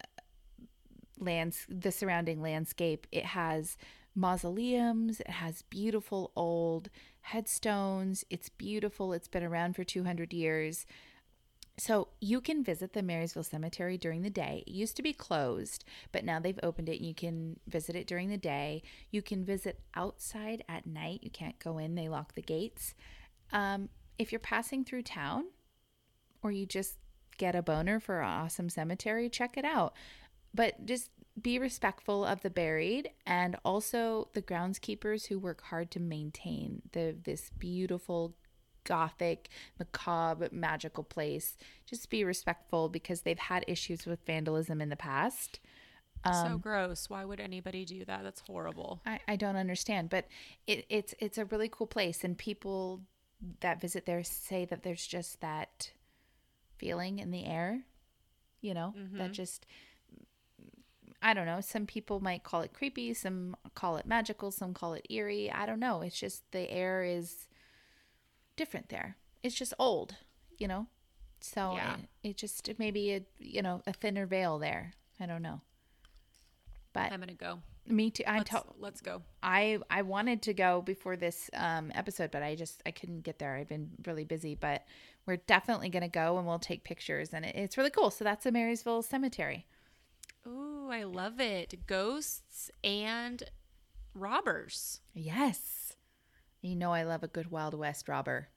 lands, 1.18 1.66
the 1.68 1.92
surrounding 1.92 2.40
landscape. 2.40 3.06
It 3.12 3.26
has 3.26 3.76
mausoleums. 4.14 5.20
It 5.20 5.30
has 5.30 5.62
beautiful 5.62 6.32
old 6.34 6.90
headstones. 7.22 8.24
It's 8.30 8.48
beautiful. 8.48 9.12
It's 9.12 9.28
been 9.28 9.44
around 9.44 9.76
for 9.76 9.84
200 9.84 10.32
years. 10.32 10.86
So 11.78 12.08
you 12.20 12.42
can 12.42 12.62
visit 12.62 12.92
the 12.92 13.02
Marysville 13.02 13.42
Cemetery 13.42 13.96
during 13.96 14.20
the 14.20 14.28
day. 14.28 14.64
It 14.66 14.70
used 14.70 14.96
to 14.96 15.02
be 15.02 15.14
closed, 15.14 15.84
but 16.12 16.24
now 16.24 16.38
they've 16.38 16.60
opened 16.62 16.90
it 16.90 16.98
and 16.98 17.06
you 17.06 17.14
can 17.14 17.58
visit 17.66 17.96
it 17.96 18.06
during 18.06 18.28
the 18.28 18.36
day. 18.36 18.82
You 19.10 19.22
can 19.22 19.46
visit 19.46 19.80
outside 19.94 20.62
at 20.68 20.86
night. 20.86 21.20
You 21.22 21.30
can't 21.30 21.58
go 21.58 21.78
in, 21.78 21.94
they 21.94 22.08
lock 22.08 22.34
the 22.34 22.42
gates. 22.42 22.94
Um, 23.50 23.88
if 24.18 24.30
you're 24.30 24.40
passing 24.40 24.84
through 24.84 25.04
town 25.04 25.46
or 26.42 26.50
you 26.50 26.66
just 26.66 26.96
get 27.38 27.54
a 27.54 27.62
boner 27.62 28.00
for 28.00 28.20
an 28.20 28.28
awesome 28.28 28.68
cemetery, 28.68 29.28
check 29.28 29.56
it 29.56 29.64
out. 29.64 29.94
But 30.54 30.84
just 30.84 31.10
be 31.40 31.58
respectful 31.58 32.24
of 32.24 32.42
the 32.42 32.50
buried 32.50 33.10
and 33.26 33.56
also 33.64 34.28
the 34.34 34.42
groundskeepers 34.42 35.26
who 35.26 35.38
work 35.38 35.62
hard 35.62 35.90
to 35.92 36.00
maintain 36.00 36.82
the 36.92 37.16
this 37.24 37.50
beautiful 37.58 38.34
gothic, 38.84 39.48
macabre, 39.78 40.48
magical 40.52 41.04
place. 41.04 41.56
Just 41.86 42.10
be 42.10 42.24
respectful 42.24 42.88
because 42.88 43.22
they've 43.22 43.38
had 43.38 43.64
issues 43.68 44.06
with 44.06 44.24
vandalism 44.26 44.80
in 44.80 44.88
the 44.88 44.96
past. 44.96 45.60
so 46.24 46.32
um, 46.32 46.58
gross. 46.58 47.08
Why 47.08 47.24
would 47.24 47.40
anybody 47.40 47.84
do 47.84 48.04
that? 48.04 48.22
That's 48.22 48.40
horrible. 48.40 49.00
I, 49.06 49.20
I 49.28 49.36
don't 49.36 49.56
understand, 49.56 50.10
but 50.10 50.26
it, 50.66 50.84
it's 50.88 51.14
it's 51.18 51.38
a 51.38 51.44
really 51.46 51.68
cool 51.70 51.86
place, 51.86 52.24
and 52.24 52.36
people 52.36 53.02
that 53.60 53.80
visit 53.80 54.04
there 54.04 54.22
say 54.22 54.66
that 54.66 54.82
there's 54.82 55.06
just 55.06 55.40
that 55.40 55.92
feeling 56.80 57.18
in 57.18 57.30
the 57.30 57.44
air, 57.44 57.82
you 58.62 58.72
know, 58.72 58.94
that 58.96 59.22
mm-hmm. 59.24 59.32
just 59.32 59.66
I 61.22 61.34
don't 61.34 61.44
know. 61.44 61.60
Some 61.60 61.84
people 61.84 62.20
might 62.20 62.44
call 62.44 62.62
it 62.62 62.72
creepy, 62.72 63.12
some 63.12 63.54
call 63.74 63.98
it 63.98 64.06
magical, 64.06 64.50
some 64.50 64.72
call 64.72 64.94
it 64.94 65.06
eerie. 65.10 65.52
I 65.52 65.66
don't 65.66 65.78
know. 65.78 66.00
It's 66.00 66.18
just 66.18 66.50
the 66.50 66.70
air 66.70 67.04
is 67.04 67.48
different 68.56 68.88
there. 68.88 69.16
It's 69.42 69.54
just 69.54 69.74
old, 69.78 70.16
you 70.58 70.66
know. 70.66 70.86
So 71.40 71.74
Yeah. 71.74 71.96
it, 72.22 72.30
it 72.30 72.36
just 72.36 72.70
maybe 72.78 73.14
a 73.14 73.22
you 73.38 73.62
know 73.62 73.82
a 73.86 73.92
thinner 73.92 74.26
veil 74.26 74.58
there. 74.58 74.92
I 75.18 75.26
don't 75.26 75.42
know. 75.42 75.60
But 76.94 77.12
I'm 77.12 77.20
going 77.20 77.28
to 77.28 77.34
go. 77.34 77.60
Me 77.86 78.10
too. 78.10 78.22
I'm 78.26 78.38
Let's, 78.38 78.50
to- 78.50 78.64
let's 78.78 79.00
go. 79.00 79.22
I 79.42 79.78
I 79.90 80.02
wanted 80.02 80.42
to 80.42 80.54
go 80.54 80.82
before 80.82 81.16
this 81.16 81.50
um, 81.54 81.90
episode, 81.94 82.30
but 82.30 82.42
I 82.42 82.54
just 82.54 82.82
I 82.86 82.90
couldn't 82.90 83.22
get 83.22 83.38
there. 83.38 83.56
I've 83.56 83.68
been 83.68 83.90
really 84.06 84.24
busy, 84.24 84.54
but 84.54 84.84
we're 85.26 85.36
definitely 85.36 85.88
gonna 85.88 86.08
go 86.08 86.38
and 86.38 86.46
we'll 86.46 86.58
take 86.58 86.84
pictures, 86.84 87.32
and 87.32 87.44
it, 87.44 87.54
it's 87.56 87.76
really 87.76 87.90
cool. 87.90 88.10
So 88.10 88.24
that's 88.24 88.44
the 88.44 88.52
Marysville 88.52 89.02
Cemetery. 89.02 89.66
Ooh, 90.46 90.88
I 90.90 91.02
love 91.04 91.40
it. 91.40 91.86
Ghosts 91.86 92.70
and 92.82 93.42
robbers. 94.14 95.00
Yes, 95.14 95.94
you 96.62 96.76
know 96.76 96.92
I 96.92 97.02
love 97.02 97.22
a 97.22 97.28
good 97.28 97.50
Wild 97.50 97.74
West 97.74 98.08
robber. 98.08 98.48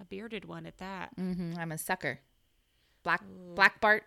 A 0.00 0.04
bearded 0.04 0.44
one 0.46 0.64
at 0.66 0.78
that. 0.78 1.16
Mm-hmm. 1.18 1.58
I'm 1.58 1.72
a 1.72 1.78
sucker. 1.78 2.20
Black 3.02 3.22
Black 3.54 3.80
Bart. 3.80 4.04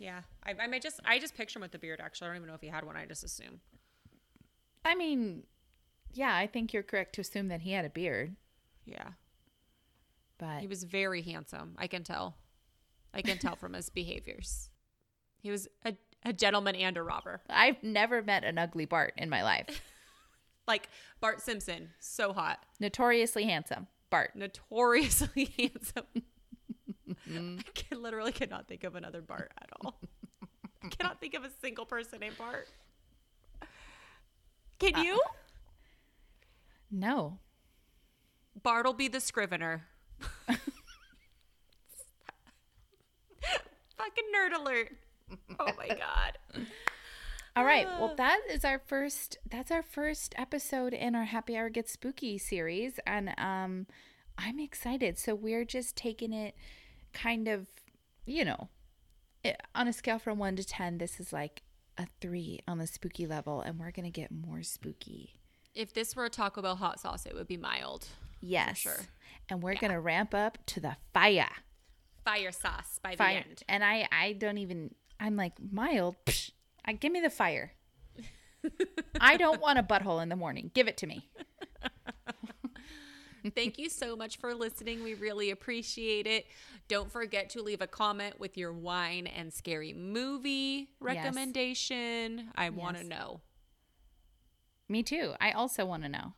Yeah. 0.00 0.22
I, 0.44 0.54
I 0.58 0.66
might 0.66 0.82
just 0.82 0.98
I 1.04 1.18
just 1.20 1.36
picture 1.36 1.58
him 1.58 1.62
with 1.62 1.70
the 1.70 1.78
beard 1.78 2.00
actually. 2.02 2.26
I 2.26 2.28
don't 2.30 2.36
even 2.38 2.48
know 2.48 2.54
if 2.54 2.60
he 2.62 2.66
had 2.68 2.84
one. 2.84 2.96
I 2.96 3.06
just 3.06 3.22
assume. 3.22 3.60
I 4.84 4.94
mean, 4.96 5.44
yeah, 6.12 6.34
I 6.34 6.46
think 6.48 6.72
you're 6.72 6.82
correct 6.82 7.14
to 7.16 7.20
assume 7.20 7.46
that 7.48 7.60
he 7.60 7.72
had 7.72 7.84
a 7.84 7.90
beard, 7.90 8.34
Yeah. 8.86 9.10
but 10.38 10.60
He 10.60 10.66
was 10.66 10.84
very 10.84 11.22
handsome. 11.22 11.74
I 11.78 11.86
can 11.86 12.02
tell. 12.02 12.34
I 13.12 13.20
can 13.22 13.38
tell 13.38 13.56
from 13.56 13.74
his 13.74 13.90
behaviors. 14.00 14.70
He 15.42 15.50
was 15.50 15.68
a, 15.84 15.94
a 16.24 16.32
gentleman 16.32 16.74
and 16.76 16.96
a 16.96 17.02
robber. 17.02 17.42
I've 17.50 17.82
never 17.82 18.22
met 18.22 18.42
an 18.44 18.56
ugly 18.58 18.86
Bart 18.86 19.14
in 19.16 19.28
my 19.30 19.42
life. 19.44 19.82
Like 20.68 20.88
Bart 21.20 21.40
Simpson, 21.40 21.90
so 21.98 22.32
hot. 22.32 22.64
Notoriously 22.78 23.42
handsome. 23.44 23.88
Bart. 24.08 24.36
Notoriously 24.36 25.52
handsome. 25.58 26.04
Mm-hmm. 27.28 27.58
I 27.60 27.70
can, 27.74 28.02
literally 28.02 28.32
cannot 28.32 28.68
think 28.68 28.84
of 28.84 28.96
another 28.96 29.20
Bart 29.20 29.52
at 29.60 29.68
all. 29.80 30.00
I 30.82 30.88
cannot 30.88 31.20
think 31.20 31.34
of 31.34 31.44
a 31.44 31.50
single 31.60 31.84
person 31.84 32.20
named 32.20 32.38
Bart. 32.38 32.68
Can 34.78 34.94
uh, 34.94 35.02
you? 35.02 35.20
No. 36.90 37.38
Bartleby 38.62 39.08
the 39.08 39.20
Scrivener. 39.20 39.84
Fucking 43.98 44.24
nerd 44.34 44.58
alert. 44.58 44.92
Oh 45.60 45.70
my 45.76 45.88
god. 45.88 46.38
All 47.54 47.64
right. 47.64 47.86
Ah. 47.88 48.00
Well, 48.00 48.14
that 48.16 48.40
is 48.50 48.64
our 48.64 48.78
first 48.78 49.38
that's 49.48 49.70
our 49.70 49.82
first 49.82 50.34
episode 50.38 50.94
in 50.94 51.14
our 51.14 51.24
Happy 51.24 51.56
Hour 51.56 51.68
Gets 51.68 51.92
Spooky 51.92 52.38
series 52.38 52.98
and 53.06 53.34
um 53.38 53.86
I'm 54.38 54.58
excited. 54.58 55.18
So 55.18 55.34
we're 55.34 55.66
just 55.66 55.96
taking 55.96 56.32
it 56.32 56.54
kind 57.12 57.48
of, 57.48 57.66
you 58.26 58.44
know, 58.44 58.68
it, 59.44 59.60
on 59.74 59.88
a 59.88 59.92
scale 59.92 60.18
from 60.18 60.38
1 60.38 60.56
to 60.56 60.64
10, 60.64 60.98
this 60.98 61.18
is 61.20 61.32
like 61.32 61.62
a 61.98 62.06
3 62.20 62.60
on 62.68 62.78
the 62.78 62.86
spooky 62.86 63.26
level 63.26 63.60
and 63.60 63.78
we're 63.78 63.90
going 63.90 64.04
to 64.04 64.10
get 64.10 64.30
more 64.30 64.62
spooky. 64.62 65.34
If 65.74 65.92
this 65.94 66.16
were 66.16 66.24
a 66.24 66.30
Taco 66.30 66.62
Bell 66.62 66.76
hot 66.76 67.00
sauce, 67.00 67.26
it 67.26 67.34
would 67.34 67.46
be 67.46 67.56
mild. 67.56 68.08
Yes. 68.40 68.78
sure. 68.78 68.96
And 69.48 69.62
we're 69.62 69.74
going 69.74 69.92
to 69.92 70.00
ramp 70.00 70.34
up 70.34 70.58
to 70.66 70.80
the 70.80 70.96
fire. 71.14 71.48
Fire 72.24 72.52
sauce 72.52 72.98
by 73.02 73.12
the 73.12 73.16
Fire. 73.16 73.44
end. 73.48 73.62
And 73.68 73.82
I 73.84 74.06
I 74.12 74.32
don't 74.34 74.58
even 74.58 74.94
I'm 75.18 75.36
like 75.36 75.54
mild. 75.72 76.16
Psh, 76.26 76.50
I 76.84 76.92
give 76.92 77.12
me 77.12 77.20
the 77.20 77.30
fire. 77.30 77.72
I 79.20 79.36
don't 79.36 79.60
want 79.60 79.78
a 79.78 79.82
butthole 79.82 80.22
in 80.22 80.28
the 80.28 80.36
morning. 80.36 80.70
Give 80.74 80.86
it 80.88 80.96
to 80.98 81.06
me. 81.06 81.28
Thank 83.54 83.78
you 83.78 83.88
so 83.88 84.16
much 84.16 84.38
for 84.38 84.54
listening. 84.54 85.02
We 85.02 85.14
really 85.14 85.50
appreciate 85.50 86.26
it. 86.26 86.46
Don't 86.88 87.10
forget 87.10 87.50
to 87.50 87.62
leave 87.62 87.80
a 87.80 87.86
comment 87.86 88.38
with 88.40 88.56
your 88.56 88.72
wine 88.72 89.26
and 89.26 89.52
scary 89.52 89.92
movie 89.92 90.90
recommendation. 91.00 92.50
I 92.56 92.70
want 92.70 92.96
to 92.96 93.02
Yes. 93.02 93.10
know. 93.10 93.40
Me 94.88 95.02
too. 95.02 95.34
I 95.40 95.52
also 95.52 95.84
want 95.86 96.02
to 96.02 96.08
know. 96.08 96.34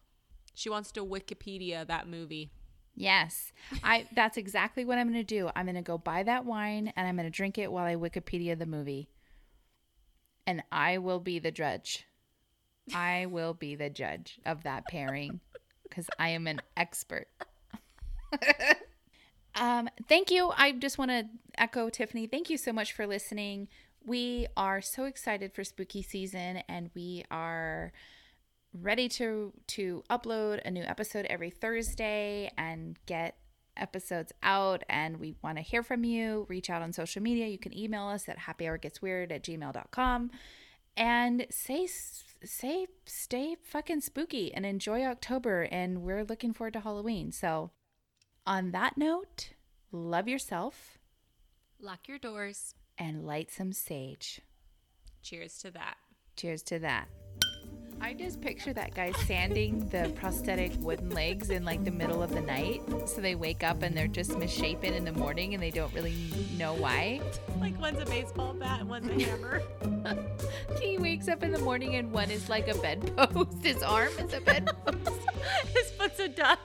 She 0.54 0.68
wants 0.68 0.92
to 0.92 1.04
Wikipedia 1.04 1.86
that 1.86 2.06
movie. 2.06 2.50
Yes. 2.94 3.52
I 3.82 4.06
that's 4.14 4.36
exactly 4.36 4.84
what 4.84 4.98
I'm 4.98 5.10
going 5.10 5.24
to 5.24 5.24
do. 5.24 5.50
I'm 5.56 5.64
going 5.64 5.76
to 5.76 5.82
go 5.82 5.96
buy 5.96 6.22
that 6.24 6.44
wine 6.44 6.92
and 6.94 7.08
I'm 7.08 7.16
going 7.16 7.24
to 7.26 7.30
drink 7.30 7.56
it 7.56 7.72
while 7.72 7.86
I 7.86 7.96
Wikipedia 7.96 8.58
the 8.58 8.66
movie. 8.66 9.08
And 10.46 10.62
I 10.70 10.98
will 10.98 11.20
be 11.20 11.38
the 11.38 11.50
judge. 11.50 12.04
I 12.94 13.26
will 13.26 13.54
be 13.54 13.76
the 13.76 13.88
judge 13.88 14.40
of 14.44 14.64
that 14.64 14.84
pairing 14.88 15.40
cuz 15.94 16.08
I 16.18 16.30
am 16.30 16.46
an 16.46 16.60
expert. 16.76 17.28
um 19.54 19.88
thank 20.08 20.30
you. 20.30 20.50
I 20.56 20.72
just 20.72 20.98
want 20.98 21.10
to 21.10 21.26
echo 21.56 21.90
Tiffany. 21.90 22.26
Thank 22.26 22.50
you 22.50 22.56
so 22.56 22.72
much 22.72 22.92
for 22.92 23.06
listening. 23.06 23.68
We 24.04 24.46
are 24.56 24.80
so 24.80 25.04
excited 25.04 25.52
for 25.52 25.62
spooky 25.62 26.02
season 26.02 26.62
and 26.68 26.90
we 26.94 27.24
are 27.30 27.92
ready 28.72 29.08
to 29.08 29.52
to 29.68 30.02
upload 30.10 30.60
a 30.64 30.70
new 30.70 30.82
episode 30.82 31.26
every 31.26 31.50
Thursday 31.50 32.50
and 32.56 32.98
get 33.06 33.36
episodes 33.76 34.32
out 34.42 34.82
and 34.88 35.18
we 35.18 35.34
want 35.42 35.56
to 35.56 35.62
hear 35.62 35.82
from 35.82 36.04
you 36.04 36.46
reach 36.48 36.68
out 36.68 36.82
on 36.82 36.92
social 36.92 37.22
media 37.22 37.46
you 37.46 37.58
can 37.58 37.76
email 37.76 38.06
us 38.06 38.28
at 38.28 38.38
happyhourgetsweird 38.38 39.32
at 39.32 39.42
gmail.com 39.42 40.30
and 40.96 41.46
say 41.50 41.86
say 42.44 42.86
stay 43.06 43.56
fucking 43.62 44.00
spooky 44.00 44.52
and 44.52 44.66
enjoy 44.66 45.04
october 45.04 45.62
and 45.70 46.02
we're 46.02 46.24
looking 46.24 46.52
forward 46.52 46.72
to 46.72 46.80
halloween 46.80 47.30
so 47.32 47.70
on 48.46 48.70
that 48.72 48.96
note 48.98 49.50
love 49.90 50.28
yourself 50.28 50.98
Lock 51.80 52.06
your 52.06 52.18
doors. 52.18 52.74
and 52.98 53.24
light 53.26 53.50
some 53.50 53.72
sage 53.72 54.40
Cheers 55.22 55.58
to 55.58 55.70
that. 55.70 55.98
Cheers 56.36 56.64
to 56.64 56.80
that. 56.80 57.06
I 58.02 58.14
just 58.14 58.40
picture 58.40 58.72
that 58.72 58.94
guy 58.94 59.12
sanding 59.26 59.88
the 59.90 60.12
prosthetic 60.16 60.72
wooden 60.80 61.10
legs 61.10 61.50
in 61.50 61.64
like 61.64 61.84
the 61.84 61.92
middle 61.92 62.20
of 62.20 62.34
the 62.34 62.40
night. 62.40 62.82
So 63.06 63.20
they 63.20 63.36
wake 63.36 63.62
up 63.62 63.82
and 63.82 63.96
they're 63.96 64.08
just 64.08 64.36
misshapen 64.36 64.92
in 64.92 65.04
the 65.04 65.12
morning 65.12 65.54
and 65.54 65.62
they 65.62 65.70
don't 65.70 65.94
really 65.94 66.16
know 66.58 66.74
why. 66.74 67.20
Like 67.60 67.80
one's 67.80 68.02
a 68.02 68.04
baseball 68.04 68.54
bat 68.54 68.80
and 68.80 68.88
one's 68.88 69.08
a 69.08 69.24
hammer. 69.24 69.62
He 70.80 70.98
wakes 70.98 71.28
up 71.28 71.44
in 71.44 71.52
the 71.52 71.60
morning 71.60 71.94
and 71.94 72.10
one 72.10 72.28
is 72.30 72.48
like 72.48 72.66
a 72.66 72.74
bedpost. 72.74 73.62
His 73.62 73.84
arm 73.84 74.10
is 74.18 74.32
a 74.34 74.40
bedpost. 74.40 75.28
His 75.72 75.90
foot's 75.92 76.18
a 76.18 76.28
duck. 76.28 76.58